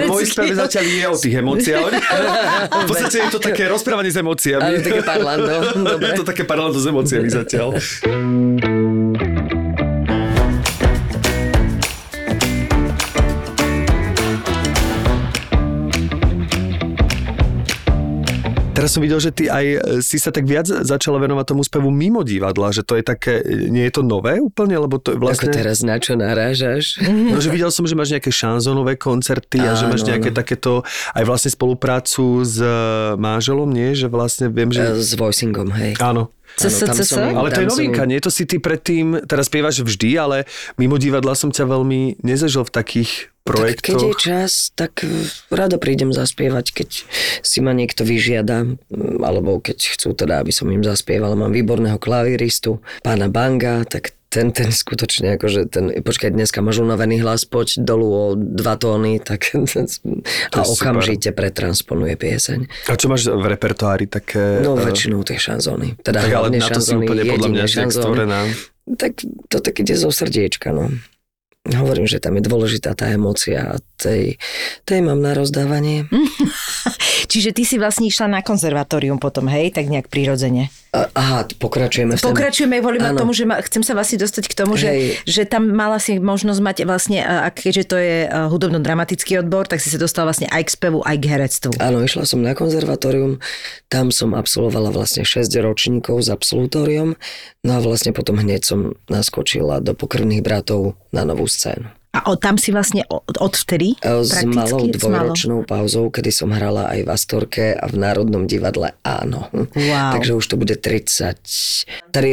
môj 0.03 0.27
spev 0.27 0.51
zatiaľ 0.51 0.83
je 0.83 1.07
o 1.07 1.15
tých 1.15 1.35
emóciách. 1.39 1.91
V 2.83 2.85
podstate 2.91 3.15
je 3.27 3.31
to 3.31 3.39
také 3.39 3.71
rozprávanie 3.71 4.11
s 4.11 4.19
emóciami. 4.19 4.63
Ale 4.63 4.83
také 4.83 5.03
parlando, 5.07 5.51
dobre. 5.95 6.11
Je 6.11 6.19
to 6.19 6.27
také 6.27 6.43
parlando 6.43 6.75
s 6.75 6.87
emóciami 6.91 7.27
zatiaľ. 7.31 7.75
Teraz 18.77 18.93
som 18.93 19.01
videl, 19.01 19.17
že 19.17 19.33
ty 19.33 19.49
aj 19.49 19.65
e, 19.65 19.77
si 20.05 20.21
sa 20.21 20.29
tak 20.29 20.45
viac 20.45 20.69
začala 20.69 21.17
venovať 21.17 21.45
tomu 21.49 21.65
spevu 21.65 21.89
mimo 21.89 22.21
divadla, 22.21 22.69
že 22.69 22.85
to 22.85 22.93
je 22.93 23.01
také, 23.01 23.41
nie 23.73 23.89
je 23.89 23.93
to 23.97 24.05
nové 24.05 24.37
úplne, 24.37 24.77
lebo 24.77 25.01
to 25.01 25.13
je 25.13 25.17
Vlastne... 25.17 25.49
Ako 25.49 25.57
teraz 25.57 25.81
na 25.81 25.97
čo 25.97 26.13
narážaš? 26.13 27.01
No, 27.27 27.41
že 27.41 27.49
videl 27.49 27.73
som, 27.73 27.83
že 27.89 27.97
máš 27.97 28.13
nejaké 28.13 28.29
šanzonové 28.29 28.95
koncerty 28.95 29.59
a 29.59 29.73
že 29.73 29.89
máš 29.89 30.05
Áno, 30.05 30.09
nejaké 30.13 30.29
áno. 30.29 30.37
takéto, 30.37 30.71
aj 31.17 31.23
vlastne 31.25 31.49
spoluprácu 31.49 32.45
s 32.45 32.61
e, 32.61 32.69
manželom, 33.17 33.67
nie? 33.67 33.97
Že 33.97 34.07
vlastne 34.13 34.45
viem, 34.53 34.69
že... 34.69 34.85
E, 34.85 35.01
S 35.01 35.17
voicingom, 35.17 35.73
hej. 35.73 35.97
Áno. 35.97 36.29
Im- 36.57 37.37
Ale 37.37 37.53
to 37.53 37.61
je 37.61 37.69
novinka, 37.69 38.03
nie? 38.03 38.17
To 38.17 38.33
si 38.33 38.43
ty 38.43 38.57
predtým, 38.57 39.23
teraz 39.23 39.45
spievaš 39.45 39.85
vždy, 39.85 40.09
ale 40.17 40.37
mimo 40.75 40.97
divadla 40.97 41.37
som 41.37 41.53
ťa 41.53 41.69
veľmi 41.69 42.25
nezažil 42.25 42.65
v 42.65 42.73
takých 42.73 43.11
Tak 43.45 43.79
keď 43.79 43.95
je 43.95 44.11
projektoch. 44.11 44.17
čas, 44.19 44.51
tak 44.73 45.05
eh, 45.05 45.09
rado 45.47 45.77
prídem 45.77 46.09
zaspievať, 46.09 46.65
keď 46.73 46.89
si 47.45 47.59
ma 47.61 47.71
niekto 47.71 48.01
vyžiada, 48.03 48.65
mm, 48.65 49.21
alebo 49.21 49.61
keď 49.61 49.77
chcú 49.95 50.11
teda, 50.11 50.41
aby 50.41 50.49
som 50.49 50.67
im 50.67 50.81
zaspieval. 50.81 51.37
Mám 51.37 51.53
výborného 51.53 51.95
klaviristu, 51.95 52.81
pána 53.05 53.29
Banga, 53.29 53.85
tak 53.85 54.16
ten, 54.27 54.51
ten 54.51 54.69
skutočne 54.75 55.39
akože 55.39 55.71
ten, 55.71 55.85
počkaj, 56.03 56.35
dneska 56.35 56.59
máš 56.59 56.83
unavený 56.83 57.23
hlas, 57.23 57.47
poď 57.47 57.79
dolu 57.79 58.07
o 58.11 58.23
dva 58.35 58.75
tóny, 58.75 59.23
tak 59.23 59.47
a 59.55 59.57
je 59.57 59.87
super. 60.51 60.67
okamžite 60.67 61.31
pretransponuje 61.31 62.19
pieseň. 62.19 62.91
A 62.91 62.99
čo 62.99 63.07
máš 63.07 63.31
v 63.31 63.45
repertoári 63.47 64.05
také... 64.11 64.59
No 64.59 64.75
e, 64.75 64.83
väčšinou 64.83 65.23
tie 65.23 65.39
šanzóny. 65.39 66.03
Teda 66.03 66.27
tak 66.27 66.33
ale 66.35 66.59
na 66.59 66.67
to 66.67 66.83
si 66.83 66.93
úplne 66.95 67.23
podľa 67.23 67.49
mňa 67.55 67.65
stvorená. 67.87 68.39
Tak 68.87 69.19
to 69.51 69.57
tak 69.59 69.75
ide 69.83 69.95
zo 69.95 70.11
srdiečka, 70.11 70.71
no. 70.71 70.91
Hovorím, 71.67 72.07
že 72.07 72.23
tam 72.23 72.39
je 72.39 72.47
dôležitá 72.47 72.95
tá 72.95 73.11
emócia 73.11 73.75
a 73.75 73.83
tej, 73.99 74.39
tej 74.87 75.03
mám 75.03 75.19
na 75.19 75.35
rozdávanie. 75.35 76.07
Čiže 77.31 77.51
ty 77.51 77.67
si 77.67 77.75
vlastne 77.75 78.07
išla 78.07 78.31
na 78.31 78.39
konzervatórium 78.39 79.19
potom, 79.19 79.51
hej, 79.51 79.75
tak 79.75 79.91
nejak 79.91 80.07
prirodzene. 80.07 80.71
Aha, 80.95 81.43
pokračujeme 81.59 82.15
v. 82.15 82.21
Pokračujeme 82.23 82.79
Áno. 82.79 83.19
tomu, 83.19 83.35
že 83.35 83.43
ma, 83.43 83.59
chcem 83.59 83.83
sa 83.83 83.91
vlastne 83.91 84.17
dostať 84.23 84.45
k 84.47 84.53
tomu, 84.55 84.79
že, 84.79 84.87
Hej. 84.87 85.03
že 85.27 85.43
tam 85.43 85.67
mala 85.67 85.99
si 85.99 86.15
možnosť 86.17 86.59
mať 86.63 86.77
vlastne, 86.87 87.19
a 87.21 87.51
keďže 87.51 87.83
to 87.91 87.97
je 87.99 88.17
hudobno-dramatický 88.31 89.43
odbor, 89.43 89.67
tak 89.67 89.83
si 89.83 89.91
sa 89.91 89.99
dostala 89.99 90.31
vlastne 90.31 90.47
aj 90.47 90.63
k 90.63 90.69
spevu, 90.73 90.99
aj 91.03 91.15
k 91.19 91.25
herectvu. 91.27 91.71
Áno, 91.83 92.01
išla 92.01 92.23
som 92.23 92.39
na 92.39 92.55
konzervatórium, 92.55 93.43
tam 93.91 94.15
som 94.15 94.31
absolvovala 94.31 94.95
vlastne 94.95 95.27
6 95.27 95.51
ročníkov 95.59 96.23
s 96.23 96.31
absolutóriom, 96.31 97.19
no 97.67 97.71
a 97.75 97.79
vlastne 97.83 98.15
potom 98.15 98.39
hneď 98.39 98.63
som 98.63 98.95
naskočila 99.11 99.83
do 99.83 99.91
pokrvných 99.91 100.41
bratov 100.41 100.95
na 101.11 101.27
novú 101.27 101.45
scénu. 101.51 101.91
A 102.15 102.23
o, 102.27 102.39
tam 102.39 102.55
si 102.57 102.71
vlastne 102.71 103.03
od, 103.11 103.35
odvtedy 103.37 103.99
E, 103.99 104.23
S 104.23 104.41
malou 104.43 104.87
dvojročnou 104.87 105.63
pauzou, 105.63 106.07
kedy 106.09 106.31
som 106.31 106.49
hrala 106.49 106.89
aj 106.89 106.99
v 107.03 107.09
Astorke 107.09 107.65
a 107.73 107.85
v 107.85 107.95
Národnom 107.99 108.47
divadle 108.47 108.95
Áno. 109.03 109.51
Wow. 109.53 110.15
Takže 110.17 110.31
už 110.33 110.45
to 110.47 110.55
bude 110.55 110.73
33 110.73 111.85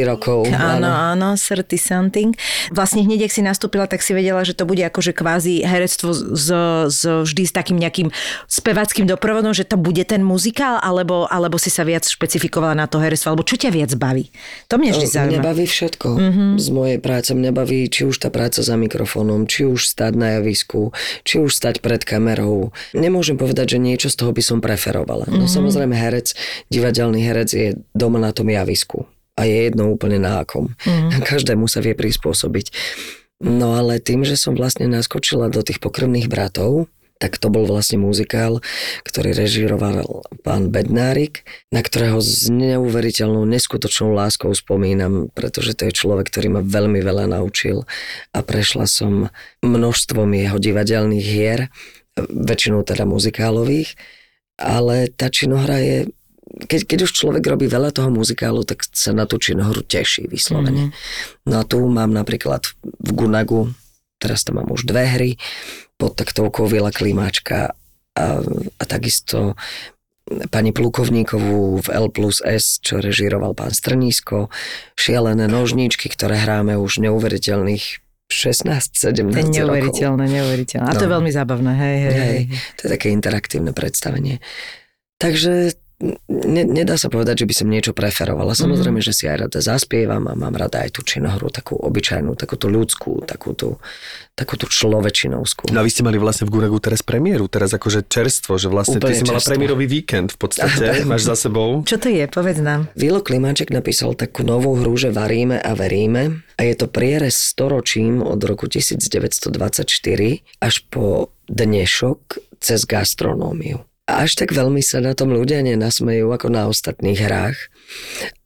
rokov. 0.05 0.47
Áno, 0.49 0.89
áno, 0.89 1.35
30 1.37 1.75
something. 1.77 2.31
Vlastne 2.71 3.03
hneď, 3.03 3.27
ak 3.27 3.35
si 3.35 3.41
nastúpila, 3.41 3.85
tak 3.85 4.01
si 4.01 4.11
vedela, 4.11 4.41
že 4.41 4.55
to 4.55 4.65
bude 4.65 4.81
akože 4.81 5.13
kvázi 5.13 5.61
herectvo 5.61 6.11
z, 6.15 6.47
z, 6.89 7.01
vždy 7.23 7.43
s 7.45 7.53
takým 7.53 7.77
nejakým 7.77 8.09
spevackým 8.47 9.05
doprovodom, 9.05 9.53
že 9.53 9.67
to 9.67 9.77
bude 9.77 10.01
ten 10.07 10.23
muzikál, 10.23 10.79
alebo, 10.81 11.29
alebo 11.29 11.59
si 11.59 11.69
sa 11.69 11.83
viac 11.83 12.03
špecifikovala 12.03 12.73
na 12.73 12.87
to 12.87 12.97
herectvo, 12.97 13.31
alebo 13.31 13.45
čo 13.45 13.55
ťa 13.55 13.69
viac 13.69 13.91
baví? 13.95 14.31
To 14.67 14.79
mňa 14.79 14.91
vždy 14.93 15.07
Mňa 15.07 15.13
zaujíma. 15.13 15.43
baví 15.43 15.65
všetko 15.67 16.07
Mhm. 16.15 16.21
mm-hmm. 16.25 16.51
z 16.57 16.67
mojej 16.71 16.99
práce. 16.99 17.29
Mňa 17.35 17.51
baví 17.51 17.79
či 17.91 18.01
už 18.07 18.15
tá 18.17 18.29
práca 18.31 18.63
za 18.63 18.75
mikrofónom, 18.75 19.45
či 19.45 19.65
už 19.65 19.74
stať 19.83 20.15
na 20.15 20.39
javisku, 20.39 20.95
či 21.27 21.43
už 21.43 21.51
stať 21.51 21.83
pred 21.83 21.99
kamerou. 22.07 22.71
Nemôžem 22.95 23.35
povedať, 23.35 23.75
že 23.75 23.83
niečo 23.83 24.07
z 24.07 24.15
toho 24.23 24.31
by 24.31 24.39
som 24.39 24.63
preferovala. 24.63 25.27
Mhm. 25.27 25.35
No 25.35 25.45
samozrejme 25.51 25.91
herec, 25.91 26.31
divadelný 26.71 27.19
herec 27.19 27.49
je 27.51 27.67
doma 27.91 28.23
na 28.23 28.31
tom 28.31 28.47
javisku. 28.47 29.03
A 29.35 29.43
je 29.43 29.67
jedno 29.67 29.91
úplne 29.91 30.15
na 30.15 30.39
akom. 30.39 30.71
Mhm. 30.87 31.27
Každému 31.27 31.67
sa 31.67 31.83
vie 31.83 31.91
prispôsobiť. 31.91 32.71
No 33.43 33.75
ale 33.75 33.99
tým, 33.99 34.23
že 34.23 34.39
som 34.39 34.55
vlastne 34.55 34.87
naskočila 34.87 35.51
do 35.51 35.59
tých 35.59 35.83
pokrvných 35.83 36.31
bratov, 36.31 36.87
tak 37.15 37.39
to 37.39 37.47
bol 37.47 37.63
vlastne 37.63 38.03
muzikál, 38.03 38.59
ktorý 39.07 39.31
režíroval 39.31 40.27
pán 40.43 40.67
Bednárik, 40.67 41.47
na 41.71 41.79
ktorého 41.79 42.19
s 42.19 42.51
neuveriteľnou, 42.51 43.47
neskutočnou 43.47 44.11
láskou 44.11 44.51
spomínam, 44.51 45.31
pretože 45.31 45.79
to 45.79 45.87
je 45.87 45.95
človek, 45.95 46.27
ktorý 46.27 46.59
ma 46.59 46.61
veľmi 46.61 46.99
veľa 46.99 47.31
naučil 47.31 47.87
a 48.35 48.39
prešla 48.43 48.83
som 48.83 49.31
množstvom 49.63 50.27
jeho 50.35 50.57
divadelných 50.59 51.25
hier, 51.25 51.71
väčšinou 52.19 52.83
teda 52.83 53.07
muzikálových, 53.07 53.95
ale 54.59 55.11
tá 55.11 55.31
činohra 55.31 55.79
je 55.79 55.97
keď, 56.45 56.81
keď 56.87 56.99
už 57.09 57.11
človek 57.11 57.43
robí 57.43 57.67
veľa 57.67 57.91
toho 57.91 58.07
muzikálu, 58.07 58.63
tak 58.63 58.87
sa 58.87 59.11
na 59.11 59.27
tú 59.27 59.35
činohru 59.35 59.83
teší 59.83 60.31
vyslovene. 60.31 60.87
Mm-hmm. 60.87 61.51
No 61.51 61.59
a 61.59 61.67
tu 61.67 61.83
mám 61.83 62.15
napríklad 62.15 62.63
v 62.79 63.11
Gunagu, 63.11 63.75
teraz 64.21 64.47
tam 64.47 64.63
mám 64.63 64.71
už 64.71 64.87
dve 64.87 65.03
hry, 65.03 65.31
pod 65.95 66.13
taktovkou 66.13 66.65
Vila 66.65 66.89
Klimáčka 66.89 67.71
a, 68.13 68.25
a 68.75 68.83
takisto 68.83 69.55
pani 70.49 70.73
Plukovníkovú 70.73 71.85
v 71.85 71.87
L 71.91 72.07
plus 72.09 72.41
S, 72.41 72.81
čo 72.81 72.97
režíroval 72.97 73.53
pán 73.53 73.69
Strnísko, 73.69 74.49
šialené 74.95 75.45
nožníčky, 75.45 76.09
ktoré 76.09 76.41
hráme 76.41 76.75
už 76.75 76.97
neuveriteľných 76.99 78.01
16-17 78.25 78.97
To 78.97 79.05
je 79.05 79.21
rokov. 79.21 79.53
neuveriteľné, 79.53 80.25
neuveriteľné. 80.25 80.87
A 80.89 80.93
to 80.93 81.05
je 81.05 81.11
No. 81.11 81.15
veľmi 81.15 81.29
zábavné, 81.29 81.71
hej, 81.77 81.97
hej. 82.01 82.15
Hej, 82.17 82.39
to 82.73 82.81
je 82.81 82.89
také 82.89 83.07
interaktívne 83.13 83.69
predstavenie. 83.69 84.41
Takže 85.21 85.77
ne, 86.01 86.63
nedá 86.67 86.99
sa 86.99 87.07
povedať, 87.07 87.43
že 87.43 87.47
by 87.47 87.53
som 87.55 87.67
niečo 87.71 87.91
preferovala. 87.95 88.51
Samozrejme, 88.51 88.99
že 88.99 89.15
si 89.15 89.31
aj 89.31 89.47
rada 89.47 89.59
zaspievam 89.63 90.27
a 90.27 90.33
mám 90.35 90.51
rada 90.55 90.83
aj 90.83 90.99
tú 90.99 91.01
činohru, 91.07 91.47
takú 91.47 91.79
obyčajnú, 91.79 92.35
takú 92.35 92.59
tú 92.59 92.67
ľudskú, 92.67 93.23
takú 93.23 93.55
tú, 93.55 93.79
takú 94.35 94.59
tú 94.59 94.67
človečinovskú. 94.67 95.71
No 95.71 95.79
a 95.79 95.85
vy 95.87 95.91
ste 95.91 96.03
mali 96.03 96.19
vlastne 96.19 96.43
v 96.47 96.59
Gunagu 96.59 96.77
teraz 96.83 96.99
premiéru, 96.99 97.47
teraz 97.47 97.71
akože 97.71 98.11
čerstvo, 98.11 98.59
že 98.59 98.67
vlastne 98.67 98.99
ty 98.99 99.07
Úplne 99.07 99.15
si 99.15 99.23
mala 99.23 99.39
čerstvo. 99.39 99.51
premiérový 99.55 99.85
víkend 99.87 100.35
v 100.35 100.37
podstate, 100.39 101.07
máš 101.07 101.23
za 101.31 101.35
sebou. 101.47 101.87
Čo 101.87 101.95
to 101.95 102.11
je? 102.11 102.27
Povedz 102.27 102.59
nám. 102.59 102.91
Vilo 102.99 103.23
Klimáček 103.23 103.71
napísal 103.71 104.19
takú 104.19 104.43
novú 104.43 104.75
hru, 104.75 104.99
že 104.99 105.15
varíme 105.15 105.63
a 105.63 105.71
veríme 105.73 106.43
a 106.59 106.61
je 106.63 106.75
to 106.75 106.91
prierez 106.91 107.35
storočím 107.35 108.19
od 108.19 108.39
roku 108.43 108.67
1924 108.67 109.87
až 110.59 110.75
po 110.91 111.31
dnešok 111.47 112.19
cez 112.59 112.83
gastronómiu. 112.83 113.83
Až 114.05 114.37
tak 114.37 114.53
veľmi 114.53 114.79
sa 114.79 115.01
na 115.01 115.11
tom 115.11 115.29
ľudia 115.29 115.59
nenasmejú 115.59 116.29
ako 116.29 116.47
na 116.47 116.65
ostatných 116.65 117.17
hrách, 117.17 117.57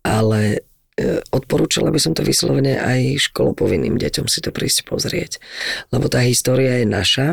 ale 0.02 0.64
e, 0.96 1.20
odporúčala 1.30 1.90
by 1.90 2.00
som 2.00 2.12
to 2.12 2.24
vyslovene 2.24 2.76
aj 2.76 3.28
školopovinným 3.28 3.96
deťom 3.96 4.26
si 4.26 4.40
to 4.40 4.50
prísť 4.50 4.84
pozrieť. 4.86 5.44
Lebo 5.90 6.08
tá 6.08 6.20
história 6.22 6.80
je 6.80 6.88
naša, 6.88 7.28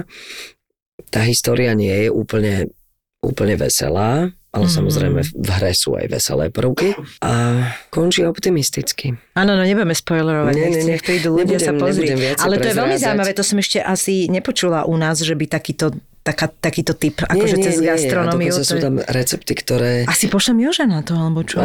tá 1.06 1.22
história 1.22 1.70
nie 1.72 1.92
je 1.92 2.08
úplne, 2.08 2.66
úplne 3.20 3.54
veselá, 3.54 4.34
ale 4.50 4.64
Mhm. 4.64 4.74
samozrejme 4.74 5.20
v 5.22 5.50
hre 5.52 5.70
sú 5.70 5.94
aj 5.94 6.06
veselé 6.08 6.48
prvky 6.48 6.98
a 7.20 7.62
končí 7.88 8.24
optimisticky. 8.24 9.14
Áno, 9.34 9.52
no 9.52 9.62
nebudeme 9.62 9.92
spoilerovať, 9.92 10.52
Nie, 10.52 10.66
nie, 10.72 10.82
nech 10.88 11.04
prídu 11.04 11.30
ľudia 11.30 11.60
sa 11.60 11.70
Nebudem- 11.70 11.78
pozrieť. 11.84 12.08
nebudem 12.08 12.20
viacej 12.26 12.42
Ale 12.42 12.54
to 12.56 12.66
je 12.66 12.74
veľmi 12.74 12.96
zaujímavé, 12.96 13.30
to 13.32 13.44
som 13.44 13.58
ešte 13.60 13.78
asi 13.78 14.26
nepočula 14.26 14.82
u 14.82 14.96
nás, 14.96 15.20
že 15.20 15.30
by 15.32 15.46
takýto, 15.46 15.94
taká, 16.26 16.50
takýto 16.50 16.98
typ, 16.98 17.22
akože 17.22 17.56
cez 17.62 17.78
gastronómiu. 17.78 18.50
A 18.50 18.58
dokonca 18.58 18.58
to 18.58 18.66
sú 18.66 18.76
tam 18.82 18.94
recepty, 18.98 19.52
ktoré... 19.54 19.92
Asi 20.10 20.26
pošlem 20.26 20.66
Joža 20.66 20.90
na 20.90 21.06
to, 21.06 21.14
alebo 21.14 21.46
čo? 21.46 21.62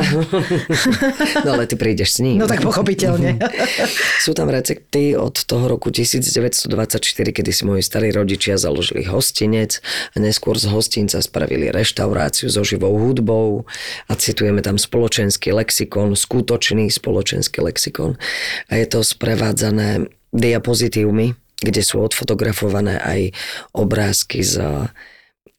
No 1.42 1.58
ale 1.58 1.66
ty 1.66 1.74
prídeš 1.74 2.18
s 2.18 2.20
ním. 2.22 2.38
No 2.38 2.46
tak 2.46 2.62
pochopiteľne. 2.62 3.42
Sú 4.26 4.38
tam 4.38 4.54
recepty 4.54 5.18
od 5.18 5.34
toho 5.34 5.66
roku 5.66 5.90
1924, 5.90 6.70
kedy 7.10 7.50
si 7.50 7.64
moji 7.66 7.82
starí 7.82 8.14
rodičia 8.14 8.62
založili 8.62 9.02
hostinec 9.10 9.82
a 10.14 10.22
neskôr 10.22 10.54
z 10.62 10.70
hostinca 10.70 11.18
spravili 11.26 11.74
reštauráciu 11.74 12.54
so 12.54 12.62
živou 12.62 12.94
hudbou 13.02 13.66
a 14.06 14.14
citujeme 14.14 14.62
tam 14.62 14.78
spoločenský 14.78 15.56
lexikon, 15.58 16.14
skutočný 16.14 16.92
spoločenský 16.94 17.66
lexikon 17.66 18.22
a 18.70 18.74
je 18.78 18.86
to 18.86 19.02
sprevádzané 19.02 20.12
diapozitívmi, 20.32 21.34
kde 21.62 21.80
sú 21.80 22.02
odfotografované 22.02 22.98
aj 22.98 23.38
obrázky 23.72 24.42
z 24.42 24.60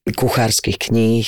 kuchárskych 0.08 0.78
kníh, 0.82 1.26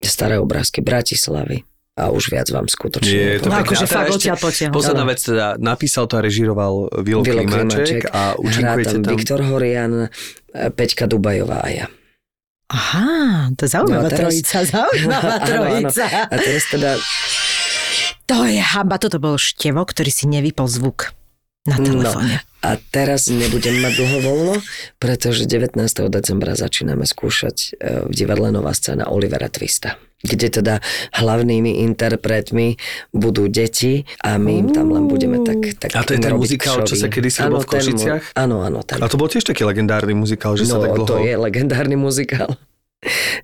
staré 0.00 0.38
obrázky 0.38 0.78
Bratislavy 0.78 1.66
a 1.92 2.08
už 2.08 2.30
viac 2.30 2.46
vám 2.46 2.70
skutočne 2.70 3.10
Je 3.10 3.42
to 3.42 3.50
No 3.50 3.58
akože 3.58 3.82
A 3.82 3.90
teda 3.90 3.96
fakt 3.96 4.08
ešte 4.08 4.16
odtiaľ 4.16 4.36
potiaľ. 4.38 4.70
Posledná 4.70 5.02
Áno. 5.02 5.10
vec 5.10 5.20
teda, 5.20 5.46
napísal 5.58 6.06
to 6.06 6.14
a 6.14 6.22
režíroval 6.22 6.72
Vilo, 7.02 7.26
Vilo 7.26 7.42
Klimáček 7.42 8.06
a 8.06 8.38
účinkujete 8.38 8.94
tam 8.94 9.02
tam. 9.02 9.12
Viktor 9.12 9.40
Horian, 9.42 9.92
e, 9.98 10.08
Peťka 10.70 11.04
Dubajová 11.04 11.58
a 11.58 11.68
ja. 11.68 11.86
Aha, 12.68 13.50
to 13.50 13.64
je 13.64 13.70
zaujímavá 13.72 14.04
No 14.04 14.08
teraz- 14.08 14.20
trojica, 14.22 14.56
zaujímavá 14.62 15.32
Áno, 15.34 15.42
áno. 15.42 15.48
trojica. 15.90 16.04
A 16.22 16.34
teraz 16.36 16.64
teda, 16.70 16.90
To 18.28 18.44
je 18.44 18.60
hamba, 18.60 19.00
toto 19.00 19.18
bol 19.18 19.34
števo, 19.34 19.82
ktorý 19.82 20.10
si 20.12 20.28
nevypol 20.28 20.68
zvuk 20.68 21.16
na 21.68 21.76
No. 21.76 21.84
telefóne. 21.84 22.40
a 22.64 22.70
teraz 22.90 23.28
nebudem 23.30 23.78
mať 23.78 23.92
dlho 24.00 24.18
voľno, 24.24 24.54
pretože 24.98 25.46
19. 25.46 25.78
decembra 26.10 26.58
začíname 26.58 27.06
skúšať 27.06 27.56
e, 27.78 28.08
v 28.08 28.12
divadle 28.16 28.50
Nová 28.50 28.74
scéna 28.74 29.12
Olivera 29.12 29.46
Twista 29.52 30.00
kde 30.18 30.50
teda 30.50 30.74
hlavnými 31.14 31.78
interpretmi 31.86 32.74
budú 33.14 33.46
deti 33.46 34.02
a 34.26 34.34
my 34.34 34.66
im 34.66 34.68
tam 34.74 34.90
len 34.90 35.06
budeme 35.06 35.46
tak, 35.46 35.78
tak 35.78 35.94
A 35.94 36.02
to 36.02 36.18
je 36.18 36.26
ten 36.26 36.34
muzikál, 36.34 36.82
čo 36.82 36.98
sa 36.98 37.06
robil 37.06 37.30
Áno, 37.30 37.62
v 37.62 37.66
Košiciach? 37.70 38.22
Áno, 38.34 38.66
áno. 38.66 38.82
Ten. 38.82 38.98
A 38.98 39.06
to 39.06 39.14
bol 39.14 39.30
tiež 39.30 39.46
taký 39.46 39.62
legendárny 39.62 40.18
muzikál, 40.18 40.58
že 40.58 40.66
sa 40.66 40.82
no, 40.82 40.82
tak 40.82 40.90
dlho... 40.98 41.06
to 41.06 41.16
je 41.22 41.38
legendárny 41.38 41.94
muzikál. 41.94 42.58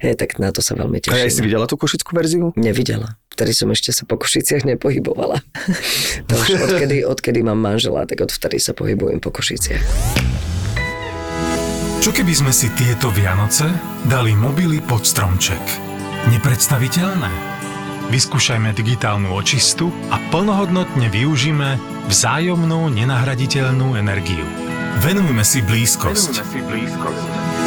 Hej, 0.02 0.18
tak 0.18 0.42
na 0.42 0.50
to 0.50 0.58
sa 0.58 0.74
veľmi 0.74 0.98
A 1.06 1.14
aj 1.14 1.30
si 1.30 1.38
teším. 1.38 1.46
videla 1.46 1.70
tú 1.70 1.78
košickú 1.78 2.10
verziu? 2.10 2.50
Nevidela. 2.58 3.16
Vtedy 3.30 3.54
som 3.54 3.70
ešte 3.70 3.94
sa 3.94 4.02
po 4.06 4.18
Košiciach 4.18 4.66
nepohybovala. 4.66 5.42
to 6.30 6.32
už 6.34 6.58
odkedy, 6.70 7.06
odkedy 7.06 7.42
mám 7.42 7.58
manžela, 7.58 8.06
tak 8.06 8.22
odvtedy 8.22 8.58
sa 8.58 8.74
pohybujem 8.74 9.22
po 9.22 9.30
Košiciach. 9.30 9.82
Čo 12.02 12.10
keby 12.12 12.34
sme 12.36 12.52
si 12.52 12.68
tieto 12.76 13.08
Vianoce 13.14 13.64
dali 14.10 14.36
mobily 14.36 14.82
pod 14.84 15.06
stromček? 15.06 15.62
Nepredstaviteľné? 16.28 17.53
Vyskúšajme 18.12 18.76
digitálnu 18.76 19.32
očistu 19.32 19.88
a 20.12 20.20
plnohodnotne 20.28 21.08
využíme 21.08 21.80
vzájomnú 22.08 22.92
nenahraditeľnú 22.92 23.96
energiu. 23.96 24.44
Venujme 25.00 25.42
si 25.42 25.64
blízkosť. 25.64 26.44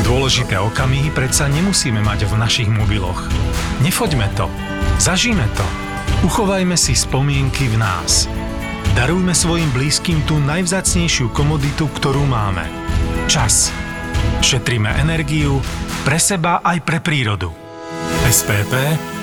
Dôležité 0.06 0.62
okamihy 0.62 1.12
predsa 1.12 1.50
nemusíme 1.52 2.00
mať 2.00 2.30
v 2.30 2.34
našich 2.40 2.70
mobiloch. 2.70 3.28
Nefoďme 3.82 4.30
to. 4.38 4.48
Zažíme 5.02 5.44
to. 5.58 5.66
Uchovajme 6.24 6.80
si 6.80 6.96
spomienky 6.96 7.68
v 7.68 7.82
nás. 7.82 8.32
Darujme 8.96 9.36
svojim 9.36 9.70
blízkym 9.76 10.24
tú 10.26 10.40
najvzácnejšiu 10.42 11.30
komoditu, 11.36 11.92
ktorú 11.92 12.24
máme. 12.26 12.66
Čas. 13.28 13.70
Šetríme 14.40 14.90
energiu 14.98 15.60
pre 16.08 16.18
seba 16.18 16.64
aj 16.64 16.82
pre 16.88 17.04
prírodu. 17.04 17.67
SPP 18.28 18.76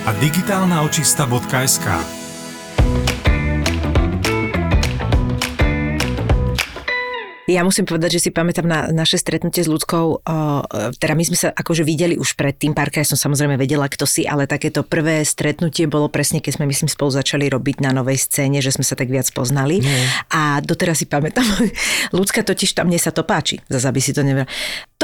a 0.09 0.17
digitálna 0.17 0.81
očista.sk. 0.81 1.89
Ja 7.45 7.61
musím 7.61 7.85
povedať, 7.85 8.17
že 8.17 8.21
si 8.25 8.31
pamätám 8.33 8.65
na 8.65 8.89
naše 8.89 9.21
stretnutie 9.21 9.61
s 9.61 9.69
ľudskou, 9.69 10.25
teda 10.97 11.13
my 11.13 11.25
sme 11.29 11.37
sa 11.37 11.53
akože 11.53 11.85
videli 11.85 12.17
už 12.17 12.33
predtým, 12.41 12.73
párkrát 12.73 13.05
som 13.05 13.21
samozrejme 13.21 13.61
vedela, 13.61 13.85
kto 13.93 14.09
si, 14.09 14.25
ale 14.25 14.49
takéto 14.49 14.81
prvé 14.81 15.21
stretnutie 15.29 15.85
bolo 15.85 16.09
presne, 16.09 16.41
keď 16.41 16.57
sme 16.57 16.73
myslím 16.73 16.89
spolu 16.89 17.13
začali 17.13 17.45
robiť 17.53 17.85
na 17.85 17.93
novej 17.93 18.17
scéne, 18.17 18.65
že 18.65 18.73
sme 18.73 18.89
sa 18.89 18.97
tak 18.97 19.13
viac 19.13 19.29
poznali. 19.37 19.85
Mm. 19.85 20.05
A 20.33 20.41
doteraz 20.65 21.05
si 21.05 21.07
pamätám, 21.07 21.45
ľudská 22.17 22.41
totiž 22.41 22.73
tam, 22.73 22.89
mne 22.89 22.97
sa 22.97 23.13
to 23.13 23.21
páči, 23.29 23.61
zase 23.69 23.85
aby 23.85 24.01
si 24.01 24.17
to 24.17 24.25
nevedela. 24.25 24.49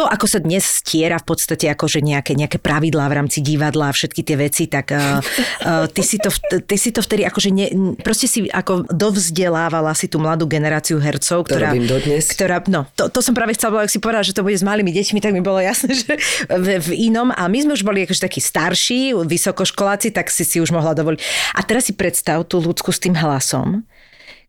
To, 0.01 0.09
ako 0.09 0.25
sa 0.25 0.41
dnes 0.41 0.65
stiera 0.65 1.21
v 1.21 1.29
podstate 1.29 1.69
akože 1.69 2.01
nejaké, 2.01 2.33
nejaké 2.33 2.57
pravidlá 2.57 3.05
v 3.13 3.21
rámci 3.21 3.45
divadla 3.45 3.93
a 3.93 3.97
všetky 3.97 4.25
tie 4.25 4.37
veci, 4.41 4.65
tak 4.65 4.97
uh, 4.97 5.21
uh, 5.21 5.85
ty, 5.93 6.01
si 6.01 6.17
to, 6.17 6.33
ty 6.65 6.81
si 6.81 6.89
to 6.89 7.05
vtedy 7.05 7.29
akože 7.29 7.53
ne, 7.53 7.69
proste 8.01 8.25
si 8.25 8.49
ako 8.49 8.89
dovzdelávala 8.89 9.93
si 9.93 10.09
tú 10.09 10.17
mladú 10.17 10.49
generáciu 10.49 10.97
hercov, 10.97 11.45
ktorá... 11.45 11.69
To 11.69 11.77
robím 11.77 11.85
dodnes 11.85 12.33
ktorá, 12.33 12.65
no, 12.73 12.89
to, 12.97 13.13
to 13.13 13.21
som 13.21 13.37
práve 13.37 13.53
chcela, 13.61 13.85
ak 13.85 13.93
si 13.93 14.01
povedala, 14.01 14.25
že 14.25 14.33
to 14.33 14.41
bude 14.41 14.57
s 14.57 14.65
malými 14.65 14.89
deťmi, 14.89 15.21
tak 15.21 15.37
mi 15.37 15.45
bolo 15.45 15.61
jasné, 15.61 15.93
že 16.01 16.17
v, 16.49 16.81
v 16.81 16.91
inom. 16.97 17.29
A 17.37 17.45
my 17.53 17.61
sme 17.61 17.77
už 17.77 17.85
boli 17.85 18.09
akože 18.09 18.25
takí 18.25 18.41
starší, 18.41 19.13
vysokoškoláci, 19.13 20.17
tak 20.17 20.33
si 20.33 20.49
si 20.49 20.65
už 20.65 20.73
mohla 20.73 20.97
dovoliť. 20.97 21.21
A 21.53 21.61
teraz 21.61 21.93
si 21.93 21.93
predstav 21.93 22.41
tú 22.49 22.57
ľudskú 22.57 22.89
s 22.89 23.05
tým 23.05 23.13
hlasom 23.13 23.85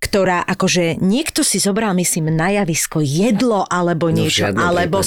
ktorá 0.01 0.41
akože 0.49 0.97
niekto 0.97 1.45
si 1.45 1.61
zobral, 1.61 1.93
myslím, 1.93 2.33
na 2.33 2.49
javisko 2.49 3.05
jedlo 3.05 3.69
alebo 3.69 4.09
no, 4.09 4.25
niečo, 4.25 4.49
no, 4.49 4.73
alebo, 4.73 5.05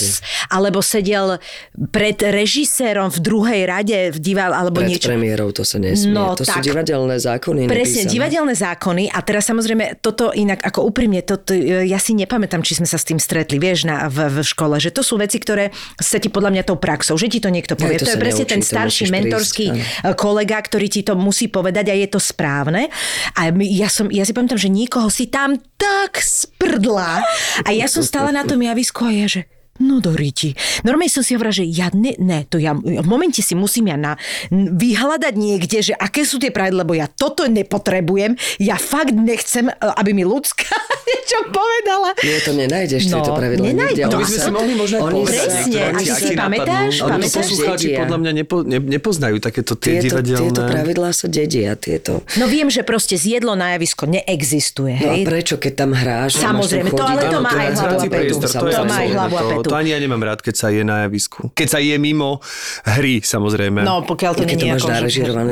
alebo 0.55 0.79
sedel 0.79 1.43
pred 1.91 2.15
režisérom 2.23 3.11
v 3.11 3.19
druhej 3.19 3.61
rade 3.67 3.99
v 4.15 4.19
dival 4.23 4.55
alebo 4.55 4.79
pred 4.79 4.95
niečo. 4.95 5.11
premiérou 5.11 5.51
to 5.51 5.67
sa 5.67 5.83
nesmie. 5.83 6.15
No, 6.15 6.39
to 6.39 6.47
tak, 6.47 6.63
sú 6.63 6.71
divadelné 6.71 7.19
zákony. 7.19 7.67
Presne, 7.67 8.07
nepísané. 8.07 8.15
divadelné 8.15 8.55
zákony 8.55 9.05
a 9.11 9.19
teraz 9.27 9.51
samozrejme 9.51 9.99
toto 9.99 10.31
inak 10.31 10.63
ako 10.63 10.87
úprimne, 10.87 11.27
toto, 11.27 11.51
ja 11.59 11.99
si 11.99 12.15
nepamätám, 12.15 12.63
či 12.63 12.79
sme 12.79 12.87
sa 12.87 12.95
s 12.95 13.03
tým 13.03 13.19
stretli, 13.19 13.59
vieš, 13.59 13.91
na, 13.91 14.07
v, 14.07 14.31
v 14.31 14.47
škole, 14.47 14.79
že 14.79 14.95
to 14.95 15.03
sú 15.03 15.19
veci, 15.19 15.43
ktoré 15.43 15.75
sa 15.99 16.23
ti 16.23 16.31
podľa 16.31 16.55
mňa 16.55 16.63
tou 16.63 16.79
praxou, 16.79 17.19
že 17.19 17.27
ti 17.27 17.43
to 17.43 17.51
niekto 17.51 17.75
povie. 17.75 17.99
to, 17.99 18.07
to 18.07 18.15
je 18.15 18.23
presne 18.23 18.47
ten 18.47 18.63
starší 18.63 19.11
mentorský 19.11 19.75
prísť, 19.75 20.15
kolega, 20.15 20.63
ktorý 20.63 20.87
ti 20.87 21.03
to 21.03 21.19
musí 21.19 21.51
povedať 21.51 21.91
a 21.91 21.95
je 21.99 22.07
to 22.07 22.23
správne. 22.23 22.87
A 23.35 23.51
ja, 23.51 23.91
som, 23.91 24.07
ja 24.15 24.23
si 24.23 24.31
pamätám, 24.31 24.63
že 24.63 24.71
nikoho 24.85 25.09
si 25.09 25.33
tam 25.33 25.57
tak 25.81 26.21
sprdla. 26.21 27.25
A 27.65 27.69
ja 27.73 27.89
som 27.89 28.05
stále 28.05 28.37
na 28.37 28.45
tom 28.45 28.61
javisku 28.61 29.09
a 29.09 29.13
ja, 29.13 29.25
že 29.25 29.49
No 29.83 29.99
do 29.99 30.15
ríti. 30.15 30.55
Normálne 30.87 31.11
som 31.11 31.27
si 31.27 31.35
hovorila, 31.35 31.51
že 31.51 31.67
ja 31.67 31.91
ne, 31.91 32.15
ne, 32.23 32.47
to 32.47 32.63
ja 32.63 32.79
v 32.79 33.03
momente 33.11 33.43
si 33.43 33.59
musím 33.59 33.91
ja 33.91 33.99
na, 33.99 34.15
vyhľadať 34.55 35.35
niekde, 35.35 35.91
že 35.91 35.95
aké 35.99 36.23
sú 36.23 36.39
tie 36.39 36.55
pravidla, 36.55 36.87
lebo 36.87 36.95
ja 36.95 37.11
toto 37.11 37.43
nepotrebujem. 37.51 38.39
Ja 38.63 38.79
fakt 38.79 39.11
nechcem, 39.11 39.67
aby 39.75 40.15
mi 40.15 40.23
ľudská 40.23 40.71
niečo 41.11 41.51
povedala. 41.51 42.15
Nie, 42.23 42.39
to 42.47 42.55
nenájdeš, 42.55 43.11
no, 43.11 43.19
tieto 43.19 43.35
pravidla 43.35 43.67
nenájdeš. 43.67 43.99
niekde. 43.99 44.15
To 44.15 44.19
by 44.23 44.27
sme 44.31 44.39
si 44.39 44.51
mohli 44.55 44.73
možno 44.79 44.97
aj 44.97 45.03
povedať. 45.11 45.35
Presne, 45.35 45.79
a 45.83 45.91
ty 45.99 46.07
si 46.07 46.27
pamätáš? 46.39 46.93
To 47.03 47.09
poslucháči 47.35 47.87
podľa 47.99 48.19
mňa 48.23 48.31
nepo, 48.31 48.57
ne, 48.63 48.79
nepoznajú 48.79 49.37
takéto 49.43 49.75
tie 49.75 49.99
tieto, 49.99 50.23
divadelné... 50.23 50.55
Tieto 50.55 50.63
pravidlá 50.71 51.11
sa 51.11 51.27
dedia, 51.27 51.75
tieto. 51.75 52.23
No 52.39 52.47
viem, 52.47 52.71
že 52.71 52.87
proste 52.87 53.19
zjedlo 53.19 53.59
na 53.59 53.75
javisko 53.75 54.07
neexistuje, 54.07 54.95
hej? 54.95 55.27
No 55.27 55.27
a 55.27 55.31
prečo, 55.35 55.59
keď 55.59 55.73
tam 55.75 55.91
hráš? 55.99 56.39
Samozrejme, 56.39 56.95
to, 56.95 57.03
ale 57.03 57.23
to 57.27 57.39
má 57.43 57.51
aj 57.51 57.69
hlavu 57.75 57.99
a 57.99 58.07
petu. 58.07 58.35
To 58.39 58.83
má 58.87 58.97
aj 59.03 59.09
hlavu 59.11 59.35
a 59.35 59.43
petu 59.51 59.64
to 59.71 59.77
ani 59.77 59.91
ja 59.95 59.99
nemám 59.99 60.21
rád, 60.21 60.41
keď 60.45 60.55
sa 60.55 60.69
je 60.69 60.83
na 60.85 61.07
javisku. 61.09 61.51
Keď 61.57 61.69
sa 61.69 61.79
je 61.81 61.97
mimo 61.97 62.41
hry, 62.85 63.25
samozrejme. 63.25 63.81
No, 63.85 64.05
pokiaľ 64.05 64.33
to 64.37 64.43
nie 64.45 64.57
je 64.57 64.77
ako... 64.77 64.87
to 64.87 64.93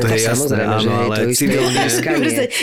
tak 0.02 0.10
je 0.12 0.22
jasné, 0.22 0.32
samozrejme, 0.32 0.72
áno, 0.72 0.82
že 0.84 0.90
ale 0.90 1.02
je 1.02 1.24
to 1.24 1.30
isté. 1.30 1.40
civilne... 1.40 1.80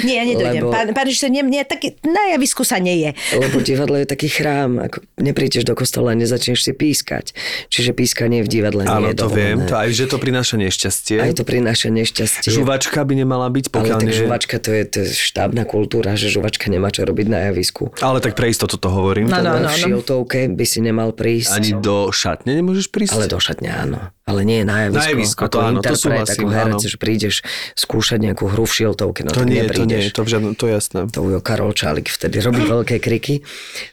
nie, 0.06 0.16
ja 0.16 0.24
nedojdem. 0.26 0.64
Lebo... 0.64 0.74
Pán, 0.74 0.88
pán 0.94 1.08
nie, 1.08 1.44
nie, 1.46 1.62
taký, 1.66 1.88
na 2.06 2.24
javisku 2.36 2.62
sa 2.62 2.78
nie 2.78 3.10
je. 3.10 3.12
Lebo 3.38 3.62
divadlo 3.62 3.98
je 3.98 4.08
taký 4.08 4.28
chrám. 4.30 4.80
Ako 4.80 5.04
neprídeš 5.20 5.64
do 5.66 5.74
kostola 5.74 6.14
a 6.14 6.16
nezačneš 6.16 6.66
si 6.66 6.72
pískať. 6.74 7.34
Čiže 7.74 7.94
pískanie 7.94 8.42
v 8.46 8.50
divadle 8.50 8.86
nie 8.86 8.92
áno, 8.92 9.10
je 9.12 9.18
to 9.18 9.28
dovolené. 9.30 9.66
viem. 9.66 9.70
To 9.70 9.76
aj, 9.78 9.90
že 9.96 10.06
to 10.10 10.18
prináša 10.18 10.56
nešťastie. 10.60 11.18
Aj 11.22 11.34
to 11.34 11.44
prináša 11.44 11.90
nešťastie. 11.90 12.50
Žuvačka 12.50 13.02
by 13.06 13.14
nemala 13.18 13.48
byť, 13.50 13.66
pokiaľ 13.72 13.98
ale 13.98 14.04
tak 14.06 14.12
nie... 14.12 14.20
žuvačka 14.20 14.56
to 14.60 14.70
je, 14.76 14.84
to 14.86 14.96
je 15.04 15.08
štábna 15.10 15.64
kultúra, 15.64 16.14
že 16.20 16.28
žuvačka 16.30 16.68
nemá 16.68 16.90
čo 16.90 17.06
robiť 17.08 17.28
na 17.30 17.40
javisku. 17.50 17.94
Ale 18.04 18.20
tak 18.20 18.36
pre 18.36 18.52
istotu 18.52 18.76
to 18.76 18.90
hovorím. 18.92 19.32
No, 19.32 19.40
no, 19.40 19.58
no, 19.58 19.70
v 19.70 19.78
šiltovke 19.78 20.52
by 20.52 20.66
si 20.68 20.80
nemal 20.84 21.16
prísť. 21.16 21.39
Ani 21.48 21.72
do 21.80 22.12
šatne 22.12 22.52
nemôžeš 22.60 22.92
prísť? 22.92 23.16
Ale 23.16 23.32
do 23.32 23.40
šatne 23.40 23.70
áno. 23.72 24.00
Ale 24.30 24.46
nie 24.46 24.62
na 24.62 24.86
javisku. 24.86 25.02
Na 25.02 25.10
javisku, 25.10 25.40
ako 25.42 25.56
to 25.58 25.60
áno, 25.66 25.80
to 25.82 25.96
súhlasím, 25.98 26.46
ako 26.46 26.54
herec, 26.54 26.78
áno. 26.78 26.86
že 26.86 26.98
prídeš 27.02 27.36
skúšať 27.74 28.20
nejakú 28.22 28.46
hru 28.46 28.70
v 28.70 28.74
šiltovke, 28.78 29.26
no 29.26 29.34
to 29.34 29.42
nie, 29.42 29.66
to 29.66 29.90
nie, 29.90 30.06
to, 30.14 30.22
v 30.22 30.30
žiadnom, 30.30 30.54
to 30.54 30.70
je 30.70 30.74
jasné. 30.78 31.00
To 31.10 31.26
Ujo 31.26 31.40
Karol 31.42 31.74
Čálik 31.74 32.14
vtedy 32.14 32.38
robí 32.46 32.62
veľké 32.78 33.02
kriky. 33.02 33.42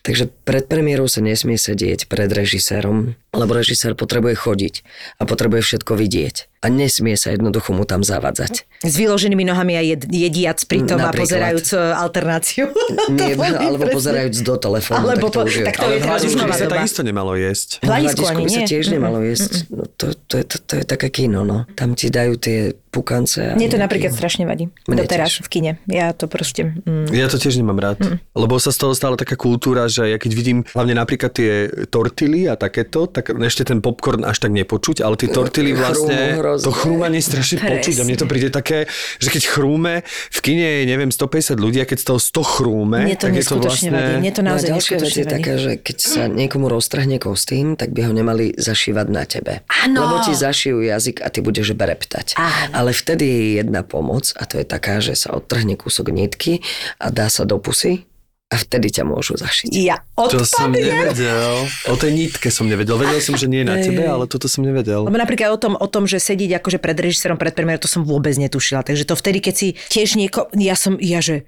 Takže 0.04 0.28
pred 0.44 0.68
premiérou 0.68 1.08
sa 1.08 1.24
nesmie 1.24 1.56
sedieť 1.56 2.04
pred 2.10 2.28
režisérom, 2.28 3.16
lebo 3.32 3.52
režisér 3.56 3.96
potrebuje 3.96 4.36
chodiť 4.36 4.74
a 5.20 5.22
potrebuje 5.24 5.62
všetko 5.64 5.92
vidieť. 5.96 6.52
A 6.64 6.72
nesmie 6.72 7.14
sa 7.14 7.30
jednoducho 7.30 7.70
mu 7.76 7.86
tam 7.86 8.02
zavadzať. 8.02 8.66
S 8.82 8.94
vyloženými 8.98 9.46
nohami 9.46 9.78
a 9.78 9.82
jed, 9.86 10.02
jediac 10.08 10.58
pritom 10.66 10.98
a 10.98 11.12
Napríklad. 11.12 11.30
pozerajúc 11.30 11.68
e, 11.70 11.78
alternáciu. 11.78 12.64
Nie, 13.12 13.38
alebo 13.38 13.86
presne. 13.86 13.94
pozerajúc 13.94 14.36
do 14.42 14.54
telefónu. 14.58 14.98
Alebo 14.98 15.30
tak 15.30 15.34
to 15.36 15.38
po- 15.38 15.46
už 15.46 15.54
je. 15.62 15.64
tak 15.68 15.76
to 15.78 15.84
Ale 15.86 15.94
je 15.94 16.00
v 16.00 16.04
teraz 16.08 16.20
už 16.26 16.32
sa 16.34 16.66
takisto 16.66 17.00
nemalo 17.06 17.32
jesť. 17.38 17.68
V 17.78 17.86
hľadisku 17.86 18.16
hľadisku 18.16 18.24
ani 18.26 18.44
by 18.44 18.50
sa 18.50 18.60
tiež 18.66 18.84
nemalo 18.90 19.18
jesť. 19.22 19.52
No, 19.68 19.82
to, 19.94 20.06
to, 20.26 20.42
je, 20.42 20.44
to, 20.44 20.56
to 20.58 20.72
je 20.78 20.84
také 20.84 21.08
kino, 21.10 21.46
no. 21.46 21.64
Tam 21.78 21.94
ti 21.94 22.10
dajú 22.10 22.34
tie 22.36 22.74
pukance. 22.90 23.52
A 23.52 23.54
Mne 23.54 23.68
to 23.68 23.76
napríklad 23.76 24.10
strašne 24.10 24.48
vadí. 24.48 24.72
Mne 24.88 25.04
Doteraz 25.04 25.36
tiež. 25.36 25.44
v 25.44 25.48
kine. 25.52 25.72
Ja 25.86 26.16
to 26.16 26.26
proste... 26.26 26.80
Mm. 26.88 27.12
Ja 27.12 27.28
to 27.28 27.36
tiež 27.36 27.60
nemám 27.60 27.76
rád, 27.76 28.00
mm. 28.00 28.16
lebo 28.32 28.56
sa 28.56 28.72
z 28.72 28.78
toho 28.80 28.96
stala 28.96 29.20
taká 29.20 29.36
kultúra, 29.36 29.84
že 29.86 30.08
ja 30.08 30.16
keď 30.16 30.32
vidím 30.32 30.58
hlavne 30.72 30.96
napríklad 30.96 31.30
tie 31.36 31.68
tortily 31.92 32.48
a 32.48 32.56
takéto, 32.56 33.04
tak 33.04 33.36
ešte 33.36 33.68
ten 33.68 33.84
popcorn 33.84 34.24
až 34.24 34.40
tak 34.40 34.56
nepočuť, 34.56 35.04
ale 35.04 35.20
tie 35.20 35.28
tortily 35.28 35.76
vlastne, 35.78 36.16
Chrúmu 36.16 36.40
hrozne. 36.40 36.64
to 36.64 36.72
chrúmanie 36.72 37.20
strašne 37.20 37.58
počuť 37.60 37.96
a 38.00 38.04
mne 38.08 38.16
to 38.16 38.26
príde 38.26 38.48
také, 38.48 38.88
že 39.20 39.28
keď 39.28 39.42
chrúme, 39.52 40.00
v 40.32 40.38
kine 40.40 40.66
je 40.80 40.84
neviem 40.88 41.12
150 41.12 41.54
ľudí 41.60 41.84
a 41.84 41.86
keď 41.86 41.98
z 42.00 42.06
toho 42.08 42.18
100 42.18 42.54
chrúme, 42.56 42.98
Mne 43.04 43.16
to 43.20 43.28
tak 43.28 43.36
je 43.36 43.44
to 43.44 43.56
vlastne... 43.60 43.90
vadí. 43.92 44.14
Mne 44.24 44.32
to 44.32 44.42
No 44.46 44.48
naozaj 44.56 44.68
ďalšia 44.72 44.96
vec 45.02 45.12
je 45.12 45.26
taká, 45.26 45.52
že 45.60 45.70
keď 45.76 45.96
sa 46.00 46.22
niekomu 46.32 46.70
roztrhne 46.72 47.20
kostým, 47.20 47.76
tak 47.76 47.92
by 47.92 48.08
ho 48.08 48.12
nemali 48.16 48.56
zašívať 48.56 49.06
na 49.12 49.24
tebe. 49.28 49.52
Áno. 49.68 50.15
Lebo 50.16 50.24
ti 50.24 50.32
zašijú 50.32 50.80
jazyk 50.80 51.20
a 51.20 51.28
ty 51.28 51.38
budeš 51.44 51.76
breptať. 51.76 52.40
Áno. 52.40 52.72
Ale 52.72 52.90
vtedy 52.96 53.24
je 53.28 53.46
jedna 53.60 53.84
pomoc 53.84 54.32
a 54.40 54.48
to 54.48 54.56
je 54.56 54.66
taká, 54.66 55.04
že 55.04 55.12
sa 55.12 55.36
odtrhne 55.36 55.76
kúsok 55.76 56.08
nitky 56.08 56.64
a 56.96 57.12
dá 57.12 57.28
sa 57.28 57.44
do 57.44 57.60
pusy 57.60 58.08
a 58.46 58.62
vtedy 58.62 58.94
ťa 58.94 59.02
môžu 59.02 59.34
zašiť. 59.34 59.74
Ja 59.74 60.06
To 60.14 60.46
som 60.46 60.70
odpadnem. 60.70 61.10
nevedel. 61.10 61.66
O 61.90 61.98
tej 61.98 62.14
nitke 62.14 62.46
som 62.54 62.70
nevedel. 62.70 62.94
Vedel 62.94 63.18
som, 63.18 63.34
že 63.34 63.50
nie 63.50 63.66
je 63.66 63.68
na 63.68 63.76
tebe, 63.82 64.06
ale 64.06 64.30
toto 64.30 64.46
som 64.46 64.62
nevedel. 64.62 65.02
Lebo 65.02 65.18
napríklad 65.18 65.50
o 65.50 65.58
tom, 65.58 65.74
o 65.74 65.88
tom, 65.90 66.06
že 66.06 66.22
sedieť 66.22 66.62
akože 66.62 66.78
pred 66.78 66.94
režisérom, 66.94 67.42
pred 67.42 67.50
premiérou, 67.58 67.82
to 67.82 67.90
som 67.90 68.06
vôbec 68.06 68.38
netušila. 68.38 68.86
Takže 68.86 69.02
to 69.02 69.18
vtedy, 69.18 69.42
keď 69.42 69.54
si 69.58 69.68
tiež 69.90 70.14
nieko... 70.14 70.46
Ja 70.54 70.78
som, 70.78 70.94
ja 71.02 71.18
že 71.18 71.42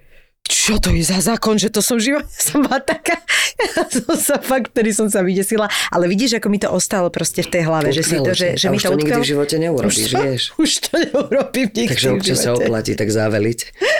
čo 0.49 0.81
to 0.81 0.93
je 0.93 1.05
za 1.05 1.21
zákon, 1.21 1.57
že 1.57 1.73
to 1.73 1.81
som 1.85 1.97
živo, 1.97 2.21
som 2.49 2.65
bola 2.65 2.81
taká, 2.81 3.21
ja 3.57 3.85
som 3.89 4.17
sa 4.17 4.37
fakt, 4.41 4.73
ktorý 4.73 4.91
som 4.93 5.09
sa 5.09 5.21
vydesila, 5.21 5.69
ale 5.93 6.09
vidíš, 6.09 6.41
ako 6.41 6.49
mi 6.49 6.61
to 6.61 6.69
ostalo 6.69 7.09
proste 7.09 7.45
v 7.45 7.49
tej 7.53 7.63
hlave, 7.69 7.89
že 7.93 8.05
si 8.05 8.17
to, 8.21 8.33
že, 8.33 8.57
že 8.57 8.69
mi 8.73 8.81
to 8.81 8.93
to 8.93 9.01
nikdy 9.01 9.21
v 9.21 9.29
živote 9.29 9.57
neurobíš, 9.61 9.97
už 9.97 10.13
to, 10.13 10.19
vieš. 10.25 10.43
Už 10.65 10.71
to 10.85 10.93
neurobím 11.01 11.69
nikdy 11.73 11.97
Takže 11.97 12.09
občas 12.13 12.39
sa 12.45 12.51
oplatí 12.57 12.93
tak 12.97 13.09
zaveliť 13.13 13.59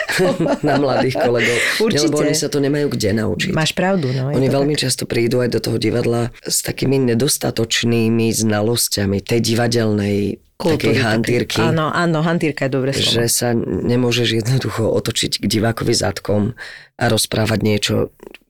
na 0.67 0.73
mladých 0.81 1.15
kolegov. 1.21 1.57
Určite. 1.81 2.05
Lebo 2.09 2.17
oni 2.21 2.35
sa 2.35 2.47
to 2.49 2.57
nemajú 2.61 2.87
kde 2.93 3.09
naučiť. 3.17 3.51
Máš 3.53 3.71
pravdu, 3.77 4.09
no. 4.13 4.33
Oni 4.33 4.47
veľmi 4.49 4.73
tak. 4.77 4.89
často 4.89 5.03
prídu 5.05 5.41
aj 5.41 5.49
do 5.53 5.59
toho 5.61 5.77
divadla 5.77 6.33
s 6.41 6.65
takými 6.65 6.97
nedostatočnými 7.13 8.33
znalosťami 8.33 9.21
tej 9.21 9.39
divadelnej 9.41 10.48
takej 10.59 10.75
Kultúry 10.75 10.99
hantírky. 10.99 11.59
Áno, 11.63 11.87
áno, 11.87 12.19
hantírka 12.19 12.67
je 12.67 12.71
dobré 12.75 12.91
slovo. 12.91 13.15
že 13.15 13.31
sa 13.31 13.55
nemôžeš 13.55 14.43
jednoducho 14.43 14.91
otočiť 14.91 15.39
k 15.39 15.45
divákovi 15.47 15.95
zadkom 15.95 16.51
a 16.99 17.03
rozprávať 17.07 17.59
niečo 17.63 17.95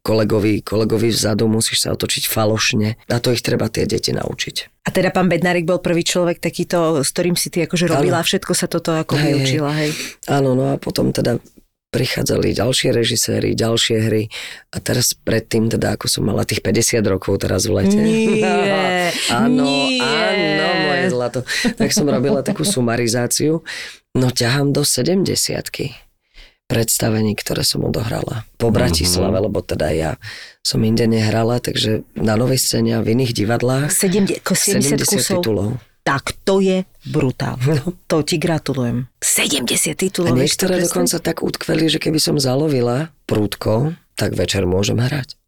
kolegovi, 0.02 0.66
kolegovi 0.66 1.14
vzadu, 1.14 1.46
musíš 1.46 1.86
sa 1.86 1.94
otočiť 1.94 2.26
falošne. 2.26 2.98
A 3.14 3.18
to 3.22 3.30
ich 3.30 3.46
treba 3.46 3.70
tie 3.70 3.86
deti 3.86 4.10
naučiť. 4.10 4.82
A 4.86 4.90
teda 4.90 5.14
pán 5.14 5.30
Bednárik 5.30 5.70
bol 5.70 5.78
prvý 5.78 6.02
človek 6.02 6.42
takýto, 6.42 7.06
s 7.06 7.14
ktorým 7.14 7.38
si 7.38 7.54
ty 7.54 7.62
akože 7.70 7.86
robila, 7.86 8.26
všetko 8.26 8.54
sa 8.58 8.66
toto 8.66 8.98
ako 8.98 9.14
hej. 9.14 9.38
vyučila, 9.38 9.70
hej. 9.78 9.94
Áno, 10.26 10.58
no 10.58 10.74
a 10.74 10.82
potom 10.82 11.14
teda 11.14 11.38
prichádzali 11.90 12.54
ďalšie 12.54 12.90
režiséri, 12.94 13.58
ďalšie 13.58 13.98
hry 13.98 14.24
a 14.70 14.78
teraz 14.78 15.18
predtým 15.18 15.74
teda, 15.74 15.98
ako 15.98 16.06
som 16.06 16.24
mala 16.30 16.46
tých 16.46 16.62
50 16.62 17.02
rokov 17.06 17.42
teraz 17.42 17.66
v 17.66 17.82
lete. 17.82 17.98
Nie, 17.98 19.10
áno, 19.34 19.66
nie. 19.66 19.98
áno, 19.98 20.66
moje 20.86 21.06
zlato. 21.10 21.40
Tak 21.78 21.90
som 21.90 22.06
robila 22.06 22.46
takú 22.46 22.62
sumarizáciu. 22.62 23.66
No 24.14 24.30
ťahám 24.30 24.74
do 24.74 24.86
70 24.86 25.26
predstavení, 26.70 27.34
ktoré 27.34 27.66
som 27.66 27.82
odohrala 27.82 28.46
po 28.62 28.70
Bratislave, 28.70 29.42
lebo 29.42 29.66
teda 29.66 29.90
ja 29.90 30.12
som 30.62 30.78
inde 30.86 31.10
nehrala, 31.10 31.58
takže 31.58 32.06
na 32.14 32.38
novej 32.38 32.62
scéne 32.62 33.02
a 33.02 33.02
v 33.02 33.18
iných 33.18 33.34
divadlách 33.34 33.90
70, 33.90 34.46
70 34.46 35.02
70 35.02 35.10
kusov. 35.10 35.42
titulov. 35.42 35.70
Tak 36.04 36.34
to 36.48 36.64
je 36.64 36.88
brutál. 37.06 37.60
To 38.10 38.26
ti 38.26 38.42
gratulujem. 38.42 39.06
70 39.22 39.94
titulov. 39.94 40.34
A 40.34 40.42
niektoré 40.42 40.82
dokonca 40.82 41.22
tak 41.22 41.46
utkveli, 41.46 41.86
že 41.92 42.02
keby 42.02 42.18
som 42.18 42.36
zalovila 42.42 43.14
prúdko, 43.30 43.94
tak 44.18 44.34
večer 44.34 44.66
môžem 44.66 44.98
hrať. 44.98 45.40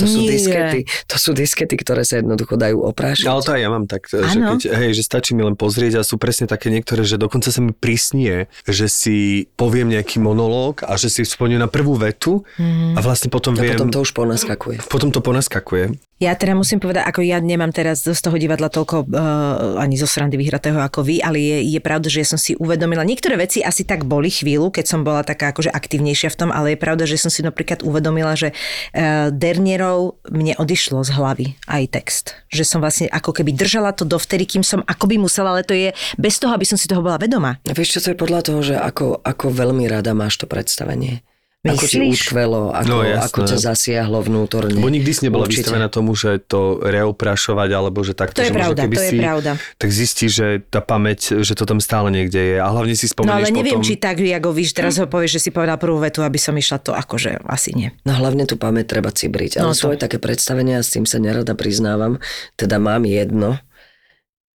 To 0.00 0.08
sú, 0.08 0.24
Nie. 0.24 0.32
diskety, 0.32 0.80
to 1.04 1.16
sú 1.20 1.36
diskety, 1.36 1.76
ktoré 1.76 2.08
sa 2.08 2.24
jednoducho 2.24 2.56
dajú 2.56 2.88
oprášiť. 2.88 3.28
Ale 3.28 3.44
to 3.44 3.52
aj 3.52 3.60
ja 3.60 3.68
mám 3.68 3.84
tak, 3.84 4.08
že, 4.08 4.16
Áno. 4.24 4.56
keď, 4.56 4.60
hej, 4.72 4.90
že 4.96 5.02
stačí 5.04 5.36
mi 5.36 5.44
len 5.44 5.52
pozrieť 5.60 6.00
a 6.00 6.02
sú 6.08 6.16
presne 6.16 6.48
také 6.48 6.72
niektoré, 6.72 7.04
že 7.04 7.20
dokonca 7.20 7.52
sa 7.52 7.60
mi 7.60 7.76
prisnie, 7.76 8.48
že 8.64 8.88
si 8.88 9.44
poviem 9.60 9.92
nejaký 9.92 10.16
monológ 10.16 10.80
a 10.88 10.96
že 10.96 11.12
si 11.12 11.20
spomínam 11.28 11.68
na 11.68 11.70
prvú 11.70 12.00
vetu 12.00 12.48
a 12.96 13.00
vlastne 13.04 13.28
potom 13.28 13.52
a 13.52 13.60
viem, 13.60 13.76
potom 13.76 13.92
to 13.92 14.00
už 14.00 14.16
ponaskakuje. 14.16 14.80
potom 14.88 15.12
to 15.12 15.20
ponaskakuje. 15.20 15.92
Ja 16.20 16.36
teda 16.36 16.52
musím 16.52 16.84
povedať, 16.84 17.08
ako 17.08 17.24
ja 17.24 17.40
nemám 17.40 17.72
teraz 17.72 18.04
z 18.04 18.20
toho 18.20 18.36
divadla 18.36 18.68
toľko 18.68 19.08
uh, 19.08 19.80
ani 19.80 19.96
zo 19.96 20.04
srandy 20.04 20.36
vyhratého 20.36 20.76
ako 20.76 21.00
vy, 21.00 21.24
ale 21.24 21.40
je, 21.40 21.56
je 21.72 21.80
pravda, 21.80 22.12
že 22.12 22.20
ja 22.20 22.28
som 22.28 22.36
si 22.36 22.52
uvedomila, 22.60 23.08
niektoré 23.08 23.40
veci 23.40 23.64
asi 23.64 23.88
tak 23.88 24.04
boli 24.04 24.28
chvíľu, 24.28 24.68
keď 24.68 24.84
som 24.84 25.00
bola 25.00 25.24
taká 25.24 25.56
akože 25.56 25.72
aktívnejšia 25.72 26.28
v 26.28 26.36
tom, 26.36 26.50
ale 26.52 26.76
je 26.76 26.78
pravda, 26.84 27.08
že 27.08 27.16
som 27.16 27.32
si 27.32 27.40
napríklad 27.40 27.80
uvedomila, 27.80 28.36
že 28.36 28.52
uh, 28.52 29.32
Dernierov 29.32 30.20
mne 30.28 30.60
odišlo 30.60 31.00
z 31.08 31.10
hlavy 31.16 31.46
aj 31.64 31.82
text. 31.88 32.36
Že 32.52 32.68
som 32.68 32.78
vlastne 32.84 33.08
ako 33.08 33.40
keby 33.40 33.56
držala 33.56 33.96
to 33.96 34.04
dovtedy, 34.04 34.44
kým 34.44 34.60
som 34.60 34.84
akoby 34.84 35.16
musela, 35.16 35.56
ale 35.56 35.64
to 35.64 35.72
je 35.72 35.96
bez 36.20 36.36
toho, 36.36 36.52
aby 36.52 36.68
som 36.68 36.76
si 36.76 36.84
toho 36.84 37.00
bola 37.00 37.16
vedomá. 37.16 37.56
Vieš 37.64 37.96
čo, 37.96 38.00
to 38.04 38.12
je 38.12 38.20
podľa 38.20 38.44
toho, 38.44 38.60
že 38.60 38.76
ako, 38.76 39.24
ako 39.24 39.56
veľmi 39.56 39.88
rada 39.88 40.12
máš 40.12 40.36
to 40.36 40.44
predstavenie. 40.44 41.24
Ako 41.60 41.84
ti 41.84 42.00
Myslíš? 42.00 42.32
utkvelo, 42.32 42.72
ako, 42.72 42.88
No, 42.88 42.96
jasné. 43.04 43.20
ako 43.20 43.38
ťa 43.44 43.58
zasiahlo 43.60 44.18
vnútorne. 44.22 44.72
Bo 44.74 44.88
nikdy 44.88 45.12
si 45.12 45.28
nebola 45.28 45.44
Určite. 45.44 45.68
vystavená 45.68 45.86
tomu, 45.86 46.16
že 46.16 46.40
to 46.40 46.80
reoprašovať, 46.80 47.68
alebo 47.70 48.00
že 48.00 48.16
takto, 48.16 48.40
To 48.40 48.44
je 48.44 48.48
že 48.48 48.56
pravda, 48.56 48.80
keby 48.80 48.96
to 48.96 49.02
je 49.02 49.10
si, 49.10 49.18
pravda. 49.20 49.50
tak 49.76 49.90
zistíš, 49.90 50.32
že 50.32 50.46
tá 50.64 50.80
pamäť, 50.80 51.36
že 51.38 51.52
to 51.52 51.68
tam 51.68 51.76
stále 51.76 52.08
niekde 52.08 52.40
je. 52.40 52.56
A 52.56 52.64
hlavne 52.64 52.96
si 52.96 53.04
No 53.04 53.12
spomenieš 53.12 53.36
ale 53.44 53.52
neviem, 53.52 53.76
potom... 53.76 53.84
či 53.84 54.00
tak, 54.00 54.16
ako 54.16 54.48
víš, 54.50 54.72
teraz 54.72 54.96
ho 54.96 55.04
povieš, 55.04 55.36
že 55.36 55.42
si 55.42 55.50
povedal 55.50 55.76
prvú 55.76 56.00
vetu, 56.00 56.24
aby 56.24 56.40
som 56.40 56.56
išla 56.56 56.78
to, 56.78 56.96
akože 56.96 57.44
asi 57.44 57.76
nie. 57.76 57.92
No 58.02 58.16
hlavne 58.16 58.48
tú 58.48 58.56
pamäť 58.56 58.96
treba 58.96 59.12
cibriť. 59.12 59.60
No 59.60 59.68
Ale 59.68 59.76
to- 59.76 59.84
sú 59.84 59.92
aj 59.92 60.00
také 60.00 60.16
predstavenia, 60.16 60.80
s 60.80 60.88
tým 60.90 61.04
sa 61.04 61.20
nerada 61.20 61.52
priznávam. 61.52 62.24
Teda 62.56 62.80
mám 62.80 63.04
jedno, 63.04 63.60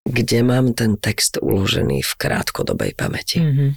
kde 0.04 0.40
mám 0.40 0.72
ten 0.72 0.96
text 0.96 1.36
uložený 1.36 2.00
v 2.00 2.14
krátkodobej 2.16 2.96
pamäti. 2.96 3.40
Mm-hmm. 3.40 3.70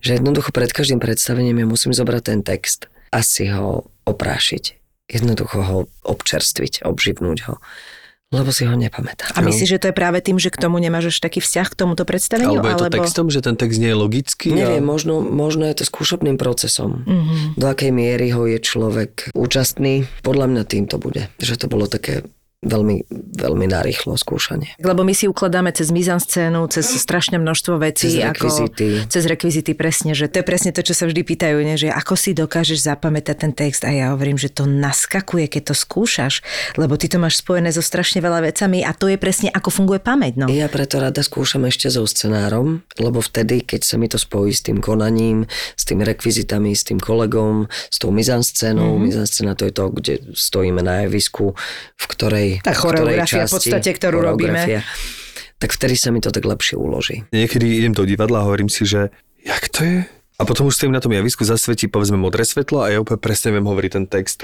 Že 0.00 0.20
jednoducho 0.20 0.50
pred 0.50 0.72
každým 0.72 0.98
predstavením 0.98 1.60
ja 1.60 1.66
musím 1.68 1.92
zobrať 1.92 2.22
ten 2.24 2.40
text 2.40 2.88
a 3.12 3.20
si 3.20 3.50
ho 3.50 3.90
oprášiť. 4.08 4.80
Jednoducho 5.10 5.58
ho 5.60 5.78
občerstviť, 6.06 6.86
obživnúť 6.86 7.38
ho. 7.50 7.58
Lebo 8.30 8.54
si 8.54 8.62
ho 8.62 8.78
nepamätám. 8.78 9.34
A 9.34 9.42
myslíš, 9.42 9.74
že 9.74 9.80
to 9.82 9.86
je 9.90 9.94
práve 9.98 10.22
tým, 10.22 10.38
že 10.38 10.54
k 10.54 10.62
tomu 10.62 10.78
nemáš 10.78 11.10
až 11.10 11.18
taký 11.18 11.42
vzťah 11.42 11.66
k 11.66 11.74
tomuto 11.74 12.06
predstaveniu? 12.06 12.62
Alebo 12.62 12.70
je 12.70 12.78
to 12.78 12.94
textom, 13.02 13.26
že 13.26 13.42
ten 13.42 13.58
text 13.58 13.82
nie 13.82 13.90
je 13.90 13.98
logický? 13.98 14.54
Neviem, 14.54 14.86
a... 14.86 14.90
možno, 14.94 15.18
možno 15.18 15.66
je 15.66 15.82
to 15.82 15.84
skúšobným 15.90 16.38
procesom. 16.38 17.02
Mhm. 17.10 17.58
Do 17.58 17.66
akej 17.66 17.90
miery 17.90 18.30
ho 18.30 18.46
je 18.46 18.62
človek 18.62 19.34
účastný, 19.34 20.06
podľa 20.22 20.46
mňa 20.46 20.62
tým 20.62 20.86
to 20.86 21.02
bude. 21.02 21.26
Že 21.42 21.54
to 21.58 21.66
bolo 21.66 21.90
také 21.90 22.22
veľmi, 22.60 23.08
veľmi 23.40 23.66
narýchlo 23.72 24.20
skúšanie. 24.20 24.76
Lebo 24.84 25.00
my 25.00 25.16
si 25.16 25.24
ukladáme 25.24 25.72
cez 25.72 25.88
mizanscénu, 25.88 26.68
cez 26.68 26.84
strašné 26.92 27.40
množstvo 27.40 27.80
vecí. 27.80 28.20
Cez 28.20 28.20
rekvizity. 28.20 28.86
Ako, 29.00 29.08
cez 29.08 29.22
rekvizity, 29.24 29.72
presne. 29.72 30.12
Že 30.12 30.28
to 30.28 30.36
je 30.40 30.44
presne 30.44 30.70
to, 30.76 30.84
čo 30.84 30.92
sa 30.92 31.08
vždy 31.08 31.24
pýtajú, 31.24 31.56
ne? 31.64 31.80
že 31.80 31.88
ako 31.88 32.20
si 32.20 32.36
dokážeš 32.36 32.84
zapamätať 32.84 33.36
ten 33.48 33.52
text. 33.56 33.88
A 33.88 33.96
ja 33.96 34.12
hovorím, 34.12 34.36
že 34.36 34.52
to 34.52 34.68
naskakuje, 34.68 35.48
keď 35.48 35.72
to 35.72 35.74
skúšaš, 35.74 36.44
lebo 36.76 37.00
ty 37.00 37.08
to 37.08 37.16
máš 37.16 37.40
spojené 37.40 37.72
so 37.72 37.80
strašne 37.80 38.20
veľa 38.20 38.44
vecami 38.52 38.84
a 38.84 38.92
to 38.92 39.08
je 39.08 39.16
presne, 39.16 39.48
ako 39.48 39.72
funguje 39.72 40.04
pamäť. 40.04 40.36
No. 40.36 40.52
Ja 40.52 40.68
preto 40.68 41.00
rada 41.00 41.24
skúšam 41.24 41.64
ešte 41.64 41.88
so 41.88 42.04
scenárom, 42.04 42.84
lebo 43.00 43.24
vtedy, 43.24 43.64
keď 43.64 43.88
sa 43.88 43.96
mi 43.96 44.12
to 44.12 44.20
spojí 44.20 44.52
s 44.52 44.60
tým 44.60 44.84
konaním, 44.84 45.48
s 45.80 45.88
tými 45.88 46.04
rekvizitami, 46.04 46.76
s 46.76 46.84
tým 46.84 47.00
kolegom, 47.00 47.72
s 47.72 47.96
tou 47.96 48.12
mizanscénou, 48.12 49.00
mm-hmm. 49.00 49.06
mizanscéna 49.08 49.56
to 49.56 49.64
je 49.64 49.72
to, 49.72 49.84
kde 49.88 50.12
stojíme 50.36 50.84
na 50.84 51.08
javisku, 51.08 51.56
v 51.96 52.04
ktorej 52.04 52.49
Tá 52.58 52.74
v 52.74 52.82
ktorej 52.82 53.06
choreografia 53.14 53.46
v 53.46 53.46
časti, 53.46 53.54
podstate, 53.54 53.90
ktorú 53.94 54.16
choreografia, 54.26 54.82
Tak 55.62 55.70
vtedy 55.76 55.94
sa 55.94 56.10
mi 56.10 56.18
to 56.18 56.34
tak 56.34 56.42
lepšie 56.42 56.74
uloží. 56.74 57.22
Niekedy 57.30 57.84
idem 57.84 57.94
do 57.94 58.02
divadla 58.02 58.42
a 58.42 58.46
hovorím 58.50 58.66
si, 58.66 58.82
že 58.82 59.14
jak 59.46 59.70
to 59.70 59.86
je? 59.86 59.98
A 60.40 60.42
potom 60.48 60.66
už 60.66 60.80
stojím 60.80 60.96
na 60.96 61.04
tom 61.04 61.12
javisku, 61.12 61.44
zasvetí 61.44 61.84
povedzme 61.84 62.16
modré 62.16 62.48
svetlo 62.48 62.80
a 62.80 62.88
ja 62.88 62.98
úplne 62.98 63.20
presne 63.20 63.52
viem 63.52 63.68
hovoriť 63.68 63.90
ten 63.92 64.04
text. 64.08 64.40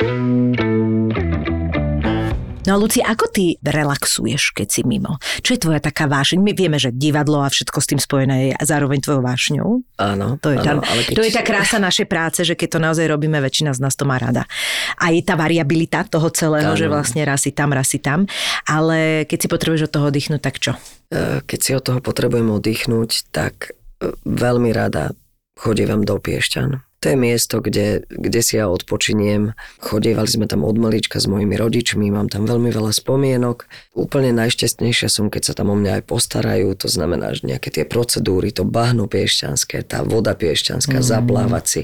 No 2.67 2.75
a 2.75 2.83
Luci, 2.83 2.99
ako 2.99 3.31
ty 3.31 3.55
relaxuješ, 3.63 4.51
keď 4.51 4.69
si 4.69 4.83
mimo? 4.83 5.23
Čo 5.39 5.55
je 5.55 5.63
tvoja 5.63 5.79
taká 5.79 6.11
vášeň? 6.11 6.43
My 6.43 6.51
vieme, 6.51 6.83
že 6.83 6.91
divadlo 6.91 7.47
a 7.47 7.49
všetko 7.49 7.79
s 7.79 7.87
tým 7.87 8.01
spojené 8.03 8.37
je 8.51 8.53
zároveň 8.67 8.99
tvojou 8.99 9.23
vášňou. 9.23 9.69
Áno, 10.03 10.35
To 10.43 10.51
je, 10.51 10.59
áno, 10.59 10.83
tá, 10.83 10.91
ale 10.91 11.01
keď... 11.07 11.15
to 11.15 11.23
je 11.23 11.33
tá 11.33 11.43
krása 11.47 11.79
našej 11.79 12.07
práce, 12.11 12.43
že 12.43 12.59
keď 12.59 12.69
to 12.75 12.79
naozaj 12.83 13.07
robíme, 13.07 13.39
väčšina 13.39 13.71
z 13.71 13.79
nás 13.79 13.95
to 13.95 14.03
má 14.03 14.19
rada. 14.19 14.51
A 14.99 15.15
je 15.15 15.23
tá 15.23 15.39
variabilita 15.39 16.03
toho 16.11 16.27
celého, 16.35 16.75
Áno. 16.75 16.79
že 16.79 16.91
vlastne 16.91 17.23
raz 17.23 17.47
si 17.47 17.55
tam, 17.55 17.71
raz 17.71 17.87
si 17.87 18.03
tam. 18.03 18.27
Ale 18.67 19.31
keď 19.31 19.39
si 19.39 19.49
potrebuješ 19.49 19.83
od 19.87 19.93
toho 19.95 20.05
oddychnúť, 20.11 20.41
tak 20.43 20.59
čo? 20.59 20.75
E, 21.15 21.47
Keď 21.47 21.59
si 21.63 21.71
od 21.71 21.87
toho 21.87 21.99
potrebujem 22.03 22.51
oddychnúť, 22.51 23.31
tak 23.31 23.79
e, 24.03 24.11
veľmi 24.27 24.75
rada 24.75 25.15
chodievam 25.55 26.03
do 26.03 26.19
Piešťan. 26.19 26.86
To 27.07 27.15
je 27.15 27.23
miesto, 27.23 27.63
kde, 27.63 28.03
kde 28.11 28.41
si 28.43 28.59
ja 28.59 28.67
odpočiniem. 28.67 29.55
Chodievali 29.79 30.27
sme 30.27 30.51
tam 30.51 30.67
od 30.67 30.75
malička 30.75 31.23
s 31.23 31.31
mojimi 31.31 31.55
rodičmi, 31.55 32.11
mám 32.11 32.27
tam 32.27 32.51
veľmi 32.51 32.75
veľa 32.75 32.91
spomienok. 32.91 33.71
Úplne 33.95 34.35
najšťastnejšia 34.35 35.07
som, 35.07 35.31
keď 35.31 35.43
sa 35.47 35.55
tam 35.55 35.71
o 35.71 35.79
mňa 35.79 36.03
aj 36.03 36.11
postarajú, 36.11 36.75
to 36.75 36.91
znamená, 36.91 37.31
že 37.31 37.47
nejaké 37.47 37.71
tie 37.71 37.87
procedúry, 37.87 38.51
to 38.51 38.67
bahno 38.67 39.07
piešťanské, 39.07 39.87
tá 39.87 40.03
voda 40.03 40.35
piešťanská, 40.35 40.99
mm. 40.99 41.07
zaplávať 41.07 41.65
si, 41.71 41.83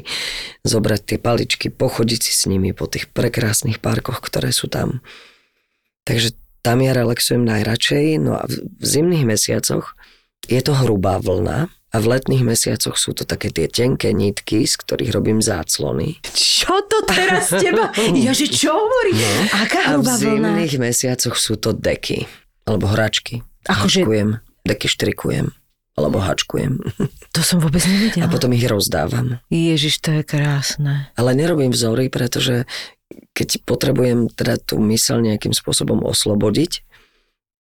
zobrať 0.67 1.15
tie 1.15 1.19
paličky, 1.23 1.71
pochodiť 1.71 2.19
si 2.19 2.35
s 2.35 2.51
nimi 2.51 2.75
po 2.75 2.91
tých 2.91 3.07
prekrásnych 3.15 3.79
parkoch, 3.79 4.19
ktoré 4.19 4.51
sú 4.51 4.67
tam. 4.67 5.07
Takže 6.03 6.35
tam 6.67 6.83
ja 6.83 6.99
relaxujem 6.99 7.47
najradšej, 7.47 8.19
no 8.19 8.43
a 8.43 8.51
v, 8.51 8.67
v 8.75 8.85
zimných 8.91 9.23
mesiacoch 9.23 9.95
je 10.51 10.59
to 10.59 10.75
hrubá 10.75 11.23
vlna 11.23 11.71
a 11.93 12.01
v 12.01 12.07
letných 12.09 12.41
mesiacoch 12.43 12.97
sú 12.97 13.13
to 13.13 13.23
také 13.23 13.49
tie 13.49 13.69
tenké 13.69 14.11
nitky, 14.11 14.65
z 14.65 14.81
ktorých 14.81 15.13
robím 15.13 15.39
záclony. 15.39 16.17
Čo 16.25 16.81
to 16.89 17.05
teraz 17.05 17.53
teba? 17.53 17.93
Jaže, 17.95 18.49
čo 18.49 18.73
hovorí? 18.73 19.13
No. 19.13 19.29
Aká 19.61 19.79
A 19.85 20.01
v 20.01 20.01
hrubá 20.01 20.15
vlna? 20.17 20.21
zimných 20.57 20.75
mesiacoch 20.81 21.37
sú 21.37 21.55
to 21.55 21.71
deky, 21.71 22.25
alebo 22.65 22.89
hračky. 22.89 23.45
Akože- 23.63 24.03
Hačkujem, 24.03 24.29
deky 24.65 24.87
štrikujem, 24.89 25.47
alebo 25.95 26.19
hačkujem. 26.19 26.81
To 27.33 27.41
som 27.41 27.61
vôbec 27.61 27.81
A 27.81 27.89
nevedela. 27.89 28.29
potom 28.29 28.53
ich 28.53 28.65
rozdávam. 28.65 29.41
Ježiš, 29.49 30.01
to 30.01 30.17
je 30.17 30.23
krásne. 30.23 31.13
Ale 31.13 31.33
nerobím 31.33 31.71
vzory, 31.71 32.09
pretože 32.09 32.65
keď 33.33 33.65
potrebujem 33.65 34.29
teda 34.29 34.57
tú 34.57 34.77
myseľ 34.77 35.21
nejakým 35.29 35.53
spôsobom 35.53 36.01
oslobodiť, 36.03 36.85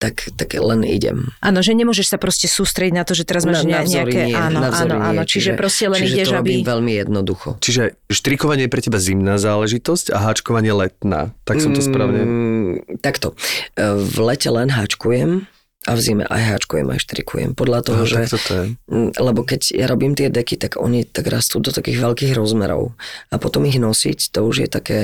tak, 0.02 0.34
tak 0.34 0.58
len 0.58 0.82
idem. 0.82 1.30
Áno, 1.46 1.62
že 1.62 1.78
nemôžeš 1.78 2.10
sa 2.10 2.18
proste 2.18 2.50
sústrediť 2.50 2.94
na 2.98 3.06
to, 3.06 3.14
že 3.14 3.22
teraz 3.22 3.46
máš 3.46 3.62
na, 3.70 3.86
nejaké... 3.86 4.34
nie, 4.34 4.34
áno, 4.34 4.58
na 4.58 4.74
vzory 4.74 4.98
áno, 4.98 5.06
áno. 5.14 5.22
nie. 5.22 5.30
Čiže, 5.30 5.54
proste 5.54 5.86
len 5.94 6.02
čiže 6.02 6.16
ideš, 6.18 6.30
to 6.34 6.42
aby... 6.42 6.52
veľmi 6.66 6.92
jednoducho. 6.98 7.50
Čiže 7.62 7.84
štrikovanie 8.10 8.66
je 8.66 8.72
pre 8.74 8.82
teba 8.82 8.98
zimná 8.98 9.38
záležitosť 9.38 10.10
a 10.10 10.18
háčkovanie 10.26 10.74
letná. 10.74 11.38
Tak 11.46 11.62
som 11.62 11.78
to 11.78 11.86
správne... 11.86 12.22
Mm, 12.26 12.98
takto. 13.06 13.38
E, 13.78 13.94
V 13.94 14.18
lete 14.26 14.50
len 14.50 14.74
háčkujem 14.74 15.46
a 15.86 15.92
v 15.94 16.00
zime 16.02 16.26
aj 16.26 16.42
háčkujem, 16.58 16.88
aj 16.90 17.00
štrikujem. 17.06 17.50
Podľa 17.54 17.80
toho, 17.86 18.02
No, 18.02 18.10
že... 18.10 18.26
tak 18.26 18.42
toto 18.42 18.52
je. 18.58 18.66
Mm, 18.90 19.10
Lebo 19.22 19.46
keď 19.46 19.62
ja 19.70 19.86
robím 19.86 20.18
tie 20.18 20.34
deky, 20.34 20.58
tak 20.58 20.82
oni 20.82 21.06
tak 21.06 21.30
rastú 21.30 21.62
do 21.62 21.70
takých 21.70 22.02
veľkých 22.02 22.34
rozmerov. 22.34 22.98
A 23.30 23.38
potom 23.38 23.70
ich 23.70 23.78
nosiť, 23.78 24.34
to 24.34 24.50
už 24.50 24.66
je 24.66 24.70
také 24.70 25.00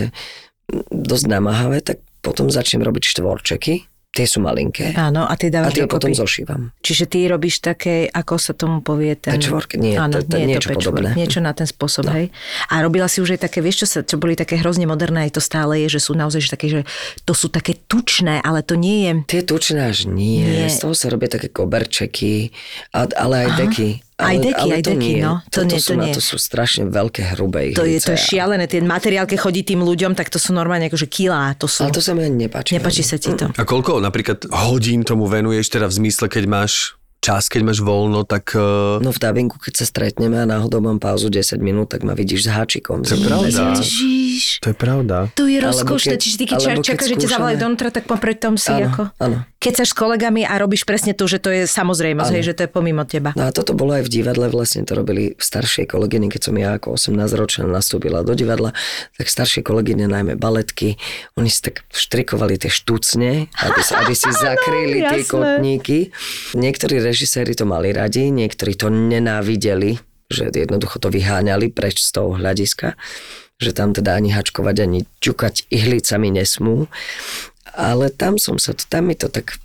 mm, 0.74 0.90
dosť 0.90 1.26
namáhavé, 1.30 1.86
tak 1.86 2.02
potom 2.26 2.50
začnem 2.50 2.82
robiť 2.82 3.14
štvorčeky. 3.14 3.86
Tie 4.18 4.26
sú 4.26 4.42
malinké. 4.42 4.98
Áno, 4.98 5.30
a 5.30 5.38
A 5.38 5.38
dávaš 5.38 5.78
tie 5.78 5.86
potom 5.86 6.10
zošívam. 6.10 6.74
Čiže 6.82 7.06
ty 7.06 7.30
robíš 7.30 7.62
také, 7.62 8.10
ako 8.10 8.42
sa 8.42 8.58
tomu 8.58 8.82
povie 8.82 9.14
ten... 9.14 9.38
Patchwork? 9.38 9.78
Nie, 9.78 10.02
Áno, 10.02 10.18
to- 10.18 10.26
to 10.26 10.42
nie 10.42 10.58
niečo 10.58 10.74
patchwork, 10.74 11.06
podobné. 11.06 11.10
Niečo 11.14 11.38
na 11.38 11.54
ten 11.54 11.70
spôsob, 11.70 12.10
No. 12.10 12.18
hej. 12.18 12.34
A 12.74 12.82
robila 12.82 13.06
si 13.06 13.22
už 13.22 13.38
aj 13.38 13.46
také, 13.46 13.62
vieš, 13.62 13.86
čo, 13.86 13.88
sa, 13.88 14.00
čo 14.02 14.18
boli 14.18 14.34
také 14.34 14.58
hrozne 14.58 14.90
moderné, 14.90 15.30
aj 15.30 15.38
to 15.38 15.42
stále 15.46 15.78
je, 15.86 15.94
že 15.94 16.02
sú 16.02 16.18
naozaj 16.18 16.42
že 16.42 16.50
také, 16.50 16.68
že 16.68 16.82
to 17.30 17.38
sú 17.38 17.54
také 17.54 17.78
tučné, 17.86 18.42
ale 18.42 18.66
to 18.66 18.74
nie 18.74 19.06
je... 19.06 19.12
Tie 19.38 19.44
tučné 19.46 19.94
až 19.94 20.10
nie. 20.10 20.42
Nie. 20.42 20.74
Z 20.74 20.82
toho 20.82 20.98
sa 20.98 21.14
robia 21.14 21.30
také 21.30 21.54
koberčeky, 21.54 22.50
a, 22.98 23.06
ale 23.14 23.46
aj 23.46 23.50
Aha. 23.54 23.60
deky. 23.70 23.90
Aj 24.18 24.34
Ale, 24.34 24.50
deky, 24.50 24.66
ale 24.66 24.74
aj 24.82 24.84
to 24.84 24.92
deky, 24.98 25.12
nie. 25.14 25.22
no. 25.22 25.34
To 25.54 25.62
nie, 25.62 25.78
sú, 25.78 25.94
to 25.94 26.02
na 26.02 26.10
nie. 26.10 26.14
to 26.18 26.22
sú 26.26 26.36
strašne 26.42 26.90
veľké, 26.90 27.38
hrubé 27.38 27.70
To 27.78 27.86
je, 27.86 28.02
to 28.02 28.18
je 28.18 28.18
ihlice 28.18 28.18
šialené, 28.18 28.66
ten 28.66 28.82
materiál, 28.82 29.30
keď 29.30 29.38
chodí 29.38 29.62
tým 29.62 29.86
ľuďom, 29.86 30.18
tak 30.18 30.34
to 30.34 30.42
sú 30.42 30.58
normálne 30.58 30.90
akože 30.90 31.06
kilá, 31.06 31.54
to 31.54 31.70
sú... 31.70 31.86
Ale 31.86 31.94
to 31.94 32.02
sa 32.02 32.18
mi 32.18 32.26
ani 32.26 32.50
nepáči. 32.50 32.74
Nepáči 32.74 33.06
sa 33.06 33.22
ti 33.22 33.30
to. 33.38 33.54
A 33.54 33.62
koľko 33.62 34.02
napríklad 34.02 34.50
hodín 34.50 35.06
tomu 35.06 35.30
venuješ, 35.30 35.70
teda 35.70 35.86
v 35.86 36.02
zmysle, 36.02 36.34
keď 36.34 36.50
máš 36.50 36.98
čas, 37.22 37.46
keď 37.46 37.62
máš 37.62 37.80
voľno, 37.86 38.26
tak... 38.26 38.58
Uh, 38.58 38.98
No 39.06 39.14
v 39.14 39.20
dabingu, 39.22 39.58
keď 39.62 39.84
sa 39.84 39.86
stretneme 39.86 40.42
a 40.42 40.50
náhodou 40.50 40.82
mám 40.82 40.98
pauzu 40.98 41.30
10 41.30 41.62
minút, 41.62 41.94
tak 41.94 42.02
ma 42.02 42.18
vidíš 42.18 42.48
s 42.48 42.50
háčikom. 42.54 43.06
To 43.06 43.14
je 43.14 43.22
pravda. 43.22 43.78
Ježiš, 43.78 43.90
Vidíš? 44.38 44.62
To 44.62 44.70
je 44.70 44.78
pravda. 44.78 45.16
To 45.34 45.50
je 45.50 45.58
rozkošné, 45.58 46.22
čiže 46.22 46.36
ty 46.38 46.46
keď 46.46 46.58
ča- 46.62 46.78
čakáš, 46.86 47.10
že 47.10 47.18
ťa 47.26 47.30
zavolajú 47.34 47.58
donútra, 47.58 47.90
tak 47.90 48.06
popred 48.06 48.38
tom 48.38 48.54
si 48.54 48.70
Áno, 48.70 48.86
ako... 48.86 49.02
áno. 49.18 49.38
Keď 49.58 49.74
sa 49.82 49.86
s 49.90 49.94
kolegami 49.98 50.46
a 50.46 50.54
robíš 50.62 50.86
presne 50.86 51.18
to, 51.18 51.26
že 51.26 51.42
to 51.42 51.50
je 51.50 51.66
samozrejmosť, 51.66 52.30
hej, 52.38 52.44
že 52.46 52.54
to 52.54 52.62
je 52.66 52.70
pomimo 52.70 53.02
teba. 53.10 53.34
No 53.34 53.50
a 53.50 53.52
toto 53.52 53.74
bolo 53.74 53.98
aj 53.98 54.06
v 54.06 54.14
divadle, 54.14 54.46
vlastne 54.54 54.86
to 54.86 54.94
robili 54.94 55.34
staršie 55.42 55.90
kolegyne, 55.90 56.30
keď 56.30 56.42
som 56.46 56.54
ja 56.54 56.78
ako 56.78 56.94
18-ročná 56.94 57.66
nastúpila 57.66 58.22
do 58.22 58.38
divadla, 58.38 58.78
tak 59.18 59.26
staršie 59.26 59.66
kolegyne, 59.66 60.06
najmä 60.06 60.38
baletky, 60.38 61.02
oni 61.34 61.50
si 61.50 61.66
tak 61.66 61.82
štrikovali 61.90 62.62
tie 62.62 62.70
štucne, 62.70 63.50
aby, 63.50 63.82
sa, 63.82 64.06
aby 64.06 64.14
si 64.14 64.30
zakryli 64.46 65.02
tie 65.02 65.26
jasné. 65.26 65.34
kotníky. 65.34 65.98
Niektorí 66.54 67.02
režiséri 67.02 67.58
to 67.58 67.66
mali 67.66 67.90
radi, 67.90 68.30
niektorí 68.30 68.78
to 68.78 68.94
nenávideli, 68.94 69.98
že 70.30 70.54
jednoducho 70.54 71.02
to 71.02 71.10
vyháňali 71.10 71.74
preč 71.74 72.06
z 72.06 72.14
toho 72.14 72.38
hľadiska, 72.38 72.94
že 73.58 73.74
tam 73.74 73.94
teda 73.94 74.18
ani 74.18 74.34
hačkovať, 74.34 74.76
ani 74.86 75.00
ťukať 75.22 75.70
ihlicami 75.74 76.30
nesmú. 76.30 76.86
Ale 77.78 78.10
tam 78.10 78.42
som 78.42 78.58
sa, 78.58 78.74
tam 78.74 79.10
mi 79.10 79.16
to 79.18 79.30
tak 79.30 79.58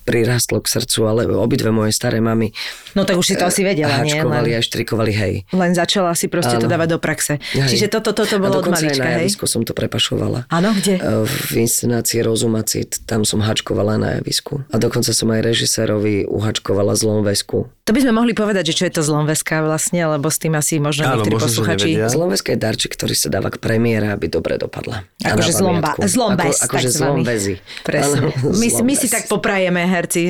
prirastlo 0.00 0.58
k 0.58 0.66
srdcu, 0.70 0.98
ale 1.04 1.20
obidve 1.28 1.68
moje 1.68 1.92
staré 1.92 2.18
mamy 2.18 2.50
No 2.96 3.04
tak 3.04 3.14
už 3.14 3.26
si 3.26 3.34
to 3.36 3.44
asi 3.44 3.62
vedela, 3.62 4.02
nie? 4.02 4.16
hačkovali 4.16 4.50
Len, 4.50 4.58
a 4.58 4.60
štrikovali, 4.60 5.12
hej. 5.12 5.34
len 5.52 5.70
začala 5.72 6.10
si 6.12 6.26
proste 6.26 6.56
to 6.56 6.66
Áno. 6.66 6.72
dávať 6.72 6.88
do 6.90 6.98
praxe. 6.98 7.38
Hej. 7.54 7.68
Čiže 7.68 7.86
toto, 7.88 8.10
toto 8.10 8.34
a 8.34 8.40
bolo 8.40 8.58
od 8.58 8.64
dokonca 8.64 8.82
aj 8.82 8.88
malička, 8.90 9.04
na 9.04 9.10
hej? 9.12 9.16
javisku 9.22 9.44
som 9.46 9.62
to 9.62 9.70
prepašovala. 9.70 10.48
Áno, 10.48 10.72
kde? 10.72 10.96
E, 10.96 11.22
V 11.22 11.54
inscenácii 11.60 12.18
Rozumacit, 12.20 13.04
tam 13.04 13.22
som 13.22 13.38
hačkovala 13.38 13.94
na 13.94 14.08
javisku. 14.18 14.64
A 14.66 14.76
dokonca 14.76 15.12
som 15.12 15.28
aj 15.28 15.44
režisérovi 15.44 16.26
uhačkovala 16.26 16.96
zlomvesku. 16.96 17.68
To 17.84 17.90
by 17.90 18.00
sme 18.00 18.12
mohli 18.12 18.32
povedať, 18.32 18.70
že 18.70 18.74
čo 18.74 18.84
je 18.86 18.94
to 18.96 19.02
zlomveska 19.02 19.60
vlastne, 19.60 20.02
lebo 20.08 20.26
s 20.26 20.38
tým 20.38 20.54
asi 20.54 20.78
možno 20.78 21.04
Áno, 21.04 21.22
niektorí 21.22 21.36
posluchači... 21.36 21.88
Zlomveska 22.00 22.54
je 22.54 22.58
darček, 22.58 22.90
ktorý 22.90 23.14
sa 23.14 23.28
dáva 23.28 23.50
k 23.50 23.58
premiére, 23.58 24.08
aby 24.08 24.26
dobre 24.26 24.56
dopadla. 24.56 25.06
Akože 25.20 25.52
zlomba, 25.52 25.94
pamiatku. 25.94 26.06
zlombes, 26.08 26.56
Ako, 26.58 26.66
akože 26.70 26.88
zlomvezi. 26.88 27.54
Presne. 27.82 28.30
Áno, 28.30 28.50
My, 28.50 28.66
si- 28.66 28.82
my 28.82 28.94
si 28.94 29.06
tak 29.06 29.26
poprajeme, 29.50 29.82
herci. 29.82 30.22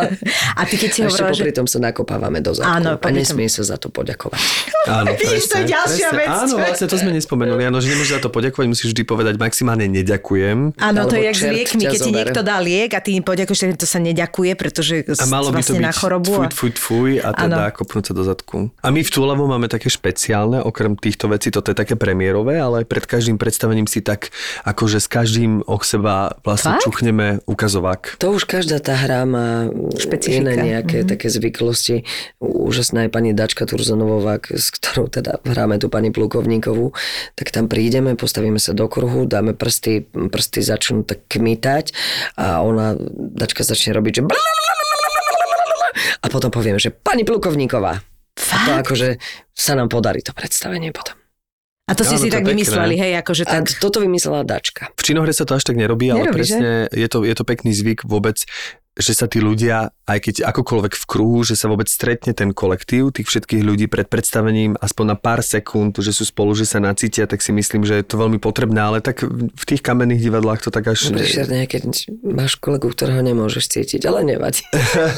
A 0.60 0.62
ty 0.62 0.74
keď 0.78 0.90
si 0.94 1.00
hovorila, 1.02 1.34
že... 1.34 1.42
popri 1.42 1.52
tom 1.54 1.66
sa 1.66 1.78
nakopávame 1.82 2.38
do 2.38 2.54
zadku. 2.54 2.70
Áno, 2.70 2.94
a 2.94 2.96
popri 2.96 3.10
tom- 3.10 3.18
nesmie 3.18 3.50
sa 3.50 3.66
za 3.66 3.76
to 3.82 3.90
poďakovať. 3.90 4.38
Áno, 4.86 5.10
Vidíš, 5.18 5.50
to 5.50 5.56
je 5.58 5.66
ďalšia 5.66 6.08
vec, 6.14 6.30
Áno, 6.30 6.54
vlastne 6.56 6.86
to 6.86 6.96
sme 6.96 7.10
nespomenuli. 7.10 7.66
Áno, 7.66 7.82
že 7.82 7.90
nemôžeš 7.90 8.14
za 8.16 8.22
to 8.22 8.30
poďakovať, 8.30 8.66
musíš 8.70 8.94
vždy 8.94 9.02
povedať 9.02 9.34
maximálne 9.42 9.90
neďakujem. 9.90 10.78
Áno, 10.78 11.00
to 11.10 11.18
je 11.18 11.24
jak 11.26 11.36
s 11.36 11.44
liekmi, 11.44 11.82
keď 11.90 11.98
ti 11.98 12.12
niekto 12.14 12.40
dá 12.46 12.62
liek 12.62 12.94
a 12.94 13.00
ty 13.02 13.18
im 13.18 13.24
poďakuješ, 13.26 13.74
to 13.74 13.88
sa 13.88 13.98
neďakuje, 13.98 14.52
pretože 14.54 14.94
A 15.18 15.26
malo 15.26 15.50
by 15.50 15.60
to 15.60 15.74
vlastne 15.74 15.82
byť 15.82 15.84
na 15.84 15.92
chorobu. 15.92 16.30
tfuj, 16.30 16.46
a- 16.46 16.52
tfuj, 16.54 16.70
tfuj 16.78 17.10
a 17.20 17.28
teda 17.34 17.64
kopnúť 17.74 18.04
sa 18.06 18.12
do 18.14 18.22
zadku. 18.22 18.58
A 18.80 18.88
my 18.94 19.00
v 19.02 19.10
Túlavo 19.10 19.44
máme 19.50 19.66
také 19.66 19.90
špeciálne, 19.90 20.62
okrem 20.62 20.94
týchto 20.94 21.26
vecí, 21.26 21.50
toto 21.50 21.74
je 21.74 21.76
také 21.76 21.98
premiérové, 21.98 22.60
ale 22.62 22.86
pred 22.86 23.02
každým 23.04 23.34
predstavením 23.40 23.90
si 23.90 24.00
tak, 24.04 24.30
akože 24.62 25.02
s 25.02 25.08
každým 25.10 25.64
o 25.66 25.76
seba 25.80 26.36
vlastne 26.44 26.76
Fakt? 26.76 26.84
čuchneme 26.84 27.40
ukazovák. 27.48 28.20
To 28.20 28.36
už 28.36 28.44
každá 28.60 28.76
tá 28.76 28.92
hra 28.92 29.24
má 29.24 29.72
Špecifika. 29.96 30.36
iné 30.44 30.52
nejaké 30.60 31.00
mm-hmm. 31.00 31.12
také 31.16 31.32
zvyklosti. 31.32 32.04
Úžasná 32.44 33.08
je 33.08 33.10
pani 33.10 33.32
Dačka 33.32 33.64
Turzanovová, 33.64 34.36
k- 34.36 34.60
s 34.60 34.68
ktorou 34.68 35.08
teda 35.08 35.40
hráme 35.48 35.80
tu 35.80 35.88
pani 35.88 36.12
Plukovníkovú, 36.12 36.92
tak 37.40 37.56
tam 37.56 37.72
prídeme, 37.72 38.20
postavíme 38.20 38.60
sa 38.60 38.76
do 38.76 38.84
kruhu, 38.84 39.24
dáme 39.24 39.56
prsty, 39.56 40.12
prsty 40.12 40.60
začnú 40.60 41.08
tak 41.08 41.24
kmitať 41.32 41.96
a 42.36 42.60
ona, 42.60 43.00
Dačka 43.16 43.64
začne 43.64 43.96
robiť, 43.96 44.12
že 44.20 44.22
a 46.20 46.26
potom 46.28 46.52
povieme, 46.52 46.76
že 46.76 46.92
pani 46.92 47.24
Plukovníková. 47.24 47.96
A 48.40 48.56
to 48.68 48.72
akože 48.76 49.16
sa 49.56 49.72
nám 49.72 49.88
podarí 49.88 50.20
to 50.20 50.36
predstavenie 50.36 50.92
potom. 50.92 51.19
A 51.90 51.98
to 51.98 52.06
si 52.06 52.14
Áno, 52.14 52.22
si 52.22 52.28
to 52.30 52.38
tak 52.38 52.46
pekné. 52.46 52.54
vymysleli, 52.54 52.94
hej, 52.94 53.12
akože 53.18 53.42
A 53.44 53.50
tak... 53.50 53.74
toto 53.82 53.98
vymyslela 53.98 54.46
Dačka. 54.46 54.94
V 54.94 55.02
činohre 55.02 55.34
sa 55.34 55.42
to 55.42 55.58
až 55.58 55.66
tak 55.66 55.74
nerobí, 55.74 56.06
ale 56.06 56.30
Nerobí, 56.30 56.46
presne 56.46 56.86
je 56.94 57.08
to, 57.10 57.26
je 57.26 57.34
to 57.34 57.42
pekný 57.42 57.74
zvyk 57.74 58.06
vôbec, 58.06 58.38
že 58.98 59.14
sa 59.14 59.30
tí 59.30 59.38
ľudia, 59.38 59.94
aj 60.10 60.18
keď 60.18 60.34
akokoľvek 60.50 60.94
v 60.98 61.04
kruhu, 61.06 61.46
že 61.46 61.54
sa 61.54 61.70
vôbec 61.70 61.86
stretne 61.86 62.34
ten 62.34 62.50
kolektív 62.50 63.14
tých 63.14 63.30
všetkých 63.30 63.62
ľudí 63.62 63.86
pred 63.86 64.10
predstavením 64.10 64.74
aspoň 64.82 65.14
na 65.14 65.16
pár 65.16 65.46
sekúnd, 65.46 65.94
že 65.94 66.10
sú 66.10 66.26
spolu, 66.26 66.58
že 66.58 66.66
sa 66.66 66.82
nacítia, 66.82 67.30
tak 67.30 67.38
si 67.38 67.54
myslím, 67.54 67.86
že 67.86 68.02
je 68.02 68.04
to 68.04 68.18
veľmi 68.18 68.42
potrebné, 68.42 68.82
ale 68.82 68.98
tak 68.98 69.22
v 69.22 69.64
tých 69.64 69.80
kamenných 69.80 70.26
divadlách 70.26 70.66
to 70.66 70.70
tak 70.74 70.90
až... 70.90 71.14
Dobre, 71.14 71.22
Šerne, 71.22 71.70
keď 71.70 72.10
máš 72.26 72.58
kolegu, 72.58 72.90
ktorého 72.90 73.22
nemôžeš 73.22 73.70
cítiť, 73.70 74.10
ale 74.10 74.26
nevadí. 74.26 74.66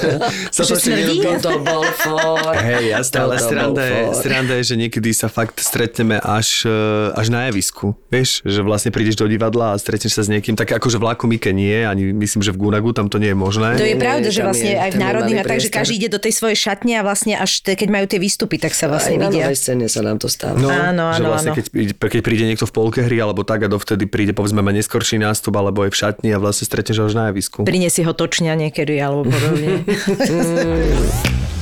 sa 0.55 0.63
to 0.69 0.77
nerobí. 0.77 1.25
to 1.41 1.53
bol 1.65 1.85
for. 1.97 2.53
Hej, 2.53 2.93
jasné, 2.93 3.17
ale 3.25 3.35
sranda 3.41 3.83
je, 3.83 4.01
sranda 4.21 4.55
je, 4.61 4.65
že 4.69 4.77
niekedy 4.77 5.11
sa 5.17 5.33
fakt 5.33 5.65
stretneme 5.65 6.21
až, 6.21 6.69
eh, 6.69 7.17
až 7.17 7.27
na 7.33 7.49
javisku. 7.49 7.97
Vieš, 8.13 8.45
že 8.45 8.61
vlastne 8.61 8.93
prídeš 8.93 9.17
do 9.17 9.25
divadla 9.25 9.73
a 9.73 9.81
stretneš 9.81 10.21
sa 10.21 10.23
s 10.23 10.29
niekým, 10.29 10.61
tak 10.61 10.77
akože 10.77 11.01
v 11.01 11.05
Lákomike 11.09 11.51
nie, 11.57 11.89
ani 11.89 12.13
myslím, 12.13 12.45
že 12.45 12.53
v 12.53 12.69
Gunagu 12.69 12.93
tam 12.93 13.09
to 13.09 13.17
nie 13.17 13.33
je 13.33 13.39
možné. 13.39 13.72
To 13.75 13.85
je 13.85 13.95
pravda, 13.95 14.29
že 14.29 14.41
vlastne 14.41 14.71
je- 14.71 14.79
aj 14.79 14.91
v 14.91 14.99
národných, 14.99 15.39
a 15.39 15.45
takže 15.45 15.69
každý 15.69 15.95
ide 15.97 16.09
do 16.09 16.17
tej 16.17 16.33
svojej 16.33 16.59
šatne 16.59 16.93
a 16.95 17.03
vlastne 17.03 17.35
až 17.35 17.59
te, 17.59 17.73
keď 17.73 17.89
majú 17.89 18.07
tie 18.07 18.19
výstupy, 18.19 18.57
tak 18.57 18.73
sa 18.73 18.85
Aj 18.85 18.91
vlastne 18.91 19.17
na 19.17 19.27
vidia. 19.27 19.47
novej 19.47 19.57
scéne 19.57 19.87
sa 19.87 20.01
nám 20.01 20.17
to 20.17 20.27
stáva. 20.27 20.55
No, 20.55 20.69
Áno, 20.69 21.11
že 21.11 21.19
áno, 21.19 21.29
vlastne 21.29 21.51
áno. 21.51 21.57
Keď, 21.57 21.67
príde- 21.69 21.95
keď 21.95 22.21
príde 22.21 22.45
niekto 22.45 22.65
v 22.65 22.73
polke 22.73 23.01
hry 23.01 23.17
alebo 23.17 23.43
tak 23.43 23.61
a 23.61 23.69
dovtedy 23.69 24.05
príde 24.05 24.33
povedzme 24.33 24.59
ma 24.59 24.71
neskorší 24.71 25.17
nástup 25.17 25.55
alebo 25.55 25.83
je 25.83 25.91
v 25.91 25.97
šatni 25.99 26.29
a 26.29 26.39
vlastne 26.39 26.65
stretneš 26.65 26.99
až 27.01 27.15
na 27.15 27.25
javisku. 27.29 27.63
Prinesie 27.63 28.03
ho 28.03 28.13
točňa 28.13 28.53
niekedy 28.59 28.97
alebo 28.97 29.25
podobne. 29.25 29.83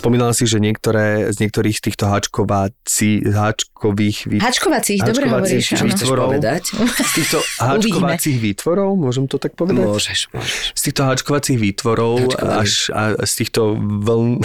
Spomínala 0.00 0.32
si, 0.32 0.48
že 0.48 0.56
niektoré 0.56 1.28
z 1.28 1.44
niektorých 1.44 1.76
z 1.76 1.82
týchto 1.92 2.08
háčkovací, 2.08 3.20
háčkových 3.20 4.18
vý... 4.32 4.36
Hačkovacích, 4.40 5.04
dobre 5.04 5.28
háčkovacích 5.28 5.60
hovoríš. 5.60 5.76
Áno. 5.76 5.84
výtvorov. 5.92 6.28
povedať? 6.32 6.64
Z 6.80 7.12
týchto 7.20 7.38
háčkovacích 7.60 8.38
výtvorov, 8.40 8.90
môžem 8.96 9.28
to 9.28 9.36
tak 9.36 9.52
povedať? 9.60 9.84
Môžeš, 9.84 10.32
môžeš. 10.32 10.72
Z 10.72 10.80
týchto 10.88 11.02
háčkovacích 11.04 11.58
výtvorov 11.60 12.32
Háčkových. 12.32 12.60
až 12.64 12.70
a 12.96 13.02
z 13.28 13.32
týchto 13.44 13.76
vln... 13.76 14.40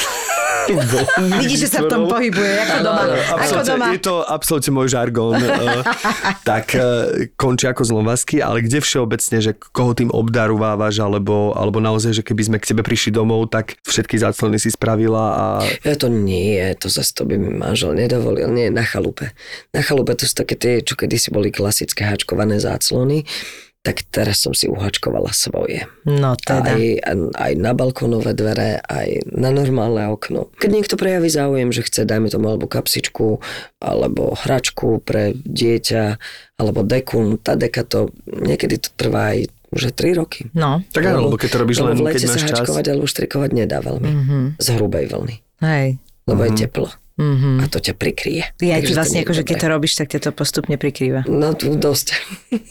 Vidíš, 1.46 1.60
že 1.68 1.70
sa 1.78 1.80
v 1.86 1.90
tom 1.94 2.10
pohybuje, 2.10 2.52
ako 2.66 2.78
doma. 2.82 3.04
Ako 3.06 3.38
Absolútne, 3.38 3.74
doma. 3.78 3.88
je 3.94 4.02
to 4.02 4.16
absolútne 4.26 4.72
môj 4.74 4.88
žargón. 4.90 5.38
eh, 5.46 5.82
tak 6.42 6.74
eh, 6.74 7.30
končí 7.38 7.70
ako 7.70 7.86
zlomvazky, 7.86 8.42
ale 8.42 8.66
kde 8.66 8.82
všeobecne, 8.82 9.38
že 9.42 9.52
koho 9.54 9.94
tým 9.94 10.10
obdarovávaš, 10.10 11.02
alebo, 11.02 11.54
alebo 11.54 11.78
naozaj, 11.78 12.22
že 12.22 12.24
keby 12.26 12.42
sme 12.50 12.58
k 12.58 12.74
tebe 12.74 12.82
prišli 12.82 13.14
domov, 13.14 13.54
tak 13.54 13.78
všetky 13.86 14.18
záclony 14.18 14.58
si 14.58 14.74
spravila 14.74 15.26
a 15.38 15.45
Ja 15.86 15.96
to 15.96 16.08
nie, 16.12 16.62
to 16.78 16.88
zase 16.88 17.16
to 17.16 17.24
by 17.24 17.36
mi 17.40 17.52
manžel 17.54 17.96
nedovolil. 17.96 18.50
Nie, 18.52 18.70
na 18.70 18.84
chalupe. 18.86 19.32
Na 19.72 19.82
chalupe 19.82 20.16
to 20.18 20.28
sú 20.28 20.36
také 20.36 20.56
tie, 20.56 20.74
čo 20.82 20.98
kedysi 20.98 21.32
boli 21.32 21.50
klasické 21.50 22.06
hačkované 22.06 22.62
záclony, 22.62 23.24
tak 23.86 24.02
teraz 24.10 24.42
som 24.42 24.58
si 24.58 24.66
uhačkovala 24.66 25.30
svoje. 25.30 25.86
No 26.10 26.34
teda. 26.34 26.74
Aj, 26.74 26.84
aj 27.38 27.52
na 27.54 27.78
balkónové 27.78 28.34
dvere, 28.34 28.82
aj 28.82 29.30
na 29.30 29.54
normálne 29.54 30.10
okno. 30.10 30.50
Keď 30.58 30.70
niekto 30.74 30.98
prejaví 30.98 31.30
záujem, 31.30 31.70
že 31.70 31.86
chce, 31.86 32.10
dajme 32.10 32.34
tomu, 32.34 32.50
alebo 32.50 32.66
kapsičku, 32.66 33.38
alebo 33.78 34.34
hračku 34.34 35.06
pre 35.06 35.38
dieťa, 35.38 36.18
alebo 36.58 36.82
dekun, 36.82 37.38
tá 37.38 37.54
deka 37.54 37.86
to, 37.86 38.10
niekedy 38.26 38.82
to 38.82 38.90
trvá 38.98 39.38
aj 39.38 39.54
už 39.76 39.92
3 39.92 40.20
roky. 40.20 40.48
No, 40.56 40.80
tak 40.90 41.04
áno, 41.06 41.28
lebo 41.28 41.36
keď 41.36 41.50
to 41.52 41.58
robíš 41.62 41.78
lebo 41.84 41.88
len, 41.92 41.96
v 41.96 42.02
keď 42.02 42.08
lete 42.16 42.26
máš 42.26 42.34
sa 42.34 42.40
čas. 42.40 42.58
hačkovať 42.64 42.86
alebo 42.90 43.06
štrikovať 43.06 43.50
nedá 43.52 43.78
veľmi. 43.84 44.10
Mhm. 44.10 44.38
Z 44.58 44.68
hrubej 44.80 45.06
vlny. 45.12 45.36
hej. 45.62 45.88
Lebo 46.26 46.42
je 46.42 46.52
teplo. 46.58 46.90
Mhm. 47.16 47.64
A 47.64 47.72
to 47.72 47.80
ťa 47.80 47.96
prikryje. 47.96 48.44
Ja 48.60 48.76
Takže 48.76 48.92
to 48.92 48.98
vlastne, 49.00 49.20
akože 49.24 49.48
keď 49.48 49.56
to 49.56 49.68
robíš, 49.72 49.96
tak 49.96 50.12
ťa 50.12 50.20
to 50.20 50.30
postupne 50.32 50.76
prikrýva. 50.76 51.24
No 51.26 51.56
tu 51.56 51.72
dosť. 51.72 52.12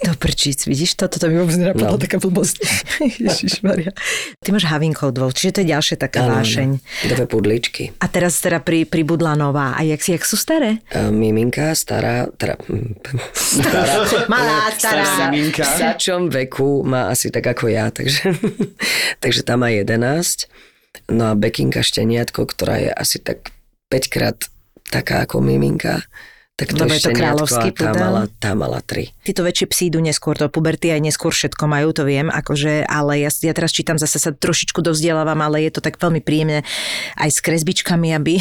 To 0.04 0.12
prčíc, 0.20 0.68
vidíš 0.68 1.00
to? 1.00 1.08
Toto 1.08 1.32
mi 1.32 1.40
vôbec 1.40 1.56
nenapadlo, 1.56 1.96
No. 1.96 2.00
taká 2.00 2.20
blbosť. 2.20 2.60
Ježišmaria. 3.24 3.96
Ty 4.44 4.48
máš 4.52 4.68
havinkov 4.68 5.16
dvou, 5.16 5.32
čiže 5.32 5.56
to 5.56 5.60
je 5.64 5.72
ďalšia 5.72 5.96
taká 5.96 6.28
áno. 6.28 6.36
vášeň. 6.36 6.68
Dve 7.08 7.24
pudličky. 7.24 7.96
A 7.96 8.06
teraz 8.06 8.36
teda 8.36 8.60
pri, 8.60 8.84
pribudla 8.84 9.32
nová. 9.32 9.72
A 9.72 9.80
jak, 9.80 10.04
si, 10.04 10.12
jak 10.12 10.28
sú 10.28 10.36
staré? 10.36 10.84
A 10.92 11.08
miminka, 11.08 11.72
stará, 11.72 12.28
teda, 12.28 12.60
stará, 13.32 14.28
Malá, 14.28 14.68
stará. 14.76 15.32
Miminka. 15.32 15.64
v 15.64 15.72
sačom 15.72 16.28
veku 16.28 16.84
má 16.84 17.08
asi 17.08 17.32
tak 17.32 17.48
ako 17.48 17.72
ja, 17.72 17.88
takže, 17.88 18.36
takže 19.24 19.40
tá 19.40 19.56
má 19.56 19.72
11 19.72 20.52
No 21.10 21.26
a 21.26 21.34
Bekinka 21.34 21.82
šteniatko, 21.82 22.46
ktorá 22.46 22.78
je 22.78 22.86
asi 22.88 23.18
tak 23.18 23.50
5 23.94 24.10
krát 24.10 24.38
taká 24.90 25.22
ako 25.22 25.38
miminka, 25.38 26.02
tak 26.54 26.70
to 26.70 26.86
Lebo 26.86 26.94
je 26.94 27.02
to 27.02 27.14
kráľovský 27.14 27.70
tá 27.74 27.90
mala, 27.94 28.30
tá 28.38 28.54
mala 28.54 28.78
3. 28.78 29.26
Títo 29.26 29.42
väčšie 29.42 29.66
psi 29.70 29.82
idú 29.90 29.98
neskôr 29.98 30.38
do 30.38 30.46
puberty, 30.46 30.94
aj 30.94 31.02
neskôr 31.02 31.34
všetko 31.34 31.66
majú, 31.66 31.90
to 31.90 32.06
viem, 32.06 32.30
akože, 32.30 32.86
ale 32.86 33.26
ja, 33.26 33.30
ja 33.30 33.50
teraz 33.50 33.74
čítam, 33.74 33.98
zase 33.98 34.22
sa 34.22 34.30
trošičku 34.30 34.78
dovzdelávam, 34.78 35.38
ale 35.42 35.66
je 35.66 35.74
to 35.74 35.82
tak 35.82 35.98
veľmi 35.98 36.22
príjemné 36.22 36.62
aj 37.18 37.30
s 37.30 37.38
kresbičkami, 37.42 38.14
aby 38.14 38.38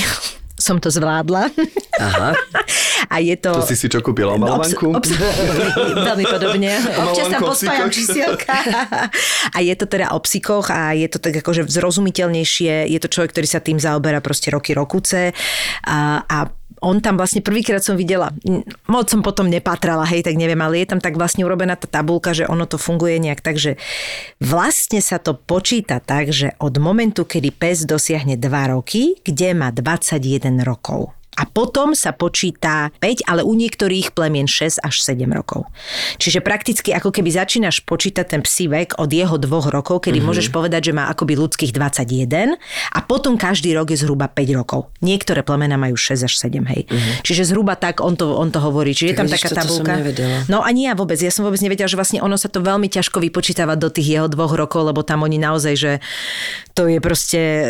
som 0.64 0.80
to 0.80 0.88
zvládla. 0.88 1.52
Aha. 2.00 2.32
A 3.12 3.20
je 3.20 3.36
to... 3.36 3.52
To 3.52 3.68
si 3.68 3.76
si 3.76 3.92
čo 3.92 4.00
kúpila? 4.00 4.40
Malovanku? 4.40 4.96
Obs- 4.96 5.12
obs- 5.12 5.20
veľmi 5.92 6.24
podobne. 6.24 6.72
Občas 7.04 7.28
tam 7.28 7.42
pospájam 7.44 7.92
čísielka. 7.92 8.56
A 9.52 9.58
je 9.60 9.76
to 9.76 9.86
teda 9.86 10.16
o 10.16 10.20
psíkoch 10.24 10.72
a 10.72 10.96
je 10.96 11.12
to 11.12 11.20
tak 11.20 11.36
akože 11.44 11.68
zrozumiteľnejšie. 11.68 12.88
Je 12.88 13.00
to 13.04 13.12
človek, 13.12 13.36
ktorý 13.36 13.48
sa 13.52 13.60
tým 13.60 13.78
zaoberá 13.78 14.24
proste 14.24 14.50
roky, 14.56 14.72
rokuce. 14.72 15.36
A, 15.84 16.24
a 16.24 16.38
on 16.84 17.00
tam 17.00 17.16
vlastne 17.16 17.40
prvýkrát 17.40 17.80
som 17.80 17.96
videla, 17.96 18.36
moc 18.92 19.08
som 19.08 19.24
potom 19.24 19.48
nepatrala, 19.48 20.04
hej, 20.04 20.28
tak 20.28 20.36
neviem, 20.36 20.60
ale 20.60 20.84
je 20.84 20.92
tam 20.92 21.00
tak 21.00 21.16
vlastne 21.16 21.48
urobená 21.48 21.80
tá 21.80 21.88
tabulka, 21.88 22.36
že 22.36 22.44
ono 22.44 22.68
to 22.68 22.76
funguje 22.76 23.24
nejak 23.24 23.40
tak, 23.40 23.56
že 23.56 23.80
vlastne 24.44 25.00
sa 25.00 25.18
to 25.24 25.40
počíta 25.40 26.04
tak, 26.04 26.36
že 26.36 26.52
od 26.60 26.76
momentu, 26.84 27.24
kedy 27.24 27.56
pes 27.56 27.88
dosiahne 27.88 28.36
2 28.36 28.76
roky, 28.76 29.16
kde 29.24 29.56
má 29.56 29.72
21 29.72 30.60
rokov. 30.68 31.23
A 31.38 31.44
potom 31.50 31.98
sa 31.98 32.14
počíta 32.14 32.94
5, 33.02 33.26
ale 33.26 33.42
u 33.42 33.54
niektorých 33.58 34.14
plemien 34.14 34.46
6 34.46 34.84
až 34.84 34.96
7 35.02 35.26
rokov. 35.34 35.66
Čiže 36.22 36.46
prakticky 36.46 36.94
ako 36.94 37.10
keby 37.10 37.30
začínaš 37.34 37.82
počítať 37.86 38.26
ten 38.38 38.42
psí 38.46 38.70
vek 38.70 39.02
od 39.02 39.10
jeho 39.10 39.36
dvoch 39.42 39.70
rokov, 39.74 40.06
kedy 40.06 40.22
mm-hmm. 40.22 40.28
môžeš 40.30 40.48
povedať, 40.54 40.92
že 40.92 40.94
má 40.94 41.10
akoby 41.10 41.34
ľudských 41.38 41.72
21 41.74 42.58
a 42.94 43.00
potom 43.02 43.36
každý 43.36 43.74
rok 43.74 43.90
je 43.90 43.98
zhruba 43.98 44.30
5 44.30 44.60
rokov. 44.60 44.94
Niektoré 45.02 45.42
plemena 45.42 45.76
majú 45.76 45.98
6 45.98 46.28
až 46.28 46.34
7, 46.38 46.64
hej. 46.70 46.82
Mm-hmm. 46.86 47.14
Čiže 47.26 47.50
zhruba 47.50 47.74
tak 47.80 48.00
on 48.00 48.14
to, 48.14 48.38
on 48.38 48.54
to 48.54 48.62
hovorí. 48.62 48.94
Čiže 48.94 49.10
je 49.10 49.16
Tak 49.16 49.20
tam 49.20 49.28
vidíš, 49.28 49.44
taká 49.44 49.62
tabulka. 49.66 49.94
No 50.48 50.62
ani 50.62 50.88
ja 50.88 50.94
vôbec. 50.94 51.18
Ja 51.18 51.34
som 51.34 51.46
vôbec 51.48 51.60
nevedela, 51.64 51.90
že 51.90 51.98
vlastne 51.98 52.20
ono 52.22 52.38
sa 52.38 52.48
to 52.48 52.62
veľmi 52.62 52.88
ťažko 52.88 53.18
vypočítava 53.20 53.74
do 53.74 53.90
tých 53.90 54.20
jeho 54.20 54.28
dvoch 54.30 54.54
rokov, 54.54 54.86
lebo 54.86 55.02
tam 55.02 55.26
oni 55.26 55.42
naozaj, 55.42 55.74
že 55.74 55.92
to 56.74 56.90
je 56.90 56.98
proste 56.98 57.42
e, 57.42 57.66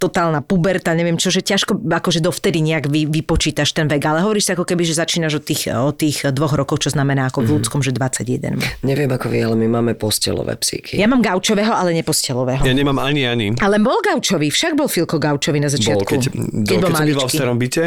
totálna 0.00 0.40
puberta, 0.40 0.96
neviem 0.96 1.20
čo, 1.20 1.28
že 1.28 1.44
ťažko 1.44 1.84
akože 1.84 2.24
dovtedy 2.24 2.64
nejak 2.64 2.88
vy, 2.98 3.22
vypočítaš 3.22 3.70
ten 3.70 3.86
vek, 3.86 4.02
ale 4.02 4.26
hovoríš 4.26 4.50
sa 4.50 4.52
ako 4.58 4.66
keby, 4.66 4.82
že 4.82 4.98
začínaš 4.98 5.38
od 5.38 5.44
tých, 5.46 5.62
od 5.70 5.94
tých 5.94 6.16
dvoch 6.34 6.58
rokov, 6.58 6.82
čo 6.82 6.90
znamená 6.90 7.30
ako 7.30 7.46
v 7.46 7.48
ľudskom, 7.60 7.80
že 7.84 7.94
21. 7.94 8.58
Neviem 8.82 9.10
ako 9.14 9.26
vy, 9.30 9.38
ale 9.46 9.54
my 9.54 9.66
máme 9.78 9.92
postelové 9.94 10.58
psíky. 10.58 10.98
Ja 10.98 11.06
mám 11.06 11.22
gaučového, 11.22 11.70
ale 11.70 11.94
nepostelového. 11.94 12.66
Ja 12.66 12.74
nemám 12.74 12.98
ani 12.98 13.22
ani. 13.28 13.46
Ale 13.62 13.78
bol 13.78 14.02
gaučový, 14.02 14.50
však 14.50 14.74
bol 14.74 14.90
Filko 14.90 15.22
gaučový 15.22 15.62
na 15.62 15.70
Bol, 15.70 15.78
začiatku. 15.78 16.08
keď, 16.10 16.22
keď 16.66 16.76
bol 16.82 16.90
keď 16.90 16.96
som 16.98 17.06
býval 17.06 17.26
v 17.28 17.34
starom 17.36 17.58
byte, 17.60 17.84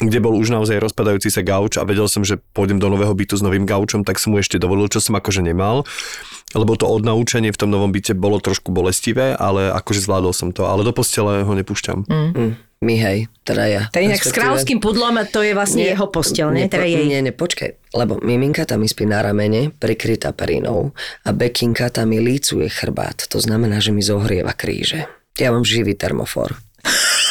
kde 0.00 0.18
bol 0.24 0.32
už 0.32 0.48
naozaj 0.48 0.80
rozpadajúci 0.80 1.28
sa 1.28 1.44
gauč 1.44 1.76
a 1.76 1.84
vedel 1.84 2.08
som, 2.08 2.24
že 2.24 2.40
pôjdem 2.56 2.80
do 2.80 2.88
nového 2.88 3.12
bytu 3.12 3.36
s 3.36 3.44
novým 3.44 3.68
gaučom, 3.68 4.00
tak 4.00 4.16
som 4.16 4.32
mu 4.32 4.40
ešte 4.40 4.56
dovolil, 4.56 4.88
čo 4.88 5.04
som 5.04 5.12
akože 5.20 5.44
nemal. 5.44 5.84
Lebo 6.56 6.74
to 6.74 6.88
odnaučenie 6.88 7.52
v 7.52 7.60
tom 7.60 7.70
novom 7.70 7.92
byte 7.92 8.16
bolo 8.16 8.40
trošku 8.40 8.72
bolestivé, 8.72 9.36
ale 9.36 9.70
akože 9.70 10.02
zvládol 10.02 10.32
som 10.34 10.50
to. 10.50 10.66
Ale 10.66 10.82
do 10.82 10.90
postele 10.90 11.44
ho 11.44 11.52
nepúšťam. 11.52 12.08
Mm. 12.08 12.30
Hm, 12.32 12.52
my 12.80 12.96
hej, 12.96 13.28
teda 13.44 13.64
ja. 13.68 13.82
To 13.92 14.00
je 14.00 14.08
inak 14.08 14.24
s 14.24 14.32
kráľovským 14.32 14.80
pudlom 14.80 15.12
a 15.20 15.28
to 15.28 15.44
je 15.44 15.52
vlastne 15.52 15.84
Nie, 15.84 15.92
jeho 15.92 16.08
postel, 16.08 16.48
nie? 16.48 16.64
Teda 16.64 16.88
jej. 16.88 17.04
Nie, 17.04 17.20
nie, 17.20 17.36
počkaj, 17.36 17.92
lebo 17.92 18.16
miminka 18.24 18.64
tam 18.64 18.80
spí 18.88 19.04
na 19.04 19.20
ramene, 19.20 19.68
prikrytá 19.68 20.32
perinou 20.32 20.96
a 21.20 21.28
bekinka 21.36 21.92
tam 21.92 22.08
mi 22.08 22.24
lícuje 22.24 22.72
chrbát. 22.72 23.28
To 23.28 23.36
znamená, 23.36 23.84
že 23.84 23.92
mi 23.92 24.00
zohrieva 24.00 24.56
kríže. 24.56 25.04
Ja 25.36 25.52
mám 25.52 25.68
živý 25.68 25.92
termofor. 25.92 26.56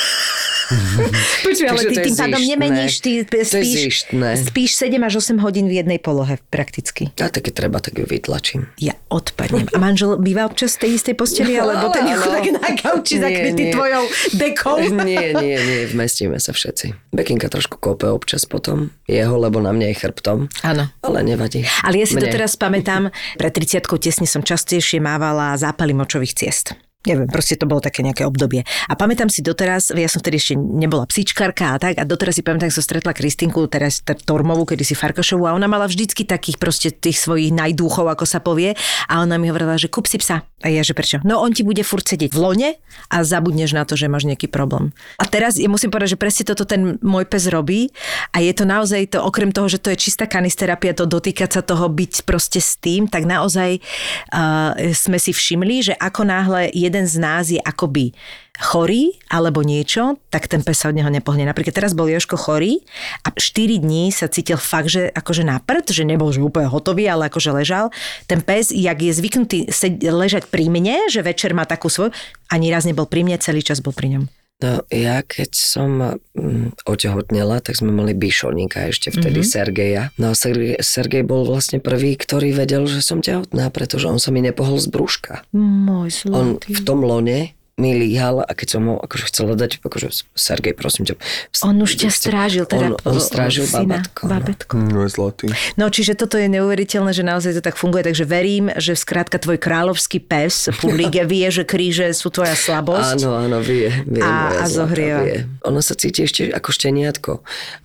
Počuj, 1.46 1.66
ale 1.66 1.82
ty 1.90 1.96
to 1.98 2.02
tým 2.06 2.16
pádom 2.16 2.42
nemeníš, 2.42 2.94
ty 3.02 3.12
To 3.26 3.38
spíš, 3.42 4.06
spíš 4.50 4.70
7 4.78 5.02
až 5.02 5.14
8 5.22 5.42
hodín 5.42 5.66
v 5.66 5.82
jednej 5.82 5.98
polohe 5.98 6.38
prakticky. 6.54 7.10
A 7.18 7.30
také 7.30 7.50
treba, 7.50 7.82
tak 7.82 7.98
ju 7.98 8.06
vytlačím. 8.06 8.70
Ja 8.78 8.94
odpadnem. 9.10 9.66
A 9.74 9.78
manžel 9.82 10.18
býva 10.22 10.46
občas 10.46 10.78
v 10.78 10.88
tej 10.88 10.92
istej 11.02 11.16
posteli, 11.18 11.58
alebo 11.58 11.90
ten 11.90 12.06
je 12.06 12.16
chudák 12.18 12.46
na 12.54 12.70
gauči 12.78 13.16
zakrytý 13.18 13.64
tvojou 13.74 14.04
dekou? 14.38 14.78
Nie, 15.10 15.34
nie, 15.38 15.58
nie, 15.58 15.82
vmestíme 15.90 16.38
sa 16.38 16.54
všetci. 16.54 17.14
Bekinka 17.14 17.50
trošku 17.50 17.82
kope 17.82 18.10
občas 18.10 18.46
potom, 18.46 18.94
jeho, 19.10 19.36
lebo 19.38 19.58
na 19.62 19.74
mne 19.74 19.90
je 19.94 19.96
chrbtom. 19.98 20.50
Áno. 20.62 20.90
Ale 21.02 21.20
nevadí. 21.26 21.66
Ale 21.82 22.02
ja 22.02 22.06
si 22.06 22.18
to 22.18 22.26
Mne. 22.26 22.34
teraz 22.34 22.54
pamätám, 22.60 23.10
pred 23.38 23.52
30 23.54 23.86
tesne 24.00 24.28
som 24.30 24.46
častejšie 24.46 25.02
mávala 25.02 25.58
zápaly 25.58 25.94
močových 25.98 26.36
ciest. 26.38 26.78
Neviem, 27.08 27.32
proste 27.32 27.56
to 27.56 27.64
bolo 27.64 27.80
také 27.80 28.04
nejaké 28.04 28.28
obdobie. 28.28 28.68
A 28.92 28.94
pamätám 29.00 29.32
si 29.32 29.40
doteraz, 29.40 29.88
ja 29.96 30.12
som 30.12 30.20
vtedy 30.20 30.36
ešte 30.36 30.60
nebola 30.60 31.08
psíčkarka 31.08 31.72
a 31.72 31.80
tak, 31.80 31.96
a 31.96 32.04
doteraz 32.04 32.36
si 32.36 32.44
pamätám, 32.44 32.68
že 32.68 32.84
som 32.84 32.92
stretla 32.92 33.16
Kristinku, 33.16 33.64
teraz 33.72 34.04
Tormovú, 34.04 34.68
kedy 34.68 34.84
si 34.84 35.00
Farkašovú 35.00 35.48
a 35.48 35.56
ona 35.56 35.72
mala 35.72 35.88
vždycky 35.88 36.28
takých 36.28 36.60
proste 36.60 36.92
tých 36.92 37.16
svojich 37.16 37.56
najdúchov, 37.56 38.04
ako 38.04 38.28
sa 38.28 38.44
povie. 38.44 38.76
A 39.08 39.24
ona 39.24 39.40
mi 39.40 39.48
hovorila, 39.48 39.80
že 39.80 39.88
kúp 39.88 40.12
si 40.12 40.20
psa. 40.20 40.44
A 40.60 40.68
ja, 40.68 40.84
že 40.84 40.92
prečo? 40.92 41.24
No 41.24 41.40
on 41.40 41.56
ti 41.56 41.64
bude 41.64 41.88
furt 41.88 42.04
sedieť 42.04 42.36
v 42.36 42.40
lone 42.44 42.70
a 43.08 43.24
zabudneš 43.24 43.72
na 43.72 43.88
to, 43.88 43.96
že 43.96 44.12
máš 44.12 44.28
nejaký 44.28 44.52
problém. 44.52 44.92
A 45.16 45.24
teraz 45.24 45.56
ja 45.56 45.72
musím 45.72 45.88
povedať, 45.88 46.20
že 46.20 46.20
presne 46.20 46.44
toto 46.52 46.68
ten 46.68 47.00
môj 47.00 47.24
pes 47.32 47.48
robí 47.48 47.96
a 48.36 48.44
je 48.44 48.52
to 48.52 48.68
naozaj 48.68 49.16
to, 49.16 49.24
okrem 49.24 49.56
toho, 49.56 49.72
že 49.72 49.80
to 49.80 49.88
je 49.96 50.04
čistá 50.04 50.28
kanisterapia, 50.28 50.92
to 50.92 51.08
dotýkať 51.08 51.48
sa 51.48 51.62
toho, 51.64 51.88
byť 51.88 52.28
proste 52.28 52.60
s 52.60 52.76
tým, 52.76 53.08
tak 53.08 53.24
naozaj 53.24 53.80
uh, 53.80 54.76
sme 54.92 55.16
si 55.16 55.32
všimli, 55.32 55.76
že 55.80 55.94
ako 55.96 56.28
náhle 56.28 56.68
jeden 56.90 57.06
z 57.06 57.16
nás 57.22 57.46
je 57.54 57.62
akoby 57.62 58.12
chorý 58.60 59.16
alebo 59.32 59.64
niečo, 59.64 60.20
tak 60.28 60.52
ten 60.52 60.60
pes 60.60 60.84
sa 60.84 60.92
od 60.92 60.98
neho 61.00 61.08
nepohne. 61.08 61.48
Napríklad 61.48 61.72
teraz 61.72 61.96
bol 61.96 62.12
Joško 62.12 62.36
chorý 62.36 62.84
a 63.24 63.32
4 63.32 63.80
dní 63.80 64.12
sa 64.12 64.28
cítil 64.28 64.60
fakt, 64.60 64.92
že 64.92 65.08
akože 65.16 65.48
na 65.48 65.64
prd, 65.64 65.96
že 65.96 66.04
nebol 66.04 66.34
že 66.36 66.44
úplne 66.44 66.68
hotový, 66.68 67.08
ale 67.08 67.32
akože 67.32 67.56
ležal. 67.56 67.94
Ten 68.28 68.44
pes, 68.44 68.76
jak 68.76 69.00
je 69.00 69.16
zvyknutý 69.16 69.58
ležať 70.04 70.52
pri 70.52 70.68
mne, 70.68 71.08
že 71.08 71.24
večer 71.24 71.56
má 71.56 71.64
takú 71.64 71.88
svoju, 71.88 72.12
ani 72.52 72.68
raz 72.68 72.84
nebol 72.84 73.08
pri 73.08 73.24
mne, 73.24 73.40
celý 73.40 73.64
čas 73.64 73.80
bol 73.80 73.96
pri 73.96 74.20
ňom. 74.20 74.39
No 74.60 74.84
ja 74.92 75.24
keď 75.24 75.56
som 75.56 76.20
mm, 76.36 76.84
otehotnela, 76.84 77.64
tak 77.64 77.80
sme 77.80 77.96
mali 77.96 78.12
Bišovníka 78.12 78.92
ešte 78.92 79.08
vtedy, 79.08 79.40
mm-hmm. 79.40 79.56
Sergeja. 79.56 80.04
No 80.20 80.32
a 80.32 80.36
Sergej, 80.36 80.84
Sergej 80.84 81.24
bol 81.24 81.48
vlastne 81.48 81.80
prvý, 81.80 82.20
ktorý 82.20 82.52
vedel, 82.52 82.84
že 82.84 83.00
som 83.00 83.24
tehotná, 83.24 83.72
pretože 83.72 84.12
on 84.12 84.20
sa 84.20 84.36
mi 84.36 84.44
nepohol 84.44 84.76
z 84.76 84.92
brúška. 84.92 85.48
Môj 85.56 86.28
On 86.28 86.60
zlatý. 86.60 86.76
v 86.76 86.80
tom 86.84 87.08
lone 87.08 87.56
mi 87.80 87.96
líhal 87.96 88.44
a 88.44 88.52
keď 88.52 88.68
som 88.70 88.84
ho 88.86 88.96
akože 89.00 89.26
chcela 89.32 89.56
dať, 89.56 89.80
akože 89.80 90.12
Sergej, 90.36 90.76
prosím 90.76 91.08
ťa. 91.08 91.16
On 91.64 91.74
už 91.74 91.96
ťa 91.96 92.10
strážil, 92.12 92.68
teda 92.68 93.00
On, 93.00 93.16
on 93.16 93.18
strážil 93.18 93.64
syna, 93.64 94.04
babatko. 94.04 94.22
No. 94.28 94.30
babetko. 94.30 94.74
No 94.76 95.00
je 95.08 95.10
zlatý. 95.10 95.46
No 95.74 95.88
čiže 95.88 96.14
toto 96.14 96.36
je 96.36 96.52
neuveriteľné, 96.52 97.16
že 97.16 97.24
naozaj 97.24 97.56
to 97.56 97.64
tak 97.64 97.80
funguje, 97.80 98.04
takže 98.04 98.28
verím, 98.28 98.68
že 98.76 98.94
skrátka 98.94 99.40
tvoj 99.40 99.56
kráľovský 99.56 100.20
pes 100.20 100.68
Publige 100.76 101.24
vie, 101.24 101.48
že 101.48 101.64
kríže 101.64 102.12
sú 102.12 102.28
tvoja 102.28 102.52
slabosť. 102.52 103.24
Áno, 103.24 103.40
áno, 103.40 103.58
vie. 103.64 103.88
vie 104.04 104.20
A- 104.20 104.60
a 104.60 104.66
zohrieva. 104.68 105.24
Vie. 105.24 105.48
Ona 105.64 105.80
sa 105.80 105.96
cíti 105.96 106.28
ešte 106.28 106.52
ako 106.52 106.70
šteniatko. 106.70 107.32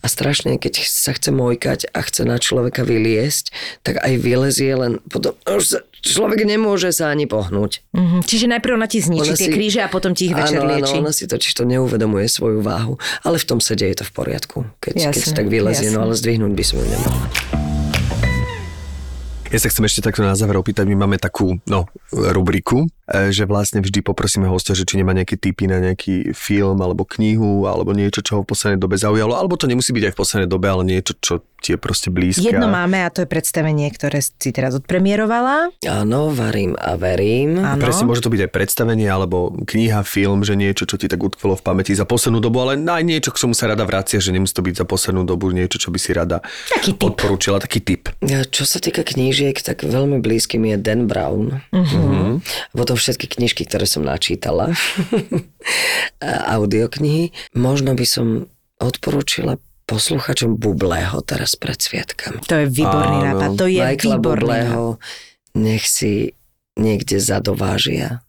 A 0.03 0.07
strašne, 0.11 0.59
keď 0.59 0.83
sa 0.83 1.15
chce 1.15 1.31
mojkať 1.31 1.87
a 1.93 2.03
chce 2.03 2.27
na 2.27 2.43
človeka 2.43 2.83
vyliesť, 2.83 3.55
tak 3.87 4.03
aj 4.03 4.13
vylezie 4.19 4.75
len 4.75 4.99
potom... 5.07 5.39
Už 5.47 5.63
sa, 5.63 5.79
človek 6.01 6.43
nemôže 6.43 6.91
sa 6.91 7.13
ani 7.13 7.29
pohnúť. 7.29 7.85
Mhm, 7.93 8.25
Čiže 8.25 8.49
najprv 8.51 8.73
ona 8.75 8.89
ti 8.89 8.99
zničí 8.99 9.31
Ona 9.31 9.39
tie 9.39 9.49
si- 9.49 9.55
kríže 9.55 9.84
a 9.85 9.89
potom 9.93 10.17
ti 10.17 10.33
ich 10.33 10.35
večer 10.35 10.65
áno, 10.65 10.73
lieči. 10.73 10.97
Áno, 10.97 11.09
ona 11.09 11.13
si 11.13 11.29
totiž 11.29 11.53
to 11.53 11.69
neuvedomuje 11.69 12.25
svoju 12.25 12.65
váhu. 12.65 12.97
Ale 13.21 13.37
v 13.37 13.47
tom 13.47 13.61
sede 13.61 13.85
je 13.85 14.01
to 14.01 14.05
v 14.09 14.13
poriadku, 14.17 14.59
keď, 14.81 15.13
keď 15.13 15.21
Jasné, 15.21 15.37
tak 15.37 15.47
vylezie. 15.53 15.93
No 15.93 16.01
jasné. 16.01 16.05
ale 16.09 16.13
zdvihnúť 16.17 16.53
by 16.57 16.65
som 16.65 16.77
ju 16.81 16.87
nemal. 16.89 17.17
Ja 19.55 19.63
sa 19.63 19.71
chcem 19.71 19.87
ešte 19.87 20.03
takto 20.03 20.27
na 20.27 20.35
záver 20.35 20.59
opýtať, 20.59 20.83
my 20.83 21.07
máme 21.07 21.15
takú 21.15 21.63
no, 21.71 21.87
rubriku, 22.11 22.91
e, 23.07 23.31
že 23.31 23.47
vlastne 23.47 23.79
vždy 23.79 24.03
poprosíme 24.03 24.51
hostia, 24.51 24.75
že 24.75 24.83
či 24.83 24.99
nemá 24.99 25.15
nejaké 25.15 25.39
tipy 25.39 25.71
na 25.71 25.79
nejaký 25.79 26.35
film 26.35 26.83
alebo 26.83 27.07
knihu 27.07 27.71
alebo 27.71 27.95
niečo, 27.95 28.19
čo 28.19 28.33
ho 28.35 28.41
v 28.43 28.51
poslednej 28.51 28.83
dobe 28.83 28.99
zaujalo, 28.99 29.39
alebo 29.39 29.55
to 29.55 29.71
nemusí 29.71 29.95
byť 29.95 30.11
aj 30.11 30.13
v 30.17 30.19
poslednej 30.19 30.51
dobe, 30.51 30.67
ale 30.67 30.83
niečo, 30.83 31.15
čo 31.23 31.47
ti 31.65 31.73
je 31.73 31.81
proste 31.81 32.13
blízke. 32.13 32.45
Jedno 32.45 32.69
máme 32.69 33.01
a 33.01 33.09
to 33.09 33.25
je 33.25 33.29
predstavenie, 33.29 33.89
ktoré 33.89 34.21
si 34.21 34.53
teraz 34.53 34.77
odpremierovala. 34.77 35.73
Áno, 35.89 36.29
varím 36.29 36.77
a 36.77 37.01
verím. 37.01 37.57
Áno. 37.57 37.81
Presne, 37.81 38.05
môže 38.05 38.21
to 38.21 38.29
byť 38.29 38.45
aj 38.45 38.51
predstavenie, 38.53 39.09
alebo 39.09 39.49
kniha, 39.65 40.05
film, 40.05 40.45
že 40.45 40.61
niečo, 40.61 40.85
čo 40.85 41.01
ti 41.01 41.09
tak 41.09 41.25
utkvelo 41.25 41.57
v 41.57 41.65
pamäti 41.65 41.97
za 41.97 42.05
poslednú 42.05 42.45
dobu, 42.45 42.61
ale 42.61 42.77
aj 42.77 43.01
niečo, 43.01 43.33
k 43.33 43.41
čomu 43.41 43.57
sa 43.57 43.73
rada 43.73 43.89
vracia, 43.89 44.21
že 44.21 44.29
nemusí 44.29 44.53
to 44.53 44.61
byť 44.61 44.85
za 44.85 44.85
poslednú 44.85 45.25
dobu 45.25 45.49
niečo, 45.57 45.81
čo 45.81 45.89
by 45.89 45.97
si 45.97 46.13
rada 46.13 46.45
Taký 46.69 47.01
tip. 47.01 47.09
odporúčila, 47.09 47.57
taký 47.57 47.81
tip. 47.81 48.13
Ja, 48.21 48.45
Čo 48.45 48.69
sa 48.69 48.77
týka 48.77 49.01
knížiek, 49.01 49.57
tak 49.65 49.81
veľmi 49.89 50.21
blízky 50.21 50.61
mi 50.61 50.77
je 50.77 50.79
Dan 50.79 51.09
Brown. 51.09 51.65
Uh-huh. 51.73 52.45
Potom 52.77 52.97
všetky 53.01 53.41
knižky, 53.41 53.65
ktoré 53.65 53.89
som 53.89 54.05
načítala. 54.05 54.77
Audioknihy. 56.59 57.33
Možno 57.57 57.97
by 57.97 58.05
som 58.05 58.27
odporúčila 58.77 59.57
posluchačom 59.85 60.57
Bublého 60.57 61.21
teraz 61.25 61.57
pred 61.61 61.77
sviatkami. 61.77 62.45
To 62.49 62.57
je 62.65 62.67
výborný 62.69 63.19
Áno. 63.21 63.27
nápad. 63.37 63.49
To 63.61 63.67
je 63.69 63.81
Michaela 63.85 64.17
výborný. 64.17 64.41
Bublého 64.41 64.83
nech 65.55 65.85
si 65.87 66.35
niekde 66.75 67.23
zadovážia 67.23 68.25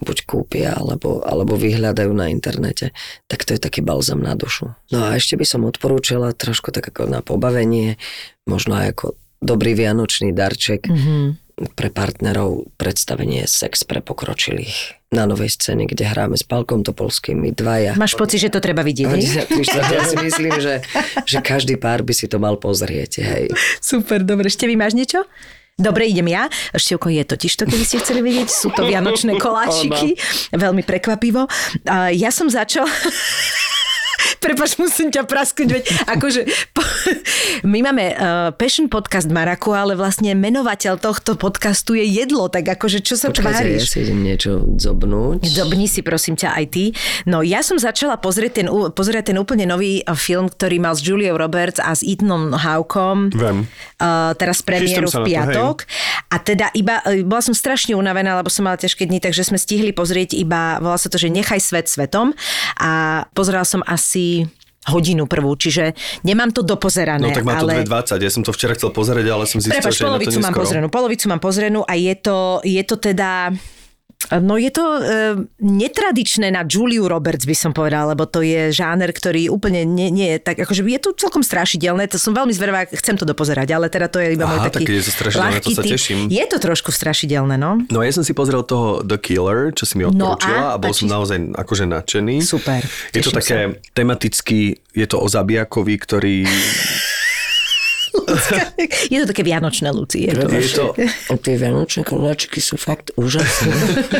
buď 0.00 0.18
kúpia, 0.24 0.72
alebo, 0.72 1.20
alebo 1.20 1.60
vyhľadajú 1.60 2.12
na 2.16 2.32
internete, 2.32 2.96
tak 3.28 3.44
to 3.44 3.52
je 3.52 3.60
taký 3.60 3.84
balzam 3.84 4.24
na 4.24 4.32
dušu. 4.32 4.72
No 4.88 4.98
a 5.04 5.12
ešte 5.12 5.36
by 5.36 5.44
som 5.44 5.68
odporúčala 5.68 6.32
trošku 6.32 6.72
tak 6.72 6.88
ako 6.88 7.04
na 7.04 7.20
pobavenie, 7.20 8.00
možno 8.48 8.80
aj 8.80 8.96
ako 8.96 9.06
dobrý 9.44 9.76
vianočný 9.76 10.32
darček 10.32 10.88
mm-hmm. 10.88 11.49
Pre 11.76 11.92
partnerov 11.92 12.72
predstavenie 12.80 13.44
Sex 13.44 13.84
pre 13.84 14.00
pokročilých 14.00 15.00
na 15.10 15.26
novej 15.26 15.58
scéne, 15.58 15.90
kde 15.90 16.06
hráme 16.06 16.38
s 16.38 16.46
Palkom 16.46 16.86
Topolským, 16.86 17.34
my 17.34 17.50
dvaja. 17.50 17.98
Máš 17.98 18.14
pocit, 18.14 18.46
že 18.46 18.48
to 18.48 18.62
treba 18.62 18.86
vidieť? 18.86 19.10
Ja 19.10 20.06
si 20.06 20.16
myslím, 20.22 20.54
že, 20.62 20.86
že 21.26 21.38
každý 21.42 21.74
pár 21.74 22.06
by 22.06 22.14
si 22.14 22.30
to 22.30 22.38
mal 22.38 22.54
pozrieť, 22.54 23.18
hej. 23.18 23.50
Super, 23.82 24.22
dobre. 24.22 24.46
Ešte 24.46 24.70
vy 24.70 24.78
máš 24.78 24.94
niečo? 24.94 25.26
Dobre, 25.80 26.06
idem 26.06 26.28
ja. 26.28 26.46
Števko 26.76 27.08
je 27.08 27.24
totiž 27.24 27.52
to, 27.56 27.64
keby 27.64 27.84
ste 27.88 27.98
chceli 28.04 28.20
vidieť. 28.20 28.48
Sú 28.52 28.68
to 28.70 28.84
vianočné 28.84 29.34
koláčiky. 29.44 30.14
Veľmi 30.52 30.84
prekvapivo. 30.84 31.48
Ja 32.12 32.30
som 32.30 32.52
začal... 32.52 32.84
Prepač, 34.40 34.80
musím 34.80 35.12
ťa 35.12 35.28
prasknúť, 35.28 35.68
veď 35.68 35.84
akože 36.08 36.40
po, 36.72 36.80
my 37.68 37.78
máme 37.84 38.04
uh, 38.16 38.16
Passion 38.56 38.88
podcast 38.88 39.28
Maraku, 39.28 39.76
ale 39.76 39.92
vlastne 39.92 40.32
menovateľ 40.32 40.96
tohto 40.96 41.36
podcastu 41.36 41.92
je 41.92 42.08
jedlo, 42.08 42.48
tak 42.48 42.64
akože 42.64 43.04
čo 43.04 43.20
sa 43.20 43.28
Počkajte, 43.28 43.52
tváriš? 43.52 43.80
ja 43.84 43.84
si 43.84 43.98
idem 44.00 44.20
niečo 44.24 44.64
zobnúť. 44.80 45.44
Zobni 45.44 45.84
si 45.84 46.00
prosím 46.00 46.40
ťa 46.40 46.56
aj 46.56 46.64
ty. 46.72 46.84
No 47.28 47.44
ja 47.44 47.60
som 47.60 47.76
začala 47.76 48.16
pozrieť 48.16 48.64
ten, 48.64 48.66
pozrieť 48.96 49.28
ten 49.28 49.36
úplne 49.36 49.68
nový 49.68 50.00
film, 50.16 50.48
ktorý 50.48 50.80
mal 50.80 50.96
s 50.96 51.04
Juliou 51.04 51.36
Roberts 51.36 51.76
a 51.76 51.92
s 51.92 52.00
Ethanom 52.00 52.56
Hawkom. 52.56 53.36
Viem. 53.36 53.68
Uh, 54.00 54.32
teraz 54.40 54.64
premiéru 54.64 55.12
v 55.12 55.14
na 55.14 55.20
to, 55.20 55.28
piatok. 55.28 55.76
A 56.30 56.36
teda 56.38 56.70
iba, 56.78 57.02
e, 57.10 57.26
bola 57.26 57.42
som 57.42 57.52
strašne 57.52 57.98
unavená, 57.98 58.38
lebo 58.38 58.46
som 58.46 58.62
mala 58.62 58.78
ťažké 58.78 59.10
dni, 59.10 59.18
takže 59.18 59.42
sme 59.42 59.58
stihli 59.58 59.90
pozrieť 59.90 60.38
iba, 60.38 60.78
volá 60.78 60.94
sa 60.94 61.10
to, 61.10 61.18
že 61.18 61.26
Nechaj 61.26 61.58
svet 61.58 61.86
svetom 61.90 62.30
a 62.78 63.22
pozerala 63.34 63.66
som 63.66 63.82
asi 63.82 64.46
hodinu 64.88 65.28
prvú, 65.28 65.58
čiže 65.58 65.92
nemám 66.24 66.54
to 66.54 66.64
dopozerané. 66.64 67.20
No 67.20 67.34
tak 67.34 67.44
má 67.44 67.60
to 67.60 67.68
ale... 67.68 67.84
2.20, 67.84 68.16
ja 68.24 68.30
som 68.32 68.42
to 68.46 68.54
včera 68.54 68.72
chcel 68.78 68.94
pozerať, 68.94 69.26
ale 69.28 69.44
som 69.44 69.60
zistil, 69.60 69.76
Prepač, 69.76 69.98
že 69.98 70.06
polovicu 70.06 70.38
mám 70.40 70.54
pozrenú, 70.56 70.86
polovicu 70.88 71.24
mám 71.28 71.42
pozrenú 71.42 71.80
a 71.84 71.92
je 71.98 72.14
to, 72.16 72.64
je 72.64 72.82
to 72.86 72.96
teda... 72.96 73.52
No 74.30 74.54
je 74.60 74.70
to 74.70 74.84
e, 74.84 75.00
netradičné 75.58 76.52
na 76.54 76.62
Juliu 76.62 77.08
Roberts, 77.08 77.48
by 77.48 77.56
som 77.56 77.72
povedala, 77.74 78.14
lebo 78.14 78.28
to 78.28 78.44
je 78.44 78.70
žáner, 78.70 79.10
ktorý 79.10 79.50
úplne 79.50 79.82
nie, 79.82 80.12
nie 80.12 80.36
je 80.36 80.38
tak, 80.38 80.60
akože 80.60 80.86
je 80.86 81.00
to 81.02 81.10
celkom 81.16 81.42
strašidelné, 81.42 82.06
to 82.06 82.20
som 82.20 82.36
veľmi 82.36 82.54
zvedavá, 82.54 82.86
chcem 82.94 83.18
to 83.18 83.26
dopozerať, 83.26 83.74
ale 83.74 83.90
teda 83.90 84.06
to 84.06 84.22
je 84.22 84.38
iba 84.38 84.46
môj 84.46 84.60
Aha, 84.62 84.70
taký 84.70 84.86
tak 84.86 84.92
je 84.92 85.02
to 85.02 85.12
strašidelné, 85.16 85.58
to 85.64 85.70
sa 85.74 85.82
teším. 85.82 86.18
Je 86.30 86.44
to 86.46 86.62
trošku 86.62 86.94
strašidelné, 86.94 87.58
no. 87.58 87.82
No 87.90 88.04
ja 88.06 88.12
som 88.14 88.22
si 88.22 88.30
pozrel 88.30 88.62
toho 88.62 89.02
The 89.02 89.18
Killer, 89.18 89.74
čo 89.74 89.88
si 89.88 89.98
mi 89.98 90.06
No 90.06 90.36
odporúčila 90.36 90.76
a? 90.76 90.76
a, 90.76 90.78
bol 90.78 90.92
A 90.92 90.94
som 90.94 91.08
naozaj 91.10 91.38
akože 91.56 91.84
nadšený. 91.90 92.36
Super, 92.44 92.86
Je 93.10 93.24
to 93.24 93.34
také 93.34 93.82
tematicky, 93.96 94.78
je 94.94 95.06
to 95.10 95.16
o 95.18 95.26
zabijakovi, 95.26 95.94
ktorý... 95.96 96.36
Je 99.12 99.18
to 99.22 99.26
také 99.30 99.42
vianočné, 99.42 99.90
Luci. 99.90 100.26
Je 100.26 100.34
to. 100.34 100.46
Je 100.50 100.68
to, 100.70 100.86
A 101.30 101.34
tie 101.38 101.54
vianočné 101.56 102.02
koláčiky 102.02 102.58
sú 102.58 102.74
fakt 102.76 103.14
úžasné. 103.14 103.72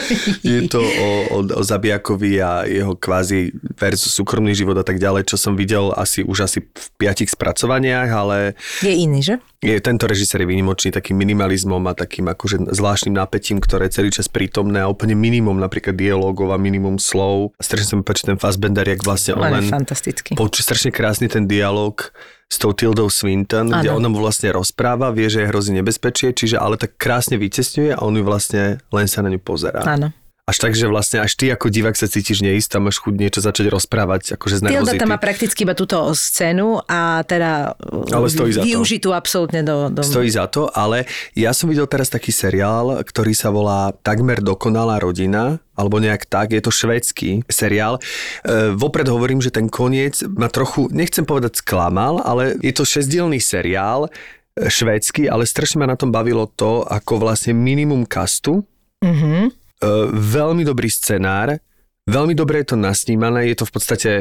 je 0.46 0.60
to 0.70 0.80
o, 0.80 1.08
o, 1.30 1.38
o 1.42 1.62
zabijakovi 1.62 2.42
a 2.42 2.64
jeho 2.66 2.94
kvázi 2.94 3.54
versus 3.78 4.14
súkromný 4.14 4.54
život 4.54 4.78
a 4.78 4.84
tak 4.86 4.98
ďalej, 5.02 5.26
čo 5.26 5.36
som 5.36 5.54
videl 5.58 5.92
asi 5.94 6.22
už 6.22 6.46
asi 6.46 6.62
v 6.62 6.86
piatich 6.98 7.30
spracovaniach, 7.30 8.08
ale 8.10 8.36
Je 8.84 8.92
iný, 8.94 9.22
že? 9.22 9.34
Je, 9.60 9.76
tento 9.76 10.08
režisér 10.08 10.42
je 10.42 10.48
výnimočný 10.48 10.88
takým 10.88 11.20
minimalizmom 11.20 11.84
a 11.84 11.92
takým 11.92 12.32
akože 12.32 12.72
zvláštnym 12.72 13.12
napätím, 13.12 13.60
ktoré 13.60 13.92
je 13.92 14.00
celý 14.00 14.08
čas 14.08 14.24
prítomné 14.24 14.80
a 14.80 14.88
úplne 14.88 15.12
minimum 15.12 15.60
napríklad 15.60 16.00
dialogov 16.00 16.48
a 16.48 16.56
minimum 16.56 16.96
slov. 16.96 17.52
Strašne 17.60 17.86
sa 17.92 17.94
mi 18.00 18.02
páči 18.02 18.24
ten 18.24 18.40
Fassbender, 18.40 18.88
jak 18.88 19.04
vlastne 19.04 19.36
on 19.36 19.44
On 19.44 19.60
len 19.60 19.68
fantastický. 19.68 20.32
počuje 20.32 20.64
strašne 20.64 20.88
krásny 20.88 21.28
ten 21.28 21.44
dialog 21.44 22.08
s 22.50 22.56
tou 22.56 22.72
Tildou 22.72 23.12
Swinton, 23.12 23.68
kde 23.70 23.92
Áno. 23.92 24.00
ona 24.00 24.08
mu 24.10 24.18
vlastne 24.18 24.50
rozpráva, 24.50 25.12
vie, 25.12 25.28
že 25.30 25.44
je 25.44 25.50
hrozí 25.52 25.70
nebezpečie, 25.76 26.34
čiže 26.34 26.58
ale 26.58 26.80
tak 26.80 26.96
krásne 26.98 27.36
vycestňuje 27.38 27.94
a 27.94 28.00
on 28.02 28.16
ju 28.16 28.24
vlastne 28.26 28.82
len 28.90 29.06
sa 29.06 29.22
na 29.22 29.30
ňu 29.30 29.38
pozerá. 29.38 29.84
Áno. 29.86 30.10
Až 30.50 30.56
tak, 30.58 30.74
že 30.74 30.90
vlastne 30.90 31.22
až 31.22 31.38
ty 31.38 31.46
ako 31.46 31.70
divák 31.70 31.94
sa 31.94 32.10
cítiš 32.10 32.42
neisto 32.42 32.74
a 32.74 32.82
máš 32.82 32.98
chuť 32.98 33.14
niečo 33.14 33.38
začať 33.38 33.70
rozprávať, 33.70 34.34
akože 34.34 34.58
z 34.58 34.62
nervozity. 34.66 34.98
tam 34.98 35.14
má 35.14 35.22
prakticky 35.22 35.62
iba 35.62 35.78
túto 35.78 36.10
scénu 36.10 36.82
a 36.90 37.22
teda 37.22 37.78
Ale 38.10 38.26
stojí 38.26 38.50
za 38.50 38.60
to. 38.60 38.66
využitú 38.66 39.14
absolútne 39.14 39.62
do, 39.62 39.86
do... 39.94 40.02
Stojí 40.02 40.26
za 40.26 40.50
to, 40.50 40.66
ale 40.74 41.06
ja 41.38 41.54
som 41.54 41.70
videl 41.70 41.86
teraz 41.86 42.10
taký 42.10 42.34
seriál, 42.34 42.98
ktorý 42.98 43.30
sa 43.30 43.54
volá 43.54 43.94
Takmer 44.02 44.42
dokonalá 44.42 44.98
rodina, 44.98 45.62
alebo 45.78 46.02
nejak 46.02 46.26
tak, 46.26 46.50
je 46.50 46.58
to 46.58 46.74
švédsky 46.74 47.46
seriál. 47.46 48.02
E, 48.42 48.74
vopred 48.74 49.06
hovorím, 49.06 49.38
že 49.38 49.54
ten 49.54 49.70
koniec 49.70 50.18
ma 50.26 50.50
trochu, 50.50 50.90
nechcem 50.90 51.22
povedať 51.22 51.62
sklamal, 51.62 52.26
ale 52.26 52.58
je 52.58 52.74
to 52.74 52.82
šesdielný 52.82 53.38
seriál, 53.38 54.10
e, 54.58 54.66
švédsky, 54.66 55.30
ale 55.30 55.46
strašne 55.46 55.78
ma 55.78 55.86
na 55.86 55.94
tom 55.94 56.10
bavilo 56.10 56.50
to, 56.50 56.82
ako 56.82 57.22
vlastne 57.22 57.54
minimum 57.54 58.02
kastu, 58.02 58.66
Mhm. 59.00 59.59
E, 59.80 60.08
veľmi 60.12 60.62
dobrý 60.62 60.92
scenár, 60.92 61.58
veľmi 62.06 62.36
dobre 62.36 62.62
je 62.62 62.72
to 62.72 62.76
nasnímané, 62.76 63.50
je 63.50 63.56
to 63.58 63.68
v 63.68 63.72
podstate 63.72 64.12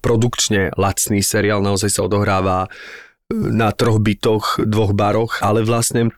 produkčne 0.00 0.72
lacný 0.74 1.20
seriál, 1.20 1.62
naozaj 1.62 1.92
sa 1.92 2.04
odohráva 2.04 2.66
e, 2.66 2.68
na 3.36 3.70
troch 3.70 4.00
bytoch, 4.02 4.64
dvoch 4.64 4.96
baroch, 4.96 5.44
ale 5.44 5.62
vlastne 5.62 6.10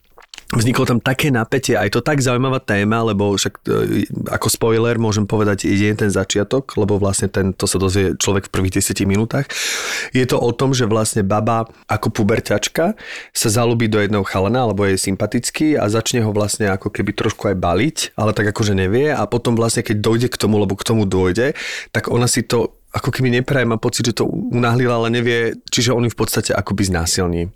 Vzniklo 0.49 0.89
tam 0.89 0.97
také 0.97 1.29
napätie, 1.29 1.77
aj 1.77 1.93
to 1.93 2.01
tak 2.01 2.25
zaujímavá 2.25 2.57
téma, 2.65 3.05
lebo 3.05 3.37
však 3.37 3.69
e, 3.69 4.09
ako 4.33 4.49
spoiler 4.49 4.97
môžem 4.97 5.29
povedať 5.29 5.69
jedine 5.69 5.93
ten 5.93 6.09
začiatok, 6.09 6.73
lebo 6.81 6.97
vlastne 6.97 7.29
ten, 7.29 7.53
to 7.53 7.69
sa 7.69 7.77
dozvie 7.77 8.17
človek 8.17 8.49
v 8.49 8.55
prvých 8.57 8.81
10 8.81 9.05
minútach. 9.05 9.45
Je 10.17 10.25
to 10.25 10.41
o 10.41 10.49
tom, 10.57 10.73
že 10.73 10.89
vlastne 10.89 11.21
baba 11.21 11.69
ako 11.85 12.09
puberťačka 12.17 12.97
sa 13.37 13.49
zalúbi 13.53 13.93
do 13.93 14.01
jedného 14.01 14.25
chalana, 14.25 14.65
alebo 14.65 14.89
je 14.89 14.97
sympatický 14.97 15.77
a 15.77 15.85
začne 15.93 16.25
ho 16.25 16.33
vlastne 16.33 16.73
ako 16.73 16.97
keby 16.97 17.13
trošku 17.13 17.53
aj 17.53 17.57
baliť, 17.61 17.97
ale 18.17 18.33
tak 18.33 18.49
akože 18.49 18.73
nevie 18.73 19.13
a 19.13 19.29
potom 19.29 19.53
vlastne 19.53 19.85
keď 19.85 20.01
dojde 20.01 20.29
k 20.33 20.41
tomu, 20.41 20.65
lebo 20.65 20.81
k 20.81 20.87
tomu 20.89 21.05
dojde, 21.05 21.53
tak 21.93 22.09
ona 22.09 22.25
si 22.25 22.41
to 22.41 22.73
ako 22.97 23.13
keby 23.13 23.29
nepraje, 23.29 23.69
má 23.69 23.77
pocit, 23.77 24.09
že 24.09 24.25
to 24.25 24.25
unahlila, 24.25 24.97
ale 24.97 25.13
nevie, 25.13 25.61
čiže 25.69 25.93
on 25.93 26.09
ju 26.09 26.11
v 26.11 26.21
podstate 26.25 26.57
akoby 26.57 26.89
znásilní. 26.89 27.53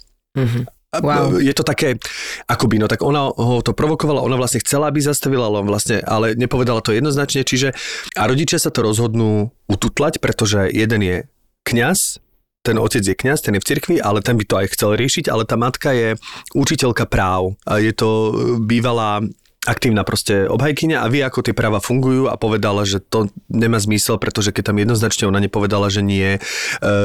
A 0.69 0.82
Wow. 0.93 1.41
Je 1.41 1.57
to 1.57 1.65
také, 1.65 1.97
akoby, 2.45 2.77
no 2.77 2.85
tak 2.85 3.01
ona 3.01 3.33
ho 3.33 3.65
to 3.65 3.73
provokovala, 3.73 4.21
ona 4.21 4.37
vlastne 4.37 4.61
chcela, 4.61 4.93
aby 4.93 5.01
zastavila, 5.01 5.49
ale 5.49 5.65
on 5.65 5.69
vlastne, 5.73 6.05
ale 6.05 6.37
nepovedala 6.37 6.85
to 6.85 6.93
jednoznačne, 6.93 7.49
čiže 7.49 7.73
a 8.13 8.29
rodičia 8.29 8.61
sa 8.61 8.69
to 8.69 8.85
rozhodnú 8.85 9.49
ututlať, 9.73 10.21
pretože 10.21 10.69
jeden 10.69 11.01
je 11.01 11.17
kňaz, 11.65 12.21
ten 12.63 12.77
otec 12.79 13.03
je 13.03 13.17
kňaz, 13.17 13.43
ten 13.43 13.57
je 13.57 13.63
v 13.65 13.69
cirkvi, 13.73 13.97
ale 13.99 14.23
ten 14.23 14.39
by 14.39 14.45
to 14.47 14.55
aj 14.61 14.71
chcel 14.77 14.95
riešiť, 14.95 15.33
ale 15.33 15.49
tá 15.49 15.59
matka 15.59 15.91
je 15.97 16.15
učiteľka 16.55 17.11
práv. 17.11 17.59
A 17.67 17.83
je 17.83 17.91
to 17.91 18.09
e, 18.09 18.33
bývalá 18.63 19.19
aktívna 19.63 20.03
proste 20.03 20.51
obhajkyňa 20.51 20.99
a 20.99 21.07
vie, 21.07 21.23
ako 21.23 21.47
tie 21.47 21.55
práva 21.55 21.79
fungujú 21.79 22.27
a 22.27 22.35
povedala, 22.35 22.83
že 22.83 22.99
to 22.99 23.31
nemá 23.47 23.79
zmysel, 23.79 24.19
pretože 24.19 24.51
keď 24.51 24.75
tam 24.75 24.83
jednoznačne 24.83 25.31
ona 25.31 25.39
nepovedala, 25.39 25.87
že 25.87 26.03
nie, 26.03 26.37
e, 26.37 26.41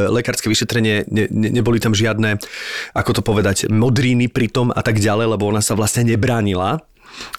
lekárske 0.09 0.49
vyšetrenie, 0.49 1.05
ne, 1.05 1.29
ne, 1.29 1.49
neboli 1.53 1.77
tam 1.77 1.93
žiadne, 1.93 2.41
ako 2.97 3.11
to 3.13 3.21
povedať, 3.21 3.69
modríny 3.69 4.25
pri 4.25 4.49
tom 4.49 4.73
a 4.73 4.81
tak 4.81 4.97
ďalej, 4.97 5.37
lebo 5.37 5.45
ona 5.45 5.61
sa 5.61 5.77
vlastne 5.77 6.09
nebránila. 6.09 6.81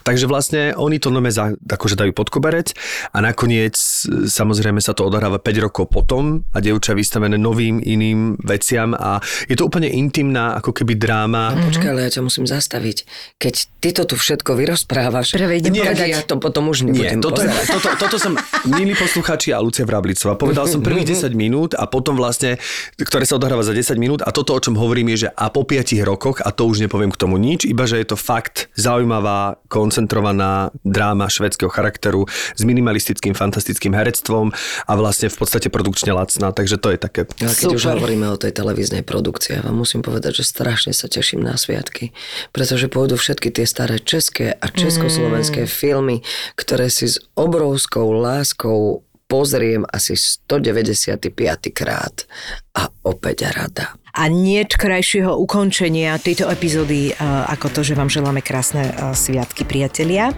Takže 0.03 0.25
vlastne 0.25 0.73
oni 0.73 0.97
to 0.97 1.09
nome 1.09 1.29
za, 1.29 1.53
akože 1.53 1.95
dajú 1.95 2.13
pod 2.13 2.29
koberec 2.29 2.73
a 3.11 3.19
nakoniec 3.19 3.75
e, 3.75 4.27
samozrejme 4.27 4.79
sa 4.79 4.93
to 4.93 5.05
odohráva 5.05 5.37
5 5.37 5.59
rokov 5.61 5.85
potom 5.87 6.43
a 6.51 6.59
dievča 6.59 6.93
je 6.93 6.99
vystavené 6.99 7.37
novým 7.37 7.79
iným 7.79 8.37
veciam 8.41 8.93
a 8.93 9.19
je 9.45 9.55
to 9.55 9.65
úplne 9.65 9.87
intimná 9.87 10.57
ako 10.57 10.73
keby 10.73 10.95
dráma. 10.95 11.53
Počkaj, 11.61 11.89
ale 11.89 12.01
ja 12.05 12.11
ťa 12.11 12.23
musím 12.23 12.45
zastaviť. 12.45 13.05
Keď 13.37 13.55
ty 13.79 13.89
to 13.93 14.03
tu 14.05 14.15
všetko 14.15 14.55
vyrozprávaš, 14.55 15.37
idem 15.37 15.73
tak 15.73 15.95
povedať- 15.95 16.09
ja 16.09 16.21
to 16.23 16.37
potom 16.39 16.69
už 16.69 16.83
Nie, 16.83 17.13
nebudem 17.13 17.21
toto, 17.21 17.41
je, 17.43 17.51
toto, 17.69 17.89
toto 17.97 18.17
som, 18.17 18.33
milí 18.65 18.95
poslucháči 18.95 19.53
a 19.53 19.61
Lucia 19.61 19.85
Vrablicová, 19.85 20.35
povedal 20.35 20.65
som 20.65 20.81
prvých 20.81 21.05
10 21.21 21.33
minút 21.35 21.77
a 21.77 21.85
potom 21.85 22.17
vlastne, 22.17 22.57
ktoré 22.97 23.29
sa 23.29 23.37
odohráva 23.37 23.61
za 23.61 23.73
10 23.73 23.95
minút 23.97 24.21
a 24.21 24.33
toto, 24.33 24.53
o 24.53 24.61
čom 24.61 24.75
hovorím, 24.75 25.13
je, 25.15 25.27
že 25.27 25.31
a 25.31 25.49
po 25.49 25.63
5 25.63 26.01
rokoch, 26.03 26.41
a 26.41 26.51
to 26.51 26.65
už 26.65 26.81
nepoviem 26.81 27.13
k 27.13 27.19
tomu 27.19 27.37
nič, 27.37 27.65
iba 27.65 27.85
že 27.85 28.01
je 28.01 28.09
to 28.09 28.17
fakt 28.17 28.69
zaujímavá, 28.73 29.61
koncentrovaná 29.69 30.73
dráma 30.83 31.29
švedského 31.29 31.69
charakteru 31.69 32.25
s 32.29 32.63
minimalistickým, 32.65 33.37
fantastickým 33.37 33.93
herectvom 33.93 34.51
a 34.89 34.93
vlastne 34.97 35.29
v 35.29 35.37
podstate 35.37 35.69
produkčne 35.69 36.17
lacná, 36.17 36.51
takže 36.51 36.81
to 36.81 36.97
je 36.97 36.99
také... 36.99 37.21
Ale 37.41 37.55
keď 37.55 37.77
už 37.77 37.85
Super. 37.85 37.97
hovoríme 38.01 38.27
o 38.33 38.41
tej 38.41 38.53
televíznej 38.57 39.05
produkcii, 39.05 39.61
ja 39.61 39.63
vám 39.63 39.77
musím 39.81 40.01
povedať, 40.01 40.43
že 40.43 40.45
strašne 40.49 40.97
sa 40.97 41.07
teším 41.07 41.45
na 41.45 41.61
sviatky, 41.61 42.17
pretože 42.51 42.89
pôjdu 42.89 43.21
všetky 43.21 43.53
tie 43.53 43.69
staré 43.69 44.01
české 44.01 44.57
a 44.57 44.67
československé 44.73 45.69
filmy, 45.69 46.25
ktoré 46.57 46.89
si 46.89 47.07
s 47.07 47.21
obrovskou 47.37 48.11
láskou 48.17 49.08
pozriem 49.29 49.85
asi 49.93 50.17
195 50.17 51.29
krát. 51.77 52.25
A 52.73 52.89
opäť 53.05 53.53
rada. 53.53 53.95
A 54.19 54.27
nie 54.27 54.63
krajšieho 54.67 55.35
ukončenia 55.35 56.19
tejto 56.19 56.51
epizódy 56.51 57.15
ako 57.23 57.71
to, 57.71 57.81
že 57.87 57.95
vám 57.95 58.11
želáme 58.11 58.43
krásne 58.43 58.91
sviatky, 59.15 59.63
priatelia. 59.63 60.35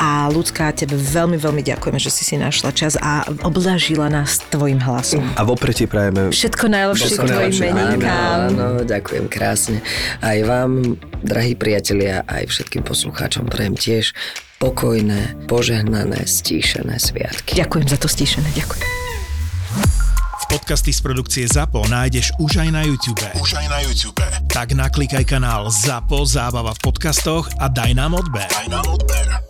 A 0.00 0.26
ľudská, 0.32 0.72
tebe 0.74 0.98
veľmi, 0.98 1.38
veľmi 1.38 1.62
ďakujeme, 1.62 2.00
že 2.00 2.10
si 2.10 2.26
si 2.26 2.34
našla 2.40 2.74
čas 2.74 2.98
a 2.98 3.22
oblažila 3.46 4.10
nás 4.10 4.42
tvojim 4.50 4.82
hlasom. 4.82 5.22
A 5.38 5.46
vopred 5.46 5.78
ti 5.78 5.86
prajeme 5.86 6.34
všetko 6.34 6.64
najlepšie 6.66 7.06
k 7.14 7.26
tvojim 7.26 7.54
meninkám. 7.70 8.10
Áno, 8.10 8.42
áno, 8.50 8.66
ďakujem 8.82 9.26
krásne. 9.30 9.78
Aj 10.22 10.38
vám, 10.42 10.98
drahí 11.22 11.54
priatelia, 11.54 12.26
aj 12.26 12.50
všetkým 12.50 12.82
poslucháčom 12.82 13.46
prajem 13.46 13.76
tiež 13.78 14.14
pokojné, 14.60 15.48
požehnané, 15.48 16.28
stíšené 16.28 17.00
sviatky. 17.00 17.56
Ďakujem 17.56 17.86
za 17.88 17.96
to 17.96 18.06
stíšené, 18.12 18.48
ďakujem. 18.52 18.84
Podcasty 20.50 20.90
z 20.92 21.00
produkcie 21.00 21.44
ZAPO 21.46 21.88
nájdeš 21.88 22.34
už 22.42 22.60
aj 22.60 22.68
na 22.74 22.82
YouTube. 22.84 23.22
Už 23.38 23.56
aj 23.56 23.66
na 23.70 23.78
YouTube. 23.80 24.18
Tak 24.50 24.76
naklikaj 24.76 25.24
kanál 25.24 25.72
ZAPO 25.72 26.26
Zábava 26.26 26.76
v 26.76 26.80
podcastoch 26.82 27.48
a 27.56 27.72
daj 27.72 27.96
nám 27.96 28.18
odber. 28.18 28.50
Daj 28.50 28.68
nám 28.68 28.84
odber. 28.84 29.49